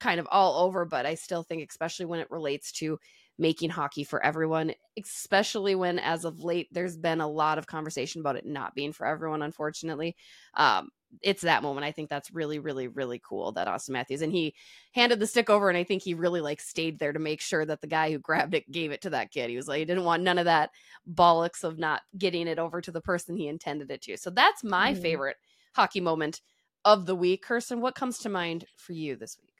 kind 0.00 0.18
of 0.18 0.26
all 0.30 0.64
over, 0.64 0.84
but 0.84 1.06
I 1.06 1.14
still 1.14 1.42
think, 1.42 1.68
especially 1.68 2.06
when 2.06 2.20
it 2.20 2.30
relates 2.30 2.72
to 2.72 2.98
making 3.38 3.70
hockey 3.70 4.04
for 4.04 4.24
everyone, 4.24 4.72
especially 4.98 5.74
when 5.74 5.98
as 5.98 6.24
of 6.24 6.42
late, 6.42 6.68
there's 6.72 6.96
been 6.96 7.20
a 7.20 7.28
lot 7.28 7.58
of 7.58 7.66
conversation 7.66 8.20
about 8.20 8.36
it 8.36 8.46
not 8.46 8.74
being 8.74 8.92
for 8.92 9.06
everyone, 9.06 9.42
unfortunately. 9.42 10.16
Um, 10.54 10.88
it's 11.20 11.42
that 11.42 11.62
moment. 11.62 11.84
I 11.84 11.92
think 11.92 12.08
that's 12.08 12.30
really, 12.32 12.58
really, 12.58 12.88
really 12.88 13.20
cool 13.22 13.52
that 13.52 13.68
Auston 13.68 13.90
Matthews 13.90 14.22
and 14.22 14.32
he 14.32 14.54
handed 14.92 15.20
the 15.20 15.26
stick 15.26 15.50
over, 15.50 15.68
and 15.68 15.76
I 15.76 15.84
think 15.84 16.02
he 16.02 16.14
really 16.14 16.40
like 16.40 16.60
stayed 16.60 16.98
there 16.98 17.12
to 17.12 17.18
make 17.18 17.40
sure 17.40 17.64
that 17.66 17.80
the 17.80 17.86
guy 17.86 18.10
who 18.10 18.18
grabbed 18.18 18.54
it 18.54 18.70
gave 18.70 18.92
it 18.92 19.02
to 19.02 19.10
that 19.10 19.30
kid. 19.30 19.50
He 19.50 19.56
was 19.56 19.68
like, 19.68 19.80
he 19.80 19.84
didn't 19.84 20.04
want 20.04 20.22
none 20.22 20.38
of 20.38 20.46
that 20.46 20.70
bollocks 21.12 21.64
of 21.64 21.78
not 21.78 22.02
getting 22.16 22.48
it 22.48 22.58
over 22.58 22.80
to 22.80 22.90
the 22.90 23.00
person 23.00 23.36
he 23.36 23.48
intended 23.48 23.90
it 23.90 24.02
to. 24.02 24.16
So 24.16 24.30
that's 24.30 24.64
my 24.64 24.94
mm. 24.94 25.02
favorite 25.02 25.36
hockey 25.74 26.00
moment 26.00 26.40
of 26.84 27.06
the 27.06 27.14
week. 27.14 27.42
Kirsten, 27.42 27.80
what 27.80 27.94
comes 27.94 28.18
to 28.18 28.28
mind 28.28 28.64
for 28.76 28.92
you 28.92 29.16
this 29.16 29.36
week? 29.40 29.52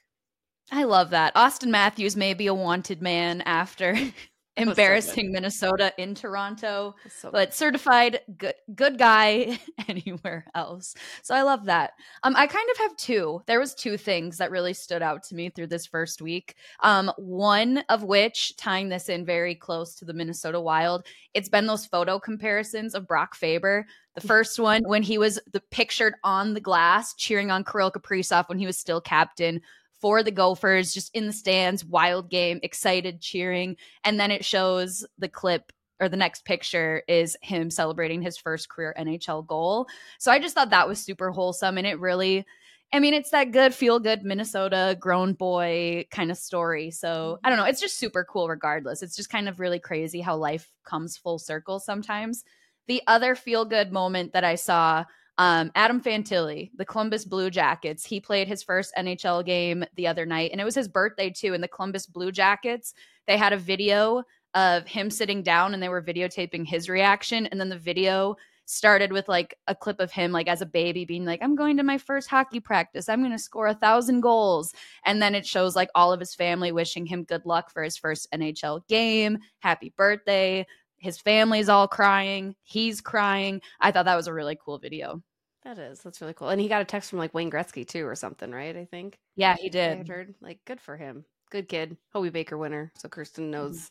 I 0.71 0.85
love 0.85 1.11
that. 1.11 1.35
Auston 1.35 1.69
Matthews 1.69 2.17
may 2.17 2.35
be 2.35 2.47
a 2.47 2.55
wanted 2.55 3.03
man 3.03 3.43
after 3.43 3.97
embarrassing 4.57 5.27
so 5.27 5.33
Minnesota 5.33 5.93
in 5.99 6.15
Toronto, 6.15 6.95
so 7.09 7.31
but 7.31 7.55
certified 7.55 8.21
good 8.37 8.55
good 8.75 8.99
guy 8.99 9.59
anywhere 9.88 10.47
else. 10.55 10.95
So 11.23 11.35
I 11.35 11.43
love 11.43 11.65
that. 11.67 11.93
Um, 12.23 12.35
I 12.37 12.47
kind 12.47 12.69
of 12.71 12.79
have 12.79 12.97
two. 12.97 13.43
There 13.47 13.61
was 13.61 13.75
two 13.75 13.97
things 13.97 14.38
that 14.38 14.51
really 14.51 14.75
stood 14.75 15.03
out 15.03 15.23
to 15.25 15.35
me 15.35 15.51
through 15.51 15.69
this 15.69 15.87
first 15.87 16.21
week. 16.21 16.57
Um, 16.81 17.11
one 17.17 17.83
of 17.88 18.03
which 18.03 18.57
tying 18.57 18.88
this 18.88 19.09
in 19.09 19.25
very 19.25 19.55
close 19.55 19.95
to 19.97 20.05
the 20.05 20.15
Minnesota 20.15 20.61
Wild. 20.61 21.07
It's 21.35 21.49
been 21.49 21.67
those 21.67 21.87
photo 21.87 22.19
comparisons 22.19 22.95
of 22.95 23.07
Brock 23.07 23.35
Faber. 23.35 23.87
The 24.15 24.21
first 24.27 24.59
one 24.59 24.83
when 24.85 25.03
he 25.03 25.19
was 25.19 25.38
the 25.53 25.62
pictured 25.71 26.15
on 26.23 26.55
the 26.55 26.61
glass 26.61 27.15
cheering 27.15 27.51
on 27.51 27.65
Kirill 27.65 27.91
Kaprizov 27.91 28.49
when 28.49 28.59
he 28.59 28.67
was 28.67 28.77
still 28.77 29.01
captain 29.01 29.62
for 30.03 30.25
the 30.25 30.33
Gophers, 30.33 30.93
just 30.93 31.15
in 31.15 31.29
the 31.29 31.33
stands, 31.33 31.85
wild 31.85 32.29
game, 32.29 32.59
excited, 32.65 33.21
cheering. 33.21 33.77
And 34.03 34.19
then 34.19 34.33
it 34.33 34.45
shows 34.45 35.07
the 35.17 35.29
clip 35.29 35.73
or 36.01 36.09
the 36.09 36.17
next 36.17 36.45
picture 36.45 37.05
is 37.07 37.37
him 37.41 37.71
celebrating 37.71 38.21
his 38.21 38.37
first 38.37 38.69
career 38.69 38.93
NHL 38.99 39.47
goal. 39.47 39.87
So 40.19 40.33
I 40.33 40.41
just 40.41 40.57
thought 40.57 40.71
that 40.71 40.88
was 40.88 40.99
super 40.99 41.31
wholesome. 41.31 41.79
And 41.79 41.87
it 41.87 42.01
really, 42.01 42.45
I 42.93 42.99
mean, 42.99 43.15
it's 43.15 43.31
that 43.31 43.53
good, 43.53 43.73
feel 43.73 44.01
good 44.01 44.25
Minnesota 44.25 44.97
grown 44.99 45.35
boy 45.35 46.07
kind 46.11 46.33
of 46.33 46.37
story. 46.37 46.91
So 46.91 47.38
I 47.45 47.49
don't 47.49 47.59
know. 47.59 47.65
It's 47.65 47.81
just 47.81 47.97
super 47.97 48.25
cool 48.25 48.49
regardless. 48.49 49.05
It's 49.05 49.15
just 49.15 49.31
kind 49.31 49.49
of 49.49 49.61
really 49.61 49.79
crazy 49.79 50.21
how 50.21 50.37
life 50.37 50.69
comes 50.85 51.17
full 51.17 51.38
circle 51.38 51.79
sometimes. 51.79 52.43
The 52.88 53.03
other 53.07 53.37
feel 53.37 53.65
good 53.65 53.93
moment 53.93 54.33
that 54.33 54.43
I 54.43 54.57
saw 54.57 55.05
um, 55.38 55.73
Adam 55.75 56.01
Fantilli, 56.01 56.71
the 56.77 56.85
Columbus 56.85 57.25
Blue 57.25 57.51
Jackets, 57.51 58.05
he 58.05 58.21
played 58.21 58.49
his 58.49 58.62
first 58.62 58.92
NHL 58.97 59.45
game 59.45 59.85
the 59.97 60.07
other 60.07 60.27
night, 60.27 60.51
and 60.53 60.61
it 60.61 60.64
was 60.64 60.75
his 60.75 60.88
birthday 60.88 61.31
too. 61.31 61.55
And 61.55 61.62
the 61.62 61.68
Columbus 61.68 62.07
Blue 62.07 62.33
Jackets, 62.33 62.95
they 63.27 63.37
had 63.37 63.53
a 63.53 63.59
video 63.59 64.25
of 64.55 64.87
him 64.87 65.11
sitting 65.11 65.42
down 65.42 65.73
and 65.73 65.83
they 65.83 65.88
were 65.88 66.03
videotaping 66.03 66.66
his 66.66 66.88
reaction. 66.88 67.47
And 67.47 67.59
then 67.59 67.71
the 67.71 67.79
video 67.79 68.37
started 68.66 69.12
with 69.12 69.29
like 69.29 69.57
a 69.66 69.75
clip 69.75 70.01
of 70.01 70.12
him 70.12 70.31
like 70.31 70.49
as 70.49 70.62
a 70.62 70.66
baby 70.66 71.05
being 71.05 71.25
like 71.25 71.40
i'm 71.42 71.57
going 71.57 71.77
to 71.77 71.83
my 71.83 71.99
first 71.99 72.29
hockey 72.29 72.61
practice 72.61 73.09
i'm 73.09 73.21
going 73.21 73.33
to 73.33 73.38
score 73.38 73.66
a 73.66 73.75
thousand 73.75 74.21
goals 74.21 74.73
and 75.05 75.21
then 75.21 75.35
it 75.35 75.45
shows 75.45 75.75
like 75.75 75.90
all 75.95 76.12
of 76.12 76.21
his 76.21 76.35
family 76.35 76.71
wishing 76.71 77.05
him 77.05 77.25
good 77.25 77.45
luck 77.45 77.71
for 77.71 77.83
his 77.83 77.97
first 77.97 78.29
nhl 78.33 78.87
game 78.87 79.37
happy 79.59 79.92
birthday 79.97 80.64
his 81.03 81.19
family's 81.19 81.69
all 81.69 81.87
crying. 81.87 82.55
He's 82.62 83.01
crying. 83.01 83.61
I 83.81 83.93
thought 83.93 84.07
that 84.07 84.17
was 84.17 84.29
a 84.29 84.33
really 84.33 84.57
cool 84.65 84.79
video. 84.79 85.23
That 85.65 85.79
is. 85.79 86.01
That's 86.01 86.21
really 86.21 86.35
cool. 86.35 86.49
And 86.49 86.61
he 86.61 86.69
got 86.69 86.81
a 86.81 86.87
text 86.87 87.11
from 87.11 87.19
like 87.19 87.35
Wayne 87.35 87.51
Gretzky 87.51 87.87
too, 87.87 88.07
or 88.07 88.15
something, 88.15 88.51
right? 88.51 88.77
I 88.77 88.87
think. 88.87 89.19
Yeah, 89.37 89.57
he 89.57 89.69
did. 89.69 90.09
heard. 90.09 90.35
Like, 90.41 90.61
good 90.65 90.81
for 90.81 90.97
him. 90.97 91.25
Good 91.51 91.69
kid. 91.69 91.97
Hobey 92.12 92.31
Baker 92.31 92.57
winner. 92.57 92.91
So 92.97 93.09
Kirsten 93.09 93.51
knows 93.51 93.91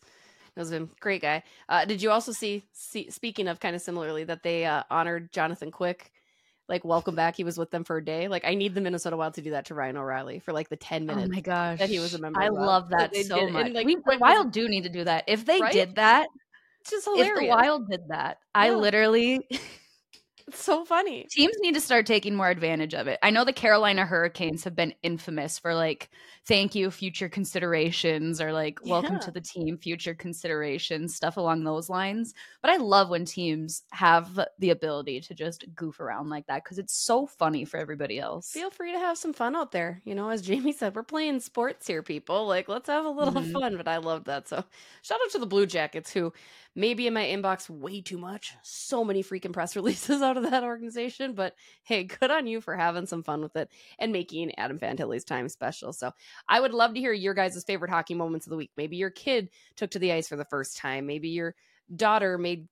knows 0.54 0.70
him. 0.70 0.90
Great 1.00 1.22
guy. 1.22 1.42
Uh, 1.66 1.86
did 1.86 2.02
you 2.02 2.10
also 2.10 2.30
see, 2.30 2.62
see? 2.72 3.08
Speaking 3.08 3.48
of 3.48 3.58
kind 3.58 3.74
of 3.74 3.80
similarly, 3.80 4.24
that 4.24 4.42
they 4.42 4.66
uh, 4.66 4.82
honored 4.90 5.32
Jonathan 5.32 5.70
Quick. 5.70 6.12
Like, 6.68 6.84
welcome 6.84 7.14
back. 7.14 7.36
He 7.36 7.42
was 7.42 7.56
with 7.56 7.70
them 7.70 7.84
for 7.84 7.96
a 7.96 8.04
day. 8.04 8.28
Like, 8.28 8.44
I 8.44 8.54
need 8.54 8.74
the 8.74 8.82
Minnesota 8.82 9.16
Wild 9.16 9.32
to 9.34 9.40
do 9.40 9.52
that 9.52 9.64
to 9.66 9.74
Ryan 9.74 9.96
O'Reilly 9.96 10.40
for 10.40 10.52
like 10.52 10.68
the 10.68 10.76
ten 10.76 11.06
minutes. 11.06 11.30
Oh 11.30 11.34
my 11.34 11.40
gosh, 11.40 11.78
that 11.78 11.88
he 11.88 12.00
was 12.00 12.12
a 12.12 12.18
member. 12.18 12.38
I 12.38 12.48
love 12.48 12.90
that 12.90 13.16
so 13.16 13.48
much. 13.48 13.64
And, 13.64 13.74
like, 13.74 13.86
we, 13.86 13.96
Wild 14.18 14.52
do 14.52 14.68
need 14.68 14.82
to 14.82 14.90
do 14.90 15.04
that. 15.04 15.24
If 15.26 15.46
they 15.46 15.58
right? 15.58 15.72
did 15.72 15.94
that, 15.94 16.28
just 16.90 17.04
hilarious. 17.04 17.32
If 17.36 17.40
the 17.40 17.48
Wild 17.48 17.90
did 17.90 18.08
that, 18.08 18.38
yeah. 18.54 18.60
I 18.62 18.70
literally. 18.74 19.46
it's 20.48 20.62
so 20.62 20.84
funny. 20.84 21.26
Teams 21.30 21.54
need 21.60 21.74
to 21.74 21.80
start 21.80 22.06
taking 22.06 22.34
more 22.34 22.50
advantage 22.50 22.94
of 22.94 23.06
it. 23.06 23.18
I 23.22 23.30
know 23.30 23.44
the 23.44 23.52
Carolina 23.52 24.04
Hurricanes 24.04 24.64
have 24.64 24.76
been 24.76 24.94
infamous 25.02 25.58
for 25.58 25.74
like 25.74 26.10
thank 26.44 26.74
you 26.74 26.90
future 26.90 27.28
considerations 27.28 28.40
or 28.40 28.52
like 28.52 28.80
welcome 28.84 29.14
yeah. 29.14 29.20
to 29.20 29.30
the 29.30 29.40
team 29.40 29.78
future 29.78 30.14
considerations 30.14 31.14
stuff 31.14 31.36
along 31.36 31.62
those 31.62 31.88
lines 31.88 32.34
but 32.60 32.70
i 32.70 32.76
love 32.76 33.08
when 33.08 33.24
teams 33.24 33.82
have 33.92 34.40
the 34.58 34.70
ability 34.70 35.20
to 35.20 35.34
just 35.34 35.64
goof 35.76 36.00
around 36.00 36.28
like 36.28 36.46
that 36.46 36.64
because 36.64 36.78
it's 36.78 36.94
so 36.94 37.26
funny 37.26 37.64
for 37.64 37.76
everybody 37.76 38.18
else 38.18 38.50
feel 38.50 38.70
free 38.70 38.92
to 38.92 38.98
have 38.98 39.16
some 39.16 39.32
fun 39.32 39.54
out 39.54 39.70
there 39.70 40.02
you 40.04 40.14
know 40.14 40.30
as 40.30 40.42
jamie 40.42 40.72
said 40.72 40.94
we're 40.96 41.02
playing 41.02 41.38
sports 41.38 41.86
here 41.86 42.02
people 42.02 42.46
like 42.46 42.68
let's 42.68 42.88
have 42.88 43.04
a 43.04 43.10
little 43.10 43.32
mm-hmm. 43.34 43.52
fun 43.52 43.76
but 43.76 43.86
i 43.86 43.98
love 43.98 44.24
that 44.24 44.48
so 44.48 44.64
shout 45.02 45.20
out 45.24 45.30
to 45.30 45.38
the 45.38 45.46
blue 45.46 45.66
jackets 45.66 46.12
who 46.12 46.32
may 46.74 46.94
be 46.94 47.06
in 47.06 47.14
my 47.14 47.24
inbox 47.24 47.70
way 47.70 48.00
too 48.00 48.18
much 48.18 48.54
so 48.62 49.04
many 49.04 49.22
freaking 49.22 49.52
press 49.52 49.76
releases 49.76 50.22
out 50.32 50.44
of 50.44 50.50
that 50.50 50.64
organization 50.64 51.34
but 51.34 51.54
hey 51.84 52.04
good 52.04 52.30
on 52.30 52.46
you 52.46 52.60
for 52.60 52.76
having 52.76 53.06
some 53.06 53.22
fun 53.22 53.42
with 53.42 53.54
it 53.56 53.68
and 53.98 54.12
making 54.12 54.52
adam 54.58 54.78
fantilli's 54.78 55.24
time 55.24 55.48
special 55.48 55.92
so 55.92 56.10
I 56.48 56.60
would 56.60 56.74
love 56.74 56.94
to 56.94 57.00
hear 57.00 57.12
your 57.12 57.34
guys' 57.34 57.62
favorite 57.64 57.90
hockey 57.90 58.14
moments 58.14 58.46
of 58.46 58.50
the 58.50 58.56
week. 58.56 58.72
Maybe 58.76 58.96
your 58.96 59.10
kid 59.10 59.50
took 59.76 59.90
to 59.92 59.98
the 59.98 60.12
ice 60.12 60.28
for 60.28 60.36
the 60.36 60.44
first 60.44 60.76
time. 60.76 61.06
Maybe 61.06 61.28
your 61.30 61.54
daughter 61.94 62.38
made 62.38 62.68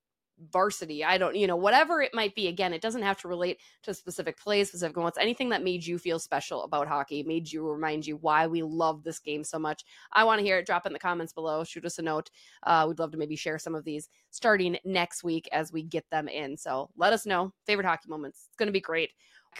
varsity. 0.51 1.03
I 1.03 1.17
don't, 1.17 1.35
you 1.35 1.47
know, 1.47 1.55
whatever 1.55 2.01
it 2.01 2.13
might 2.13 2.35
be. 2.35 2.47
Again, 2.47 2.73
it 2.73 2.81
doesn't 2.81 3.01
have 3.01 3.17
to 3.21 3.27
relate 3.27 3.59
to 3.83 3.93
specific 3.93 4.37
plays, 4.37 4.69
specific 4.69 4.95
moments, 4.95 5.17
anything 5.17 5.49
that 5.49 5.63
made 5.63 5.85
you 5.85 5.97
feel 5.97 6.19
special 6.19 6.63
about 6.63 6.87
hockey, 6.87 7.23
made 7.23 7.51
you 7.51 7.67
remind 7.69 8.05
you 8.05 8.17
why 8.17 8.47
we 8.47 8.63
love 8.63 9.03
this 9.03 9.19
game 9.19 9.43
so 9.43 9.59
much. 9.59 9.83
I 10.11 10.23
want 10.23 10.39
to 10.39 10.45
hear 10.45 10.57
it. 10.57 10.65
Drop 10.65 10.85
in 10.85 10.93
the 10.93 10.99
comments 10.99 11.33
below. 11.33 11.63
Shoot 11.63 11.85
us 11.85 11.99
a 11.99 12.01
note. 12.01 12.31
Uh, 12.63 12.85
we'd 12.87 12.99
love 12.99 13.11
to 13.11 13.17
maybe 13.17 13.35
share 13.35 13.59
some 13.59 13.75
of 13.75 13.83
these 13.83 14.09
starting 14.29 14.77
next 14.85 15.23
week 15.23 15.47
as 15.51 15.71
we 15.71 15.83
get 15.83 16.09
them 16.09 16.27
in. 16.27 16.57
So 16.57 16.89
let 16.95 17.13
us 17.13 17.25
know 17.25 17.53
favorite 17.65 17.85
hockey 17.85 18.09
moments. 18.09 18.47
It's 18.47 18.57
going 18.57 18.67
to 18.67 18.73
be 18.73 18.81
great. 18.81 19.11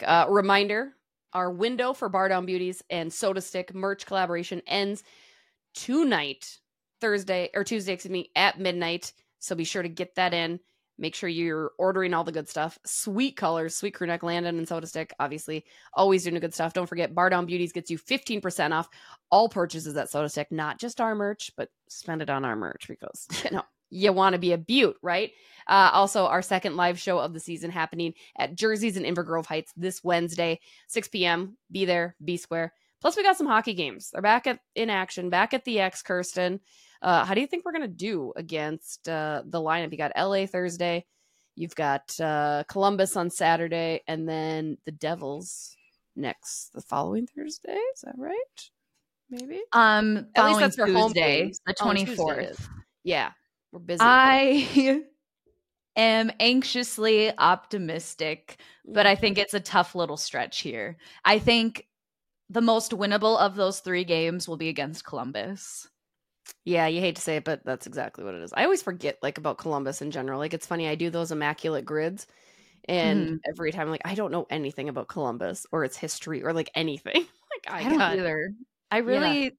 Uh, 0.04 0.26
reminder 0.28 0.94
our 1.32 1.50
window 1.50 1.92
for 1.92 2.08
Bar 2.08 2.28
Down 2.28 2.46
Beauties 2.46 2.82
and 2.90 3.10
Sota 3.10 3.42
Stick 3.42 3.74
merch 3.74 4.04
collaboration 4.06 4.60
ends 4.66 5.02
tonight, 5.74 6.58
Thursday 7.00 7.50
or 7.54 7.64
Tuesday, 7.64 7.94
excuse 7.94 8.12
me, 8.12 8.30
at 8.36 8.60
midnight. 8.60 9.12
So 9.38 9.54
be 9.54 9.64
sure 9.64 9.82
to 9.82 9.88
get 9.88 10.14
that 10.16 10.34
in. 10.34 10.60
Make 10.98 11.14
sure 11.14 11.28
you're 11.28 11.72
ordering 11.78 12.14
all 12.14 12.24
the 12.24 12.32
good 12.32 12.48
stuff. 12.48 12.78
Sweet 12.84 13.36
colors, 13.36 13.74
sweet 13.74 13.94
crew 13.94 14.06
neck, 14.06 14.22
Landon, 14.22 14.58
and 14.58 14.66
Sota 14.66 14.86
Stick. 14.86 15.12
Obviously, 15.18 15.64
always 15.94 16.24
doing 16.24 16.34
the 16.34 16.40
good 16.40 16.54
stuff. 16.54 16.74
Don't 16.74 16.86
forget, 16.86 17.14
Bar 17.14 17.30
Down 17.30 17.46
Beauties 17.46 17.72
gets 17.72 17.90
you 17.90 17.98
15% 17.98 18.72
off 18.72 18.88
all 19.30 19.48
purchases 19.48 19.96
at 19.96 20.10
Sota 20.10 20.30
Stick, 20.30 20.52
not 20.52 20.78
just 20.78 21.00
our 21.00 21.14
merch, 21.14 21.50
but 21.56 21.70
spend 21.88 22.22
it 22.22 22.30
on 22.30 22.44
our 22.44 22.56
merch 22.56 22.86
because, 22.88 23.26
you 23.44 23.50
know, 23.50 23.62
you 23.90 24.12
want 24.12 24.32
to 24.32 24.38
be 24.38 24.52
a 24.52 24.58
Beaut, 24.58 24.96
right? 25.02 25.32
Uh, 25.66 25.90
also, 25.92 26.26
our 26.26 26.42
second 26.42 26.76
live 26.76 26.98
show 26.98 27.18
of 27.18 27.32
the 27.32 27.40
season 27.40 27.70
happening 27.70 28.14
at 28.38 28.54
Jerseys 28.54 28.96
in 28.96 29.04
Inver 29.04 29.24
Grove 29.24 29.46
Heights 29.46 29.72
this 29.76 30.02
Wednesday, 30.02 30.60
6 30.88 31.08
p.m. 31.08 31.56
Be 31.70 31.84
there, 31.84 32.16
be 32.24 32.36
square. 32.36 32.72
Plus, 33.02 33.16
we 33.16 33.24
got 33.24 33.36
some 33.36 33.48
hockey 33.48 33.74
games. 33.74 34.10
They're 34.12 34.22
back 34.22 34.46
at 34.46 34.60
in 34.76 34.88
action, 34.88 35.28
back 35.28 35.52
at 35.52 35.64
the 35.64 35.80
X, 35.80 36.02
Kirsten. 36.02 36.60
Uh, 37.02 37.24
how 37.24 37.34
do 37.34 37.40
you 37.40 37.48
think 37.48 37.64
we're 37.64 37.72
gonna 37.72 37.88
do 37.88 38.32
against 38.36 39.08
uh, 39.08 39.42
the 39.44 39.58
lineup? 39.58 39.90
You 39.90 39.98
got 39.98 40.12
LA 40.16 40.46
Thursday, 40.46 41.04
you've 41.56 41.74
got 41.74 42.18
uh, 42.20 42.62
Columbus 42.68 43.16
on 43.16 43.28
Saturday, 43.28 44.02
and 44.06 44.28
then 44.28 44.78
the 44.86 44.92
Devils 44.92 45.76
next 46.14 46.70
the 46.74 46.80
following 46.80 47.26
Thursday. 47.26 47.72
Is 47.72 48.02
that 48.02 48.14
right? 48.16 48.70
Maybe. 49.30 49.60
Um, 49.72 50.28
At 50.36 50.46
least 50.46 50.60
that's 50.60 50.76
home 50.76 51.12
games. 51.12 51.60
the 51.66 51.74
Oh, 51.80 51.84
twenty 51.84 52.06
fourth. 52.06 52.68
Yeah, 53.02 53.32
we're 53.72 53.80
busy. 53.80 53.98
I 54.00 55.02
am 55.96 56.30
anxiously 56.38 57.36
optimistic, 57.36 58.58
but 58.84 59.06
I 59.06 59.16
think 59.16 59.38
it's 59.38 59.54
a 59.54 59.60
tough 59.60 59.96
little 59.96 60.16
stretch 60.16 60.60
here. 60.60 60.98
I 61.24 61.40
think 61.40 61.88
the 62.52 62.60
most 62.60 62.92
winnable 62.92 63.38
of 63.38 63.56
those 63.56 63.80
three 63.80 64.04
games 64.04 64.46
will 64.46 64.58
be 64.58 64.68
against 64.68 65.04
Columbus. 65.04 65.88
Yeah, 66.64 66.86
you 66.86 67.00
hate 67.00 67.16
to 67.16 67.22
say 67.22 67.36
it, 67.36 67.44
but 67.44 67.64
that's 67.64 67.86
exactly 67.86 68.24
what 68.24 68.34
it 68.34 68.42
is. 68.42 68.52
I 68.52 68.64
always 68.64 68.82
forget 68.82 69.18
like 69.22 69.38
about 69.38 69.58
Columbus 69.58 70.02
in 70.02 70.10
general. 70.10 70.38
Like 70.38 70.54
it's 70.54 70.66
funny, 70.66 70.88
I 70.88 70.94
do 70.94 71.10
those 71.10 71.32
immaculate 71.32 71.84
grids, 71.84 72.26
and 72.88 73.28
Mhm. 73.28 73.40
every 73.48 73.72
time 73.72 73.90
like 73.90 74.02
I 74.04 74.14
don't 74.14 74.32
know 74.32 74.46
anything 74.50 74.88
about 74.88 75.08
Columbus 75.08 75.66
or 75.72 75.84
its 75.84 75.96
history 75.96 76.42
or 76.44 76.52
like 76.52 76.70
anything. 76.74 77.14
like 77.66 77.66
I, 77.68 77.80
I 77.80 77.88
don't 77.88 78.00
either. 78.00 78.52
I 78.90 78.98
really, 78.98 79.56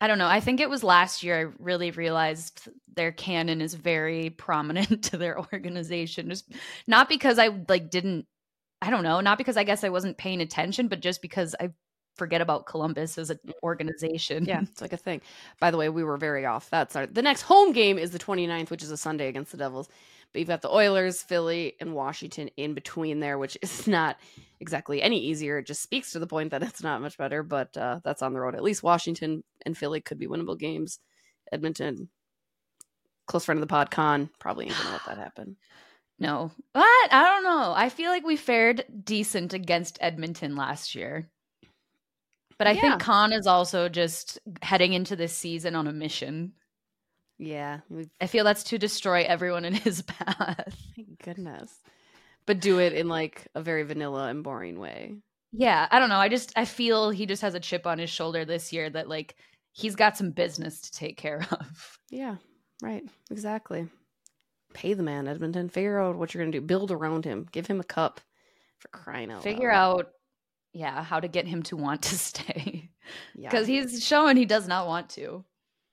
I 0.00 0.06
don't 0.08 0.18
know. 0.18 0.28
I 0.28 0.40
think 0.40 0.60
it 0.60 0.70
was 0.70 0.82
last 0.84 1.22
year 1.22 1.38
I 1.38 1.52
really 1.62 1.90
realized 1.90 2.68
their 2.94 3.12
canon 3.12 3.60
is 3.60 3.74
very 3.74 4.30
prominent 4.30 5.04
to 5.10 5.18
their 5.18 5.38
organization. 5.38 6.30
Just 6.30 6.52
not 6.86 7.08
because 7.08 7.38
I 7.38 7.48
like 7.68 7.90
didn't, 7.90 8.26
I 8.82 8.90
don't 8.90 9.04
know, 9.04 9.20
not 9.20 9.38
because 9.38 9.56
I 9.58 9.64
guess 9.64 9.84
I 9.84 9.90
wasn't 9.90 10.18
paying 10.18 10.40
attention, 10.40 10.88
but 10.88 11.00
just 11.00 11.22
because 11.22 11.54
I 11.60 11.70
forget 12.20 12.42
about 12.42 12.66
Columbus 12.66 13.16
as 13.16 13.30
an 13.30 13.38
organization. 13.62 14.44
Yeah, 14.44 14.60
it's 14.70 14.82
like 14.82 14.92
a 14.92 14.98
thing. 14.98 15.22
By 15.58 15.70
the 15.70 15.78
way, 15.78 15.88
we 15.88 16.04
were 16.04 16.18
very 16.18 16.44
off. 16.44 16.68
That's 16.68 16.94
our 16.94 17.06
the 17.06 17.22
next 17.22 17.42
home 17.42 17.72
game 17.72 17.98
is 17.98 18.10
the 18.10 18.18
29th, 18.18 18.68
which 18.68 18.82
is 18.82 18.90
a 18.90 18.96
Sunday 18.98 19.28
against 19.28 19.52
the 19.52 19.56
Devils. 19.56 19.88
But 20.32 20.38
you've 20.38 20.48
got 20.48 20.60
the 20.60 20.70
Oilers, 20.70 21.22
Philly, 21.22 21.74
and 21.80 21.94
Washington 21.94 22.50
in 22.58 22.74
between 22.74 23.20
there, 23.20 23.38
which 23.38 23.56
is 23.62 23.86
not 23.98 24.18
exactly 24.60 25.02
any 25.02 25.18
easier. 25.18 25.58
It 25.58 25.66
just 25.66 25.82
speaks 25.82 26.12
to 26.12 26.18
the 26.18 26.26
point 26.26 26.50
that 26.50 26.62
it's 26.62 26.82
not 26.82 27.00
much 27.00 27.16
better, 27.16 27.42
but 27.42 27.74
uh, 27.76 28.00
that's 28.04 28.22
on 28.22 28.34
the 28.34 28.40
road. 28.40 28.54
At 28.54 28.62
least 28.62 28.82
Washington 28.82 29.42
and 29.64 29.76
Philly 29.76 30.02
could 30.02 30.18
be 30.18 30.28
winnable 30.28 30.58
games. 30.58 31.00
Edmonton, 31.50 32.10
close 33.26 33.46
friend 33.46 33.56
of 33.58 33.62
the 33.62 33.72
pod, 33.72 33.90
Con, 33.90 34.28
probably 34.38 34.66
ain't 34.66 34.76
gonna 34.76 34.92
let 34.92 35.06
that 35.06 35.18
happen. 35.18 35.56
No. 36.22 36.50
What? 36.72 37.12
I 37.14 37.22
don't 37.24 37.44
know. 37.44 37.72
I 37.74 37.88
feel 37.88 38.10
like 38.10 38.26
we 38.26 38.36
fared 38.36 38.84
decent 39.04 39.54
against 39.54 39.96
Edmonton 40.02 40.54
last 40.54 40.94
year. 40.94 41.30
But 42.60 42.66
I 42.66 42.72
Yeah. 42.72 42.80
think 42.82 43.00
Con 43.00 43.32
is 43.32 43.46
also 43.46 43.88
just 43.88 44.38
heading 44.60 44.92
into 44.92 45.16
this 45.16 45.32
season 45.34 45.74
on 45.74 45.86
a 45.86 45.94
mission. 45.94 46.52
Yeah, 47.38 47.80
I 48.20 48.26
feel 48.26 48.44
that's 48.44 48.64
to 48.64 48.76
destroy 48.76 49.22
everyone 49.22 49.64
in 49.64 49.72
his 49.72 50.02
path. 50.06 50.76
Thank 50.94 51.22
goodness. 51.24 51.72
But 52.44 52.60
do 52.60 52.78
it 52.78 52.92
in 52.92 53.08
like 53.08 53.48
a 53.54 53.62
very 53.62 53.82
vanilla 53.84 54.28
and 54.28 54.44
boring 54.44 54.78
way. 54.78 55.14
Yeah, 55.52 55.88
I 55.90 55.98
don't 55.98 56.10
know. 56.10 56.18
I 56.18 56.28
just 56.28 56.52
I 56.54 56.66
feel 56.66 57.08
he 57.08 57.24
just 57.24 57.40
has 57.40 57.54
a 57.54 57.60
chip 57.60 57.86
on 57.86 57.98
his 57.98 58.10
shoulder 58.10 58.44
this 58.44 58.74
year 58.74 58.90
that 58.90 59.08
like 59.08 59.36
he's 59.72 59.96
got 59.96 60.18
some 60.18 60.30
business 60.30 60.82
to 60.82 60.92
take 60.92 61.16
care 61.16 61.46
of. 61.50 61.98
Yeah, 62.10 62.36
right. 62.82 63.04
Exactly. 63.30 63.88
Pay 64.74 64.92
the 64.92 65.02
man, 65.02 65.26
Edmonton. 65.28 65.70
Figure 65.70 65.98
out 65.98 66.16
what 66.16 66.34
you're 66.34 66.42
going 66.42 66.52
to 66.52 66.60
do. 66.60 66.66
Build 66.66 66.90
around 66.90 67.24
him. 67.24 67.46
Give 67.52 67.66
him 67.66 67.80
a 67.80 67.84
cup 67.84 68.20
for 68.80 68.88
crying 68.88 69.30
out 69.32 69.42
Figure 69.42 69.72
loud. 69.72 70.00
out 70.00 70.06
yeah, 70.72 71.02
how 71.02 71.20
to 71.20 71.28
get 71.28 71.46
him 71.46 71.62
to 71.64 71.76
want 71.76 72.02
to 72.02 72.18
stay. 72.18 72.90
Yeah. 73.34 73.50
Cuz 73.50 73.66
he's 73.66 74.04
showing 74.04 74.36
he 74.36 74.46
does 74.46 74.68
not 74.68 74.86
want 74.86 75.10
to. 75.10 75.44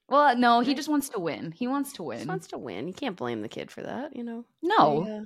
Well, 0.09 0.37
no, 0.37 0.61
he 0.61 0.73
just 0.73 0.87
wants 0.87 1.09
to 1.09 1.19
win. 1.19 1.51
He 1.51 1.67
wants 1.67 1.93
to 1.93 2.03
win. 2.03 2.19
just 2.19 2.29
wants 2.29 2.47
to 2.47 2.57
win. 2.57 2.87
You 2.87 2.93
can't 2.93 3.17
blame 3.17 3.41
the 3.41 3.49
kid 3.49 3.69
for 3.69 3.81
that, 3.81 4.15
you 4.15 4.23
know? 4.23 4.45
no. 4.61 5.01
We, 5.01 5.11
uh, 5.11 5.21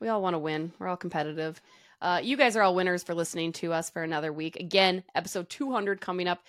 we 0.00 0.08
all 0.08 0.22
want 0.22 0.34
to 0.34 0.38
win. 0.38 0.72
We're 0.78 0.88
all 0.88 0.96
competitive. 0.96 1.60
Uh, 2.00 2.20
you 2.22 2.36
guys 2.36 2.56
are 2.56 2.62
all 2.62 2.74
winners 2.74 3.04
for 3.04 3.14
listening 3.14 3.52
to 3.52 3.72
us 3.72 3.90
for 3.90 4.02
another 4.02 4.32
week. 4.32 4.56
Again, 4.56 5.04
episode 5.14 5.48
200 5.48 6.00
coming 6.00 6.26
up. 6.26 6.40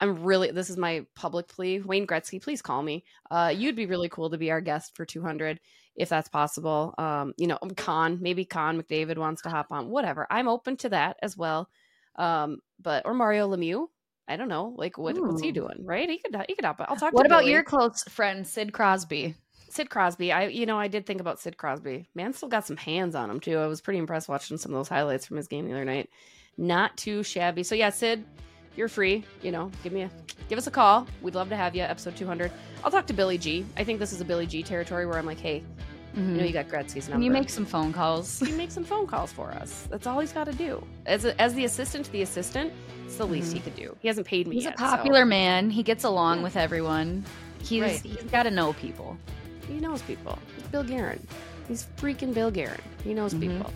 I'm 0.00 0.22
really, 0.24 0.50
this 0.50 0.70
is 0.70 0.76
my 0.76 1.04
public 1.14 1.46
plea. 1.46 1.80
Wayne 1.80 2.06
Gretzky, 2.06 2.42
please 2.42 2.62
call 2.62 2.82
me. 2.82 3.04
Uh, 3.30 3.52
you'd 3.54 3.76
be 3.76 3.86
really 3.86 4.08
cool 4.08 4.30
to 4.30 4.38
be 4.38 4.50
our 4.50 4.60
guest 4.62 4.96
for 4.96 5.04
200 5.04 5.60
if 5.96 6.08
that's 6.08 6.28
possible. 6.28 6.94
Um, 6.98 7.34
you 7.36 7.46
know, 7.46 7.58
Con, 7.76 8.18
maybe 8.20 8.44
Con 8.44 8.80
McDavid 8.80 9.18
wants 9.18 9.42
to 9.42 9.50
hop 9.50 9.66
on, 9.70 9.88
whatever. 9.88 10.26
I'm 10.30 10.48
open 10.48 10.76
to 10.78 10.88
that 10.90 11.16
as 11.22 11.36
well. 11.36 11.68
Um, 12.16 12.58
but, 12.80 13.06
or 13.06 13.14
Mario 13.14 13.48
Lemieux. 13.48 13.86
I 14.26 14.36
don't 14.36 14.48
know. 14.48 14.74
Like, 14.76 14.96
what, 14.96 15.20
what's 15.20 15.42
he 15.42 15.52
doing? 15.52 15.84
Right? 15.84 16.08
He 16.08 16.18
could, 16.18 16.34
he 16.48 16.54
could 16.54 16.64
hop 16.64 16.80
on. 16.80 16.86
I'll 16.88 16.96
talk 16.96 17.10
to 17.10 17.14
What 17.14 17.26
about 17.26 17.40
Billy. 17.40 17.52
your 17.52 17.62
close 17.62 18.02
friend 18.04 18.46
Sid 18.46 18.72
Crosby? 18.72 19.34
Sid 19.68 19.90
Crosby. 19.90 20.30
I 20.32 20.46
you 20.46 20.66
know 20.66 20.78
I 20.78 20.88
did 20.88 21.04
think 21.04 21.20
about 21.20 21.40
Sid 21.40 21.56
Crosby. 21.58 22.08
Man, 22.14 22.32
still 22.32 22.48
got 22.48 22.64
some 22.66 22.76
hands 22.76 23.14
on 23.14 23.28
him 23.28 23.40
too. 23.40 23.58
I 23.58 23.66
was 23.66 23.80
pretty 23.80 23.98
impressed 23.98 24.28
watching 24.28 24.56
some 24.56 24.72
of 24.72 24.78
those 24.78 24.88
highlights 24.88 25.26
from 25.26 25.36
his 25.36 25.48
game 25.48 25.66
the 25.66 25.72
other 25.72 25.84
night. 25.84 26.08
Not 26.56 26.96
too 26.96 27.22
shabby. 27.24 27.64
So 27.64 27.74
yeah, 27.74 27.90
Sid, 27.90 28.24
you're 28.76 28.88
free. 28.88 29.24
You 29.42 29.52
know, 29.52 29.70
give 29.82 29.92
me 29.92 30.02
a 30.02 30.10
give 30.48 30.58
us 30.58 30.66
a 30.66 30.70
call. 30.70 31.06
We'd 31.22 31.34
love 31.34 31.48
to 31.50 31.56
have 31.56 31.74
you. 31.74 31.82
Episode 31.82 32.16
200. 32.16 32.50
I'll 32.82 32.90
talk 32.90 33.06
to 33.06 33.12
Billy 33.12 33.38
G. 33.38 33.64
I 33.76 33.84
think 33.84 33.98
this 33.98 34.12
is 34.12 34.20
a 34.20 34.24
Billy 34.24 34.46
G 34.46 34.62
territory 34.62 35.06
where 35.06 35.16
I'm 35.18 35.26
like, 35.26 35.38
hey, 35.40 35.62
you 36.16 36.22
know, 36.22 36.44
you 36.44 36.52
got 36.52 36.68
Gretzky's 36.68 37.08
number. 37.08 37.14
Can 37.14 37.22
you 37.22 37.30
make 37.32 37.50
some 37.50 37.66
phone 37.66 37.92
calls? 37.92 38.38
Can 38.38 38.48
you 38.48 38.56
make 38.56 38.70
some 38.70 38.84
phone 38.84 39.06
calls 39.08 39.32
for 39.32 39.50
us. 39.50 39.88
That's 39.90 40.06
all 40.06 40.20
he's 40.20 40.32
got 40.32 40.44
to 40.44 40.52
do. 40.52 40.86
As 41.06 41.24
a, 41.24 41.40
as 41.42 41.54
the 41.54 41.64
assistant 41.64 42.04
to 42.06 42.12
the 42.12 42.22
assistant, 42.22 42.72
it's 43.04 43.16
the 43.16 43.26
least 43.26 43.52
he 43.52 43.58
could 43.58 43.74
do. 43.74 43.96
He 44.00 44.06
hasn't 44.06 44.26
paid 44.26 44.46
me 44.46 44.54
He's 44.56 44.66
a 44.66 44.68
yet. 44.70 44.78
so- 44.78 44.84
popular 44.84 45.24
man. 45.24 45.70
He 45.70 45.82
gets 45.82 46.04
along 46.04 46.38
Yeah. 46.38 46.42
with 46.44 46.56
everyone. 46.56 47.24
He's 47.62 47.82
Right. 47.82 48.00
he's 48.00 48.22
got 48.30 48.44
to 48.44 48.50
know 48.52 48.74
people. 48.74 49.16
He 49.66 49.80
knows 49.80 50.02
people. 50.02 50.38
He's 50.56 50.66
Bill 50.68 50.84
Guerin. 50.84 51.26
He's 51.66 51.88
freaking 51.96 52.32
Bill 52.32 52.50
Guerin. 52.50 52.80
He 53.02 53.12
knows 53.14 53.34
Mhm. 53.34 53.40
people. 53.40 53.72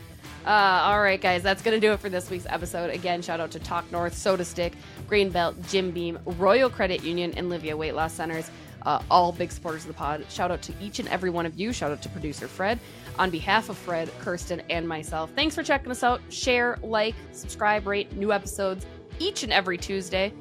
Uh, 0.48 0.80
all 0.84 1.02
right, 1.02 1.20
guys, 1.20 1.42
that's 1.42 1.60
going 1.60 1.78
to 1.78 1.86
do 1.86 1.92
it 1.92 2.00
for 2.00 2.08
this 2.08 2.30
week's 2.30 2.46
episode. 2.48 2.88
Again, 2.88 3.20
shout 3.20 3.38
out 3.38 3.50
to 3.50 3.58
Talk 3.58 3.92
North, 3.92 4.14
Sota 4.14 4.46
Stick, 4.46 4.72
Grain 5.06 5.28
Belt, 5.28 5.54
Jim 5.68 5.90
Beam, 5.90 6.18
Royal 6.24 6.70
Credit 6.70 7.04
Union, 7.04 7.34
and 7.36 7.52
Livea 7.52 7.76
Weight 7.76 7.92
Loss 7.92 8.14
Centers. 8.14 8.50
Uh, 8.86 9.02
all 9.10 9.30
big 9.30 9.52
supporters 9.52 9.82
of 9.82 9.88
the 9.88 9.94
pod. 9.94 10.24
Shout 10.30 10.50
out 10.50 10.62
to 10.62 10.72
each 10.80 11.00
and 11.00 11.08
every 11.10 11.28
one 11.28 11.44
of 11.44 11.60
you. 11.60 11.70
Shout 11.70 11.92
out 11.92 12.00
to 12.00 12.08
producer 12.08 12.48
Fred. 12.48 12.80
On 13.18 13.28
behalf 13.28 13.68
of 13.68 13.76
Fred, 13.76 14.10
Kirsten, 14.20 14.62
and 14.70 14.88
myself, 14.88 15.30
thanks 15.34 15.54
for 15.54 15.62
checking 15.62 15.90
us 15.90 16.02
out. 16.02 16.22
Share, 16.30 16.78
like, 16.82 17.14
subscribe, 17.32 17.86
rate 17.86 18.10
new 18.16 18.32
episodes 18.32 18.86
each 19.18 19.42
and 19.42 19.52
every 19.52 19.76
Tuesday. 19.76 20.32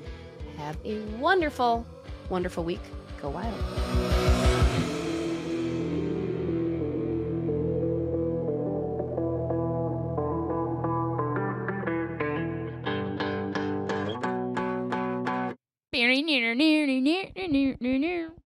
Have 0.56 0.78
a 0.86 1.02
wonderful, 1.17 1.86
wonderful 2.30 2.63
week. 2.63 2.82
Go 3.22 3.30
wild. 3.32 4.27
near 16.28 16.54
near 16.56 16.86
near 16.86 17.02
near 17.02 17.48
near 17.48 17.78
near 17.80 18.00
near. 18.00 18.38